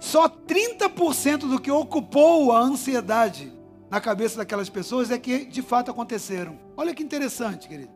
Só 0.00 0.28
30% 0.28 1.48
do 1.48 1.60
que 1.60 1.70
ocupou 1.70 2.50
a 2.50 2.58
ansiedade 2.58 3.52
na 3.88 4.00
cabeça 4.00 4.38
daquelas 4.38 4.68
pessoas 4.68 5.08
é 5.12 5.18
que 5.18 5.44
de 5.44 5.62
fato 5.62 5.88
aconteceram. 5.88 6.58
Olha 6.76 6.92
que 6.92 7.04
interessante, 7.04 7.68
querido. 7.68 7.92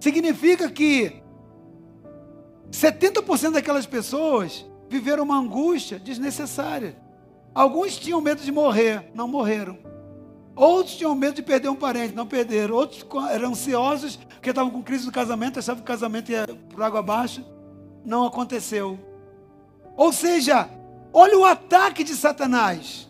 Significa 0.00 0.70
que 0.70 1.27
70% 2.70 3.52
daquelas 3.52 3.86
pessoas 3.86 4.64
viveram 4.88 5.24
uma 5.24 5.38
angústia 5.38 5.98
desnecessária. 5.98 6.96
Alguns 7.54 7.96
tinham 7.96 8.20
medo 8.20 8.42
de 8.42 8.52
morrer, 8.52 9.10
não 9.14 9.26
morreram. 9.26 9.78
Outros 10.54 10.96
tinham 10.96 11.14
medo 11.14 11.36
de 11.36 11.42
perder 11.42 11.68
um 11.68 11.76
parente, 11.76 12.14
não 12.14 12.26
perderam. 12.26 12.74
Outros 12.74 13.06
eram 13.30 13.50
ansiosos 13.50 14.16
porque 14.16 14.50
estavam 14.50 14.70
com 14.70 14.82
crise 14.82 15.06
do 15.06 15.12
casamento, 15.12 15.58
achavam 15.58 15.82
que 15.82 15.90
o 15.90 15.92
casamento 15.92 16.30
ia 16.30 16.46
por 16.46 16.82
água 16.82 17.00
abaixo. 17.00 17.44
Não 18.04 18.26
aconteceu. 18.26 18.98
Ou 19.96 20.12
seja, 20.12 20.68
olha 21.12 21.38
o 21.38 21.44
ataque 21.44 22.04
de 22.04 22.14
Satanás 22.14 23.08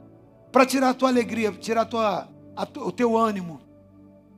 para 0.53 0.67
tirar 0.67 0.91
a 0.91 0.95
tua 0.95 1.09
alegria, 1.09 1.53
tirar 1.53 1.83
a 1.83 1.87
tua, 1.87 2.29
a, 2.57 2.63
o 2.81 2.93
teu 2.93 3.17
ânimo. 3.17 3.61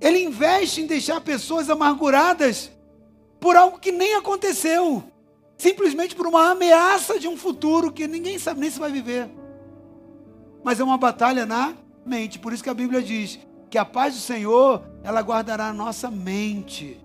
Ele 0.00 0.22
investe 0.24 0.80
em 0.80 0.86
deixar 0.86 1.20
pessoas 1.20 1.68
amarguradas 1.68 2.70
por 3.38 3.56
algo 3.56 3.78
que 3.78 3.92
nem 3.92 4.14
aconteceu, 4.14 5.02
simplesmente 5.60 6.16
por 6.16 6.26
uma 6.26 6.52
ameaça 6.52 7.18
de 7.18 7.28
um 7.28 7.36
futuro 7.36 7.92
que 7.92 8.08
ninguém 8.08 8.38
sabe 8.38 8.60
nem 8.60 8.70
se 8.70 8.78
vai 8.78 8.90
viver. 8.90 9.28
Mas 10.64 10.80
é 10.80 10.84
uma 10.84 10.96
batalha 10.96 11.44
na 11.44 11.74
mente, 12.04 12.38
por 12.38 12.52
isso 12.52 12.62
que 12.64 12.70
a 12.70 12.74
Bíblia 12.74 13.02
diz 13.02 13.38
que 13.68 13.76
a 13.76 13.84
paz 13.84 14.14
do 14.14 14.20
Senhor, 14.20 14.82
ela 15.04 15.20
guardará 15.20 15.68
a 15.68 15.72
nossa 15.72 16.10
mente. 16.10 16.98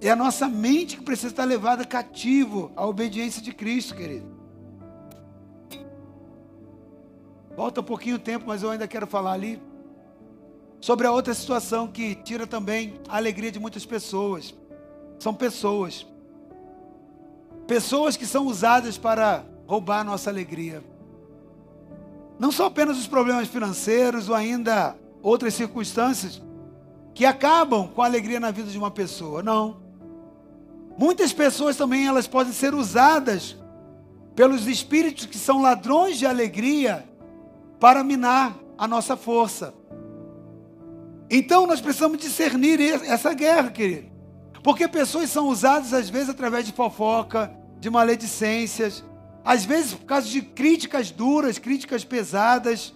É 0.00 0.10
a 0.10 0.16
nossa 0.16 0.48
mente 0.48 0.96
que 0.96 1.04
precisa 1.04 1.28
estar 1.28 1.44
levada 1.44 1.84
cativo 1.84 2.72
à 2.76 2.84
obediência 2.84 3.40
de 3.40 3.52
Cristo, 3.54 3.94
querido. 3.94 4.34
Volta 7.56 7.80
um 7.80 7.84
pouquinho 7.84 8.16
o 8.16 8.18
tempo, 8.18 8.46
mas 8.48 8.64
eu 8.64 8.70
ainda 8.70 8.88
quero 8.88 9.06
falar 9.06 9.32
ali 9.32 9.62
sobre 10.80 11.06
a 11.06 11.12
outra 11.12 11.32
situação 11.32 11.86
que 11.86 12.16
tira 12.16 12.48
também 12.48 13.00
a 13.08 13.16
alegria 13.16 13.52
de 13.52 13.60
muitas 13.60 13.86
pessoas. 13.86 14.52
São 15.20 15.32
pessoas. 15.32 16.04
Pessoas 17.66 18.16
que 18.16 18.26
são 18.26 18.46
usadas 18.46 18.98
para 18.98 19.44
roubar 19.66 20.00
a 20.00 20.04
nossa 20.04 20.28
alegria. 20.30 20.82
Não 22.38 22.52
são 22.52 22.66
apenas 22.66 22.98
os 22.98 23.06
problemas 23.06 23.48
financeiros 23.48 24.28
ou 24.28 24.34
ainda 24.34 24.96
outras 25.22 25.54
circunstâncias 25.54 26.42
que 27.14 27.24
acabam 27.24 27.88
com 27.88 28.02
a 28.02 28.06
alegria 28.06 28.40
na 28.40 28.50
vida 28.50 28.70
de 28.70 28.76
uma 28.76 28.90
pessoa. 28.90 29.42
Não. 29.42 29.78
Muitas 30.98 31.32
pessoas 31.32 31.76
também 31.76 32.06
elas 32.06 32.26
podem 32.26 32.52
ser 32.52 32.74
usadas 32.74 33.56
pelos 34.34 34.66
espíritos 34.66 35.26
que 35.26 35.38
são 35.38 35.62
ladrões 35.62 36.18
de 36.18 36.26
alegria 36.26 37.08
para 37.80 38.04
minar 38.04 38.56
a 38.76 38.86
nossa 38.86 39.16
força. 39.16 39.72
Então 41.30 41.66
nós 41.66 41.80
precisamos 41.80 42.18
discernir 42.18 42.80
essa 42.80 43.32
guerra, 43.32 43.70
querido. 43.70 44.13
Porque 44.64 44.88
pessoas 44.88 45.28
são 45.28 45.48
usadas 45.48 45.92
às 45.92 46.08
vezes 46.08 46.30
através 46.30 46.64
de 46.64 46.72
fofoca, 46.72 47.54
de 47.78 47.90
maledicências, 47.90 49.04
às 49.44 49.66
vezes 49.66 49.92
por 49.92 50.06
causa 50.06 50.26
de 50.26 50.40
críticas 50.40 51.10
duras, 51.10 51.58
críticas 51.58 52.02
pesadas. 52.02 52.94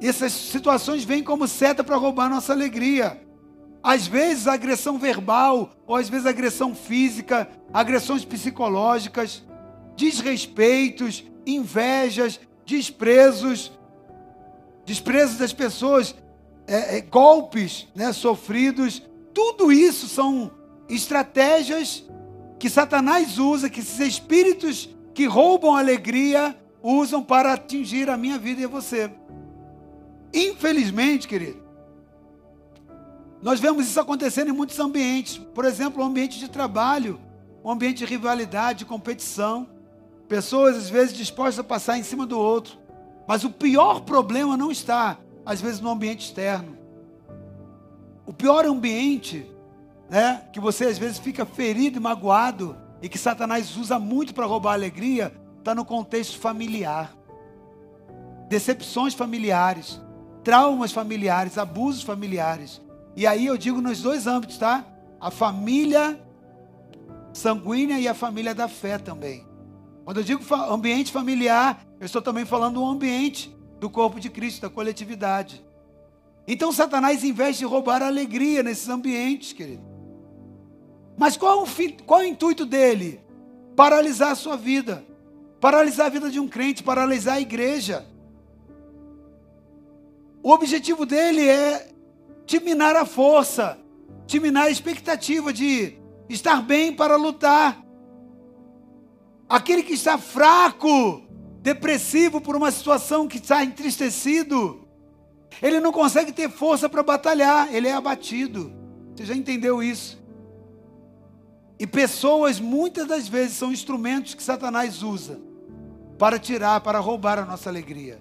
Essas 0.00 0.32
situações 0.32 1.04
vêm 1.04 1.22
como 1.22 1.46
seta 1.46 1.84
para 1.84 1.94
roubar 1.94 2.28
nossa 2.28 2.52
alegria. 2.52 3.22
Às 3.80 4.08
vezes 4.08 4.48
agressão 4.48 4.98
verbal, 4.98 5.70
ou 5.86 5.94
às 5.94 6.08
vezes 6.08 6.26
agressão 6.26 6.74
física, 6.74 7.48
agressões 7.72 8.24
psicológicas, 8.24 9.44
desrespeitos, 9.96 11.24
invejas, 11.46 12.40
desprezos, 12.66 13.70
desprezos 14.84 15.36
das 15.36 15.52
pessoas, 15.52 16.16
é, 16.66 16.98
é, 16.98 17.00
golpes 17.02 17.86
né, 17.94 18.12
sofridos, 18.12 19.00
tudo 19.32 19.70
isso 19.70 20.08
são 20.08 20.50
estratégias 20.94 22.04
que 22.58 22.70
Satanás 22.70 23.38
usa, 23.38 23.68
que 23.68 23.80
esses 23.80 24.00
espíritos 24.00 24.88
que 25.14 25.26
roubam 25.26 25.74
a 25.74 25.80
alegria 25.80 26.56
usam 26.82 27.22
para 27.22 27.52
atingir 27.52 28.08
a 28.08 28.16
minha 28.16 28.38
vida 28.38 28.60
e 28.60 28.64
a 28.64 28.68
você. 28.68 29.10
Infelizmente, 30.32 31.28
querido, 31.28 31.62
nós 33.42 33.60
vemos 33.60 33.86
isso 33.86 34.00
acontecendo 34.00 34.48
em 34.48 34.52
muitos 34.52 34.78
ambientes. 34.78 35.38
Por 35.38 35.64
exemplo, 35.64 36.02
um 36.02 36.06
ambiente 36.06 36.38
de 36.38 36.48
trabalho, 36.48 37.20
um 37.64 37.70
ambiente 37.70 37.98
de 37.98 38.04
rivalidade, 38.04 38.80
de 38.80 38.84
competição. 38.84 39.68
Pessoas, 40.28 40.76
às 40.76 40.88
vezes, 40.88 41.16
dispostas 41.16 41.58
a 41.58 41.64
passar 41.64 41.98
em 41.98 42.02
cima 42.02 42.24
do 42.24 42.38
outro. 42.38 42.78
Mas 43.26 43.44
o 43.44 43.50
pior 43.50 44.00
problema 44.02 44.56
não 44.56 44.70
está 44.70 45.18
às 45.44 45.60
vezes 45.60 45.80
no 45.80 45.90
ambiente 45.90 46.26
externo. 46.26 46.78
O 48.24 48.32
pior 48.32 48.64
ambiente, 48.64 49.44
né, 50.12 50.42
que 50.52 50.60
você 50.60 50.84
às 50.84 50.98
vezes 50.98 51.18
fica 51.18 51.46
ferido 51.46 51.96
e 51.96 52.00
magoado 52.00 52.76
e 53.00 53.08
que 53.08 53.16
Satanás 53.16 53.78
usa 53.78 53.98
muito 53.98 54.34
para 54.34 54.44
roubar 54.44 54.72
a 54.72 54.74
alegria, 54.74 55.32
está 55.58 55.74
no 55.74 55.86
contexto 55.86 56.38
familiar. 56.38 57.16
Decepções 58.46 59.14
familiares, 59.14 59.98
traumas 60.44 60.92
familiares, 60.92 61.56
abusos 61.56 62.02
familiares. 62.02 62.82
E 63.16 63.26
aí 63.26 63.46
eu 63.46 63.56
digo 63.56 63.80
nos 63.80 64.02
dois 64.02 64.26
âmbitos, 64.26 64.58
tá? 64.58 64.84
A 65.18 65.30
família 65.30 66.20
sanguínea 67.32 67.98
e 67.98 68.06
a 68.06 68.12
família 68.12 68.54
da 68.54 68.68
fé 68.68 68.98
também. 68.98 69.46
Quando 70.04 70.18
eu 70.18 70.24
digo 70.24 70.44
ambiente 70.54 71.10
familiar, 71.10 71.86
eu 71.98 72.04
estou 72.04 72.20
também 72.20 72.44
falando 72.44 72.74
do 72.74 72.84
ambiente 72.84 73.56
do 73.80 73.88
corpo 73.88 74.20
de 74.20 74.28
Cristo, 74.28 74.60
da 74.60 74.68
coletividade. 74.68 75.64
Então 76.46 76.70
Satanás 76.70 77.24
investe 77.24 77.64
em 77.64 77.66
roubar 77.66 78.02
a 78.02 78.08
alegria 78.08 78.62
nesses 78.62 78.90
ambientes, 78.90 79.54
querido. 79.54 79.91
Mas 81.16 81.36
qual, 81.36 81.62
o 81.62 81.66
qual 82.06 82.20
o 82.20 82.24
intuito 82.24 82.64
dele? 82.64 83.20
Paralisar 83.76 84.32
a 84.32 84.36
sua 84.36 84.56
vida, 84.56 85.04
paralisar 85.60 86.06
a 86.06 86.10
vida 86.10 86.30
de 86.30 86.40
um 86.40 86.48
crente, 86.48 86.82
paralisar 86.82 87.34
a 87.34 87.40
igreja. 87.40 88.06
O 90.42 90.50
objetivo 90.50 91.06
dele 91.06 91.48
é 91.48 91.92
te 92.46 92.58
minar 92.60 92.96
a 92.96 93.06
força, 93.06 93.78
te 94.26 94.40
minar 94.40 94.64
a 94.64 94.70
expectativa 94.70 95.52
de 95.52 95.98
estar 96.28 96.62
bem 96.62 96.92
para 96.92 97.16
lutar. 97.16 97.82
Aquele 99.48 99.82
que 99.82 99.92
está 99.92 100.18
fraco, 100.18 101.22
depressivo 101.60 102.40
por 102.40 102.56
uma 102.56 102.70
situação 102.70 103.28
que 103.28 103.36
está 103.36 103.64
entristecido. 103.64 104.88
Ele 105.60 105.78
não 105.78 105.92
consegue 105.92 106.32
ter 106.32 106.50
força 106.50 106.88
para 106.88 107.02
batalhar, 107.02 107.72
ele 107.72 107.86
é 107.86 107.92
abatido. 107.92 108.72
Você 109.14 109.26
já 109.26 109.34
entendeu 109.34 109.82
isso? 109.82 110.21
E 111.78 111.86
pessoas 111.86 112.60
muitas 112.60 113.06
das 113.06 113.26
vezes 113.28 113.56
são 113.56 113.72
instrumentos 113.72 114.34
que 114.34 114.42
Satanás 114.42 115.02
usa 115.02 115.40
para 116.18 116.38
tirar, 116.38 116.80
para 116.80 116.98
roubar 116.98 117.38
a 117.38 117.44
nossa 117.44 117.68
alegria. 117.68 118.20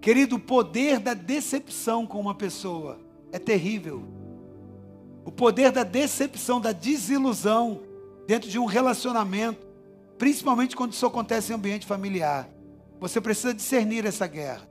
Querido, 0.00 0.36
o 0.36 0.40
poder 0.40 1.00
da 1.00 1.14
decepção 1.14 2.06
com 2.06 2.20
uma 2.20 2.34
pessoa 2.34 3.00
é 3.32 3.38
terrível. 3.38 4.04
O 5.24 5.32
poder 5.32 5.72
da 5.72 5.82
decepção, 5.82 6.60
da 6.60 6.70
desilusão 6.70 7.80
dentro 8.26 8.48
de 8.48 8.58
um 8.58 8.64
relacionamento, 8.64 9.66
principalmente 10.16 10.76
quando 10.76 10.92
isso 10.92 11.04
acontece 11.04 11.50
em 11.50 11.56
ambiente 11.56 11.86
familiar. 11.86 12.48
Você 13.00 13.20
precisa 13.20 13.52
discernir 13.52 14.06
essa 14.06 14.26
guerra, 14.26 14.68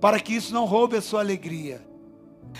para 0.00 0.18
que 0.18 0.34
isso 0.34 0.54
não 0.54 0.64
roube 0.64 0.96
a 0.96 1.02
sua 1.02 1.20
alegria. 1.20 1.80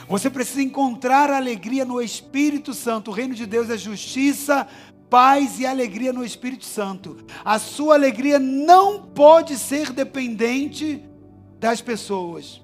Você 0.08 0.30
precisa 0.30 0.62
encontrar 0.62 1.30
alegria 1.30 1.84
no 1.84 2.00
Espírito 2.00 2.72
Santo. 2.74 3.10
O 3.10 3.14
reino 3.14 3.34
de 3.34 3.46
Deus 3.46 3.70
é 3.70 3.76
justiça, 3.76 4.66
paz 5.10 5.58
e 5.58 5.66
alegria 5.66 6.12
no 6.12 6.24
Espírito 6.24 6.64
Santo. 6.64 7.16
A 7.44 7.58
sua 7.58 7.94
alegria 7.94 8.38
não 8.38 9.02
pode 9.02 9.56
ser 9.56 9.92
dependente 9.92 11.02
das 11.58 11.80
pessoas. 11.80 12.60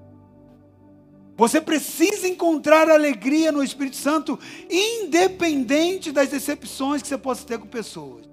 Você 1.37 1.61
precisa 1.61 2.29
encontrar 2.29 2.89
alegria 2.91 3.51
no 3.51 3.65
Espírito 3.65 3.97
Santo, 3.97 4.39
independente 4.71 6.13
das 6.13 6.29
decepções 6.29 7.03
que 7.03 7.09
você 7.09 7.19
possa 7.19 7.47
ter 7.47 7.59
com 7.59 7.67
pessoas. 7.67 8.29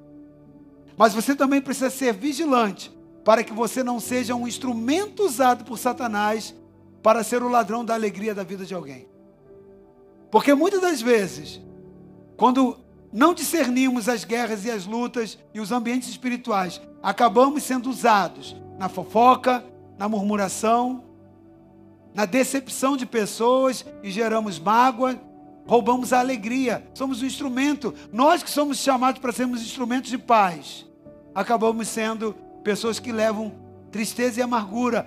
Mas 0.98 1.14
você 1.14 1.34
também 1.34 1.62
precisa 1.62 1.90
ser 1.90 2.14
vigilante 2.14 2.92
para 3.24 3.44
que 3.44 3.54
você 3.54 3.84
não 3.84 4.00
seja 4.00 4.36
um 4.36 4.48
instrumento 4.48 5.24
usado 5.24 5.64
por 5.64 5.78
Satanás 5.78 6.54
para 7.02 7.24
ser 7.24 7.42
o 7.44 7.50
ladrão 7.50 7.84
da 7.84 7.94
alegria 7.94 8.36
da 8.36 8.44
vida 8.44 8.66
de 8.66 8.74
alguém. 8.74 9.08
Porque 10.32 10.54
muitas 10.54 10.82
das 10.82 11.02
vezes, 11.02 11.62
quando 12.38 12.78
não 13.12 13.34
discernimos 13.34 14.08
as 14.08 14.24
guerras 14.24 14.66
e 14.66 14.72
as 14.72 14.86
lutas 14.86 15.38
e 15.54 15.60
os 15.60 15.72
ambientes 15.72 16.10
espirituais, 16.10 16.80
acabamos 17.02 17.64
sendo 17.64 17.90
usados 17.90 18.56
na 18.78 18.88
fofoca, 18.88 19.64
na 19.98 20.08
murmuração, 20.08 21.04
na 22.14 22.26
decepção 22.26 22.96
de 22.96 23.06
pessoas 23.06 23.86
e 24.04 24.12
geramos 24.12 24.60
mágoa, 24.60 25.20
roubamos 25.66 26.14
a 26.14 26.20
alegria. 26.20 26.86
Somos 26.94 27.22
um 27.22 27.26
instrumento. 27.26 27.94
Nós 28.12 28.44
que 28.44 28.50
somos 28.50 28.78
chamados 28.78 29.20
para 29.20 29.32
sermos 29.32 29.62
instrumentos 29.62 30.10
de 30.10 30.18
paz, 30.18 30.86
acabamos 31.34 31.88
sendo 31.88 32.36
pessoas 32.64 33.00
que 33.00 33.12
levam 33.12 33.52
tristeza 33.92 34.40
e 34.40 34.44
amargura, 34.44 35.06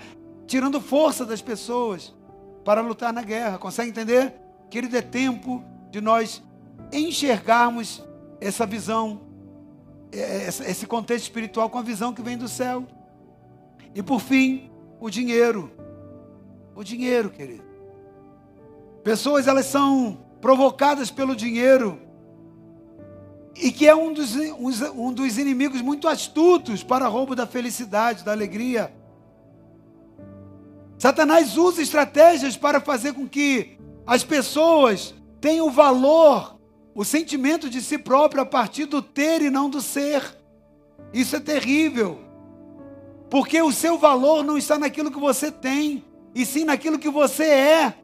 tirando 0.52 0.82
força 0.82 1.24
das 1.24 1.40
pessoas 1.40 2.14
para 2.62 2.82
lutar 2.82 3.10
na 3.10 3.22
guerra. 3.22 3.56
Consegue 3.56 3.88
entender? 3.88 4.34
Querido, 4.68 4.94
é 4.94 5.00
tempo 5.00 5.64
de 5.90 5.98
nós 5.98 6.42
enxergarmos 6.92 8.04
essa 8.38 8.66
visão, 8.66 9.22
é, 10.12 10.48
esse 10.48 10.86
contexto 10.86 11.22
espiritual 11.22 11.70
com 11.70 11.78
a 11.78 11.82
visão 11.82 12.12
que 12.12 12.20
vem 12.20 12.36
do 12.36 12.48
céu. 12.48 12.86
E 13.94 14.02
por 14.02 14.20
fim, 14.20 14.70
o 15.00 15.08
dinheiro. 15.08 15.72
O 16.76 16.84
dinheiro, 16.84 17.30
querido. 17.30 17.64
Pessoas, 19.02 19.46
elas 19.46 19.64
são 19.64 20.18
provocadas 20.38 21.10
pelo 21.10 21.34
dinheiro 21.34 21.98
e 23.56 23.72
que 23.72 23.88
é 23.88 23.94
um 23.94 24.12
dos, 24.12 24.36
um 24.36 25.14
dos 25.14 25.38
inimigos 25.38 25.80
muito 25.80 26.06
astutos 26.06 26.82
para 26.82 27.08
roubo 27.08 27.34
da 27.34 27.46
felicidade, 27.46 28.22
da 28.22 28.32
alegria. 28.32 28.92
Satanás 31.02 31.58
usa 31.58 31.82
estratégias 31.82 32.56
para 32.56 32.80
fazer 32.80 33.12
com 33.12 33.26
que 33.26 33.76
as 34.06 34.22
pessoas 34.22 35.12
tenham 35.40 35.66
o 35.66 35.70
valor, 35.72 36.56
o 36.94 37.04
sentimento 37.04 37.68
de 37.68 37.82
si 37.82 37.98
próprio 37.98 38.40
a 38.40 38.46
partir 38.46 38.84
do 38.84 39.02
ter 39.02 39.42
e 39.42 39.50
não 39.50 39.68
do 39.68 39.82
ser. 39.82 40.22
Isso 41.12 41.34
é 41.34 41.40
terrível. 41.40 42.20
Porque 43.28 43.60
o 43.60 43.72
seu 43.72 43.98
valor 43.98 44.44
não 44.44 44.56
está 44.56 44.78
naquilo 44.78 45.10
que 45.10 45.18
você 45.18 45.50
tem, 45.50 46.04
e 46.36 46.46
sim 46.46 46.62
naquilo 46.62 47.00
que 47.00 47.10
você 47.10 47.46
é. 47.46 47.94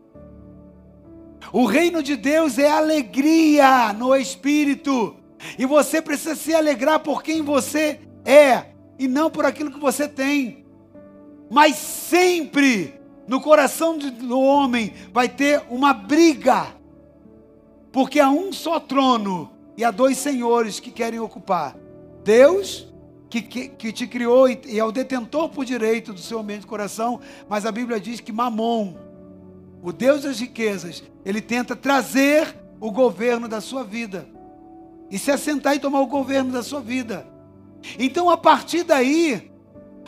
O 1.52 1.66
reino 1.66 2.02
de 2.02 2.16
Deus 2.16 2.58
é 2.58 2.68
alegria 2.68 3.92
no 3.92 4.16
espírito. 4.16 5.14
E 5.56 5.64
você 5.64 6.02
precisa 6.02 6.34
se 6.34 6.52
alegrar 6.52 6.98
por 6.98 7.22
quem 7.22 7.42
você 7.42 8.00
é 8.24 8.72
e 8.98 9.06
não 9.06 9.30
por 9.30 9.46
aquilo 9.46 9.70
que 9.70 9.78
você 9.78 10.08
tem. 10.08 10.66
Mas 11.50 11.76
sempre 11.76 12.94
no 13.26 13.40
coração 13.40 13.98
do 13.98 14.40
homem 14.40 14.92
vai 15.12 15.28
ter 15.28 15.62
uma 15.68 15.92
briga, 15.92 16.74
porque 17.92 18.20
há 18.20 18.30
um 18.30 18.52
só 18.52 18.80
trono 18.80 19.50
e 19.76 19.84
há 19.84 19.90
dois 19.90 20.18
senhores 20.18 20.80
que 20.80 20.90
querem 20.90 21.20
ocupar: 21.20 21.76
Deus, 22.24 22.92
que, 23.28 23.42
que, 23.42 23.68
que 23.68 23.92
te 23.92 24.06
criou 24.06 24.48
e, 24.48 24.60
e 24.66 24.78
é 24.78 24.84
o 24.84 24.92
detentor 24.92 25.48
por 25.48 25.64
direito 25.64 26.12
do 26.12 26.20
seu 26.20 26.38
ambiente 26.40 26.62
de 26.62 26.66
coração, 26.66 27.20
mas 27.48 27.66
a 27.66 27.72
Bíblia 27.72 28.00
diz 28.00 28.20
que 28.20 28.32
Mamon, 28.32 28.94
o 29.82 29.92
Deus 29.92 30.22
das 30.22 30.40
riquezas, 30.40 31.02
ele 31.24 31.40
tenta 31.40 31.76
trazer 31.76 32.56
o 32.80 32.90
governo 32.90 33.48
da 33.48 33.60
sua 33.60 33.84
vida. 33.84 34.28
E 35.10 35.18
se 35.18 35.30
assentar 35.30 35.74
e 35.74 35.78
tomar 35.78 36.00
o 36.00 36.06
governo 36.06 36.52
da 36.52 36.62
sua 36.62 36.80
vida. 36.80 37.26
Então, 37.98 38.28
a 38.28 38.36
partir 38.36 38.82
daí, 38.82 39.50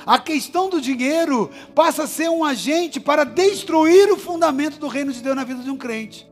a 0.06 0.18
questão 0.18 0.68
do 0.68 0.81
dinheiro 0.81 1.51
passa 1.74 2.05
a 2.05 2.06
ser 2.06 2.28
um 2.28 2.44
agente 2.44 2.98
para 2.98 3.24
destruir 3.24 4.10
o 4.12 4.16
fundamento 4.16 4.78
do 4.78 4.89
reino 4.89 5.12
de 5.12 5.20
Deus 5.20 5.36
na 5.36 5.44
vida 5.44 5.62
de 5.62 5.70
um 5.70 5.77
crente. 5.77 6.31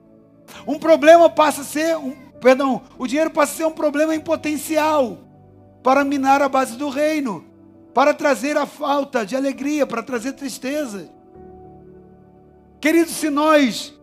Um 0.66 0.78
problema 0.78 1.28
passa 1.28 1.61
a 1.61 1.65
ser, 1.65 1.97
um, 1.97 2.15
perdão, 2.40 2.82
o 2.99 3.07
dinheiro 3.07 3.31
passa 3.31 3.53
a 3.53 3.57
ser 3.57 3.66
um 3.66 3.73
problema 3.73 4.15
em 4.15 4.20
potencial 4.20 5.19
para 5.82 6.05
minar 6.05 6.43
a 6.43 6.49
base 6.49 6.77
do 6.77 6.89
reino, 6.89 7.45
para 7.95 8.15
trazer 8.15 8.57
a 8.57 8.66
falta 8.66 9.24
de 9.24 9.36
alegria, 9.36 9.86
para 9.86 10.03
trazer 10.03 10.32
tristeza. 10.32 11.11
Queridos, 12.81 13.15
se 13.15 13.28
nós 13.28 13.95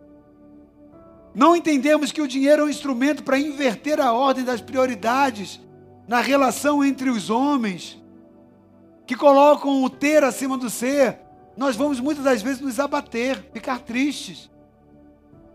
não 1.34 1.54
entendemos 1.54 2.12
que 2.12 2.22
o 2.22 2.28
dinheiro 2.28 2.62
é 2.62 2.64
um 2.64 2.70
instrumento 2.70 3.22
para 3.22 3.38
inverter 3.38 4.00
a 4.00 4.12
ordem 4.12 4.44
das 4.44 4.60
prioridades 4.60 5.60
na 6.08 6.20
relação 6.20 6.84
entre 6.84 7.10
os 7.10 7.30
homens, 7.30 8.00
que 9.06 9.14
colocam 9.14 9.84
o 9.84 9.88
ter 9.88 10.24
acima 10.24 10.58
do 10.58 10.68
ser. 10.68 11.18
Nós 11.56 11.76
vamos 11.76 12.00
muitas 12.00 12.24
das 12.24 12.42
vezes 12.42 12.60
nos 12.60 12.80
abater, 12.80 13.50
ficar 13.52 13.78
tristes. 13.78 14.50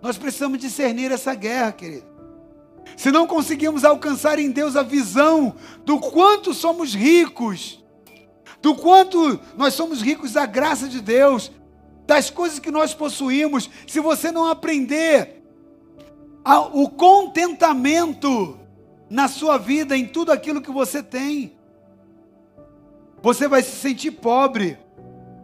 Nós 0.01 0.17
precisamos 0.17 0.57
discernir 0.57 1.11
essa 1.11 1.35
guerra, 1.35 1.71
querido. 1.71 2.09
Se 2.97 3.11
não 3.11 3.27
conseguimos 3.27 3.83
alcançar 3.85 4.39
em 4.39 4.49
Deus 4.49 4.75
a 4.75 4.83
visão 4.83 5.55
do 5.85 5.99
quanto 5.99 6.53
somos 6.53 6.95
ricos, 6.95 7.83
do 8.61 8.75
quanto 8.75 9.39
nós 9.55 9.73
somos 9.73 10.01
ricos 10.01 10.33
da 10.33 10.45
graça 10.45 10.87
de 10.87 11.01
Deus, 11.01 11.51
das 12.07 12.29
coisas 12.29 12.59
que 12.59 12.71
nós 12.71 12.93
possuímos, 12.93 13.69
se 13.87 13.99
você 13.99 14.31
não 14.31 14.47
aprender 14.47 15.43
o 16.73 16.89
contentamento 16.89 18.59
na 19.09 19.27
sua 19.27 19.57
vida, 19.57 19.95
em 19.95 20.07
tudo 20.07 20.31
aquilo 20.31 20.61
que 20.61 20.71
você 20.71 21.03
tem. 21.03 21.55
Você 23.21 23.47
vai 23.47 23.61
se 23.61 23.75
sentir 23.75 24.11
pobre 24.11 24.77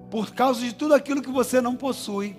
por 0.09 0.33
causa 0.33 0.61
de 0.61 0.73
tudo 0.73 0.93
aquilo 0.93 1.21
que 1.21 1.29
você 1.29 1.61
não 1.61 1.75
possui. 1.75 2.35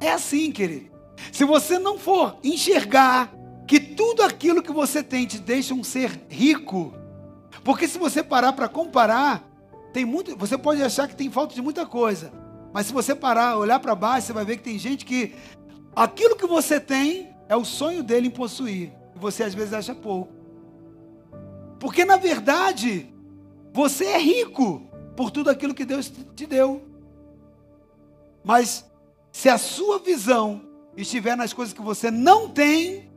É 0.00 0.12
assim, 0.12 0.50
querido. 0.52 0.90
Se 1.32 1.44
você 1.44 1.78
não 1.78 1.98
for 1.98 2.36
enxergar 2.44 3.32
que 3.66 3.80
tudo 3.80 4.22
aquilo 4.22 4.62
que 4.62 4.72
você 4.72 5.02
tem 5.02 5.26
te 5.26 5.38
deixa 5.38 5.74
um 5.74 5.82
ser 5.82 6.20
rico, 6.28 6.94
porque 7.64 7.88
se 7.88 7.98
você 7.98 8.22
parar 8.22 8.52
para 8.52 8.68
comparar, 8.68 9.42
tem 9.92 10.04
muito, 10.04 10.36
você 10.36 10.58
pode 10.58 10.82
achar 10.82 11.08
que 11.08 11.16
tem 11.16 11.30
falta 11.30 11.54
de 11.54 11.62
muita 11.62 11.86
coisa, 11.86 12.32
mas 12.72 12.86
se 12.86 12.92
você 12.92 13.14
parar, 13.14 13.56
olhar 13.56 13.80
para 13.80 13.94
baixo, 13.94 14.26
você 14.26 14.32
vai 14.32 14.44
ver 14.44 14.58
que 14.58 14.62
tem 14.62 14.78
gente 14.78 15.04
que 15.04 15.34
aquilo 15.94 16.36
que 16.36 16.46
você 16.46 16.78
tem 16.78 17.30
é 17.48 17.56
o 17.56 17.64
sonho 17.64 18.02
dele 18.02 18.26
em 18.28 18.30
possuir. 18.30 18.92
E 19.14 19.18
você 19.18 19.42
às 19.42 19.54
vezes 19.54 19.72
acha 19.72 19.94
pouco. 19.94 20.30
Porque 21.78 22.04
na 22.04 22.18
verdade, 22.18 23.12
você 23.76 24.06
é 24.06 24.18
rico 24.18 24.82
por 25.14 25.30
tudo 25.30 25.50
aquilo 25.50 25.74
que 25.74 25.84
Deus 25.84 26.10
te 26.34 26.46
deu. 26.46 26.82
Mas 28.42 28.86
se 29.30 29.50
a 29.50 29.58
sua 29.58 29.98
visão 29.98 30.62
estiver 30.96 31.36
nas 31.36 31.52
coisas 31.52 31.74
que 31.74 31.82
você 31.82 32.10
não 32.10 32.48
tem, 32.48 33.10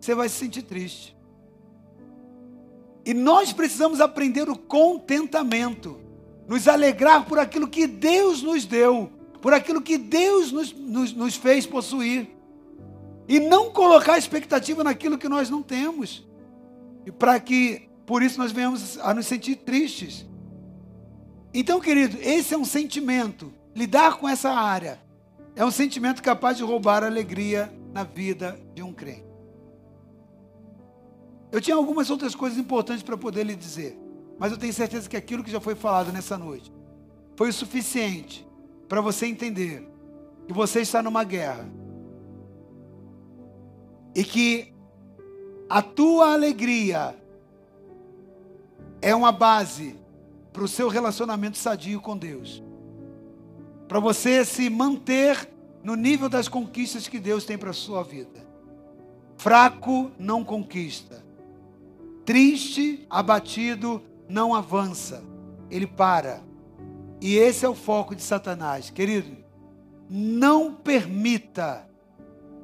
você 0.00 0.12
vai 0.12 0.28
se 0.28 0.34
sentir 0.34 0.62
triste. 0.62 1.16
E 3.04 3.14
nós 3.14 3.52
precisamos 3.52 4.00
aprender 4.00 4.50
o 4.50 4.58
contentamento, 4.58 6.00
nos 6.48 6.66
alegrar 6.66 7.24
por 7.24 7.38
aquilo 7.38 7.68
que 7.68 7.86
Deus 7.86 8.42
nos 8.42 8.64
deu, 8.64 9.08
por 9.40 9.54
aquilo 9.54 9.80
que 9.80 9.96
Deus 9.96 10.50
nos, 10.50 10.72
nos, 10.72 11.12
nos 11.12 11.36
fez 11.36 11.64
possuir. 11.64 12.28
E 13.28 13.38
não 13.38 13.70
colocar 13.70 14.18
expectativa 14.18 14.82
naquilo 14.82 15.16
que 15.16 15.28
nós 15.28 15.48
não 15.48 15.62
temos. 15.62 16.26
E 17.06 17.12
para 17.12 17.38
que, 17.38 17.88
por 18.12 18.22
isso, 18.22 18.38
nós 18.38 18.52
venhamos 18.52 18.98
a 18.98 19.14
nos 19.14 19.26
sentir 19.26 19.56
tristes. 19.56 20.26
Então, 21.54 21.80
querido, 21.80 22.18
esse 22.20 22.52
é 22.52 22.58
um 22.58 22.64
sentimento. 22.66 23.50
Lidar 23.74 24.18
com 24.18 24.28
essa 24.28 24.50
área 24.50 25.00
é 25.56 25.64
um 25.64 25.70
sentimento 25.70 26.22
capaz 26.22 26.58
de 26.58 26.62
roubar 26.62 27.02
a 27.02 27.06
alegria 27.06 27.72
na 27.90 28.04
vida 28.04 28.60
de 28.74 28.82
um 28.82 28.92
crente. 28.92 29.24
Eu 31.50 31.58
tinha 31.58 31.74
algumas 31.74 32.10
outras 32.10 32.34
coisas 32.34 32.58
importantes 32.58 33.02
para 33.02 33.16
poder 33.16 33.44
lhe 33.44 33.56
dizer, 33.56 33.98
mas 34.38 34.52
eu 34.52 34.58
tenho 34.58 34.74
certeza 34.74 35.08
que 35.08 35.16
aquilo 35.16 35.42
que 35.42 35.50
já 35.50 35.58
foi 35.58 35.74
falado 35.74 36.12
nessa 36.12 36.36
noite 36.36 36.70
foi 37.34 37.48
o 37.48 37.52
suficiente 37.54 38.46
para 38.90 39.00
você 39.00 39.24
entender 39.24 39.88
que 40.46 40.52
você 40.52 40.82
está 40.82 41.02
numa 41.02 41.24
guerra 41.24 41.66
e 44.14 44.22
que 44.22 44.70
a 45.66 45.80
tua 45.80 46.34
alegria 46.34 47.21
é 49.02 49.12
uma 49.14 49.32
base 49.32 49.96
para 50.52 50.62
o 50.62 50.68
seu 50.68 50.88
relacionamento 50.88 51.58
sadio 51.58 52.00
com 52.00 52.16
Deus. 52.16 52.62
Para 53.88 53.98
você 53.98 54.44
se 54.44 54.70
manter 54.70 55.50
no 55.82 55.96
nível 55.96 56.28
das 56.28 56.46
conquistas 56.46 57.08
que 57.08 57.18
Deus 57.18 57.44
tem 57.44 57.58
para 57.58 57.70
a 57.70 57.74
sua 57.74 58.04
vida. 58.04 58.40
Fraco 59.36 60.12
não 60.18 60.44
conquista. 60.44 61.24
Triste, 62.24 63.04
abatido, 63.10 64.00
não 64.28 64.54
avança. 64.54 65.24
Ele 65.68 65.86
para. 65.86 66.40
E 67.20 67.36
esse 67.36 67.66
é 67.66 67.68
o 67.68 67.74
foco 67.74 68.14
de 68.14 68.22
Satanás. 68.22 68.88
Querido, 68.88 69.36
não 70.08 70.72
permita 70.72 71.88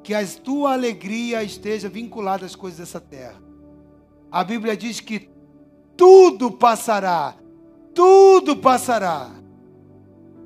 que 0.01 0.13
a 0.13 0.25
tua 0.25 0.71
alegria 0.73 1.43
esteja 1.43 1.89
vinculada 1.89 2.45
às 2.45 2.55
coisas 2.55 2.79
dessa 2.79 3.01
terra. 3.01 3.41
A 4.31 4.43
Bíblia 4.43 4.77
diz 4.77 5.01
que 5.01 5.29
tudo 5.99 6.49
passará. 6.49 7.35
Tudo 7.93 8.55
passará. 8.55 9.29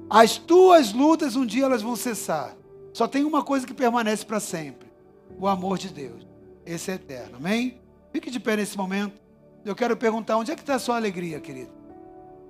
As 0.10 0.36
tuas 0.36 0.92
lutas 0.92 1.36
um 1.36 1.46
dia 1.46 1.66
elas 1.66 1.84
vão 1.84 1.96
cessar. 1.96 2.58
Só 2.92 3.08
tem 3.08 3.24
uma 3.24 3.44
coisa 3.44 3.68
que 3.68 3.74
permanece 3.74 4.26
para 4.26 4.40
sempre: 4.40 4.92
o 5.38 5.48
amor 5.48 5.78
de 5.78 5.90
Deus. 5.90 6.26
Esse 6.66 6.90
é 6.90 6.96
eterno. 6.96 7.38
Amém? 7.38 7.80
Fique 8.12 8.32
de 8.32 8.40
pé 8.40 8.56
nesse 8.56 8.76
momento. 8.76 9.22
Eu 9.64 9.76
quero 9.76 9.96
perguntar: 9.96 10.38
onde 10.38 10.52
é 10.52 10.56
que 10.56 10.62
está 10.62 10.74
a 10.74 10.80
sua 10.80 10.96
alegria, 10.96 11.40
querido? 11.40 11.72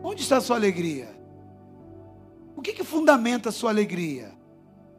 Onde 0.02 0.22
está 0.22 0.38
a 0.38 0.42
sua 0.42 0.56
alegria? 0.56 1.14
O 2.56 2.62
que, 2.62 2.72
que 2.72 2.86
fundamenta 2.86 3.50
a 3.50 3.52
sua 3.52 3.70
alegria? 3.70 4.32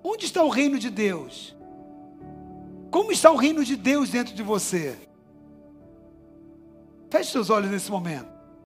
Onde 0.03 0.27
está 0.27 0.45
o 0.45 0.51
reino 0.51 0.79
de 0.79 0.91
Deus? 0.91 1.57
Como 2.91 3.11
está 3.11 3.31
o 3.31 3.37
reino 3.37 3.65
de 3.65 3.77
Deus 3.77 4.11
dentro 4.11 4.35
de 4.35 4.43
você? 4.43 4.95
Feche 7.11 7.31
seus 7.31 7.51
olhos 7.51 7.71
nesse 7.71 7.91
momento. 7.91 8.34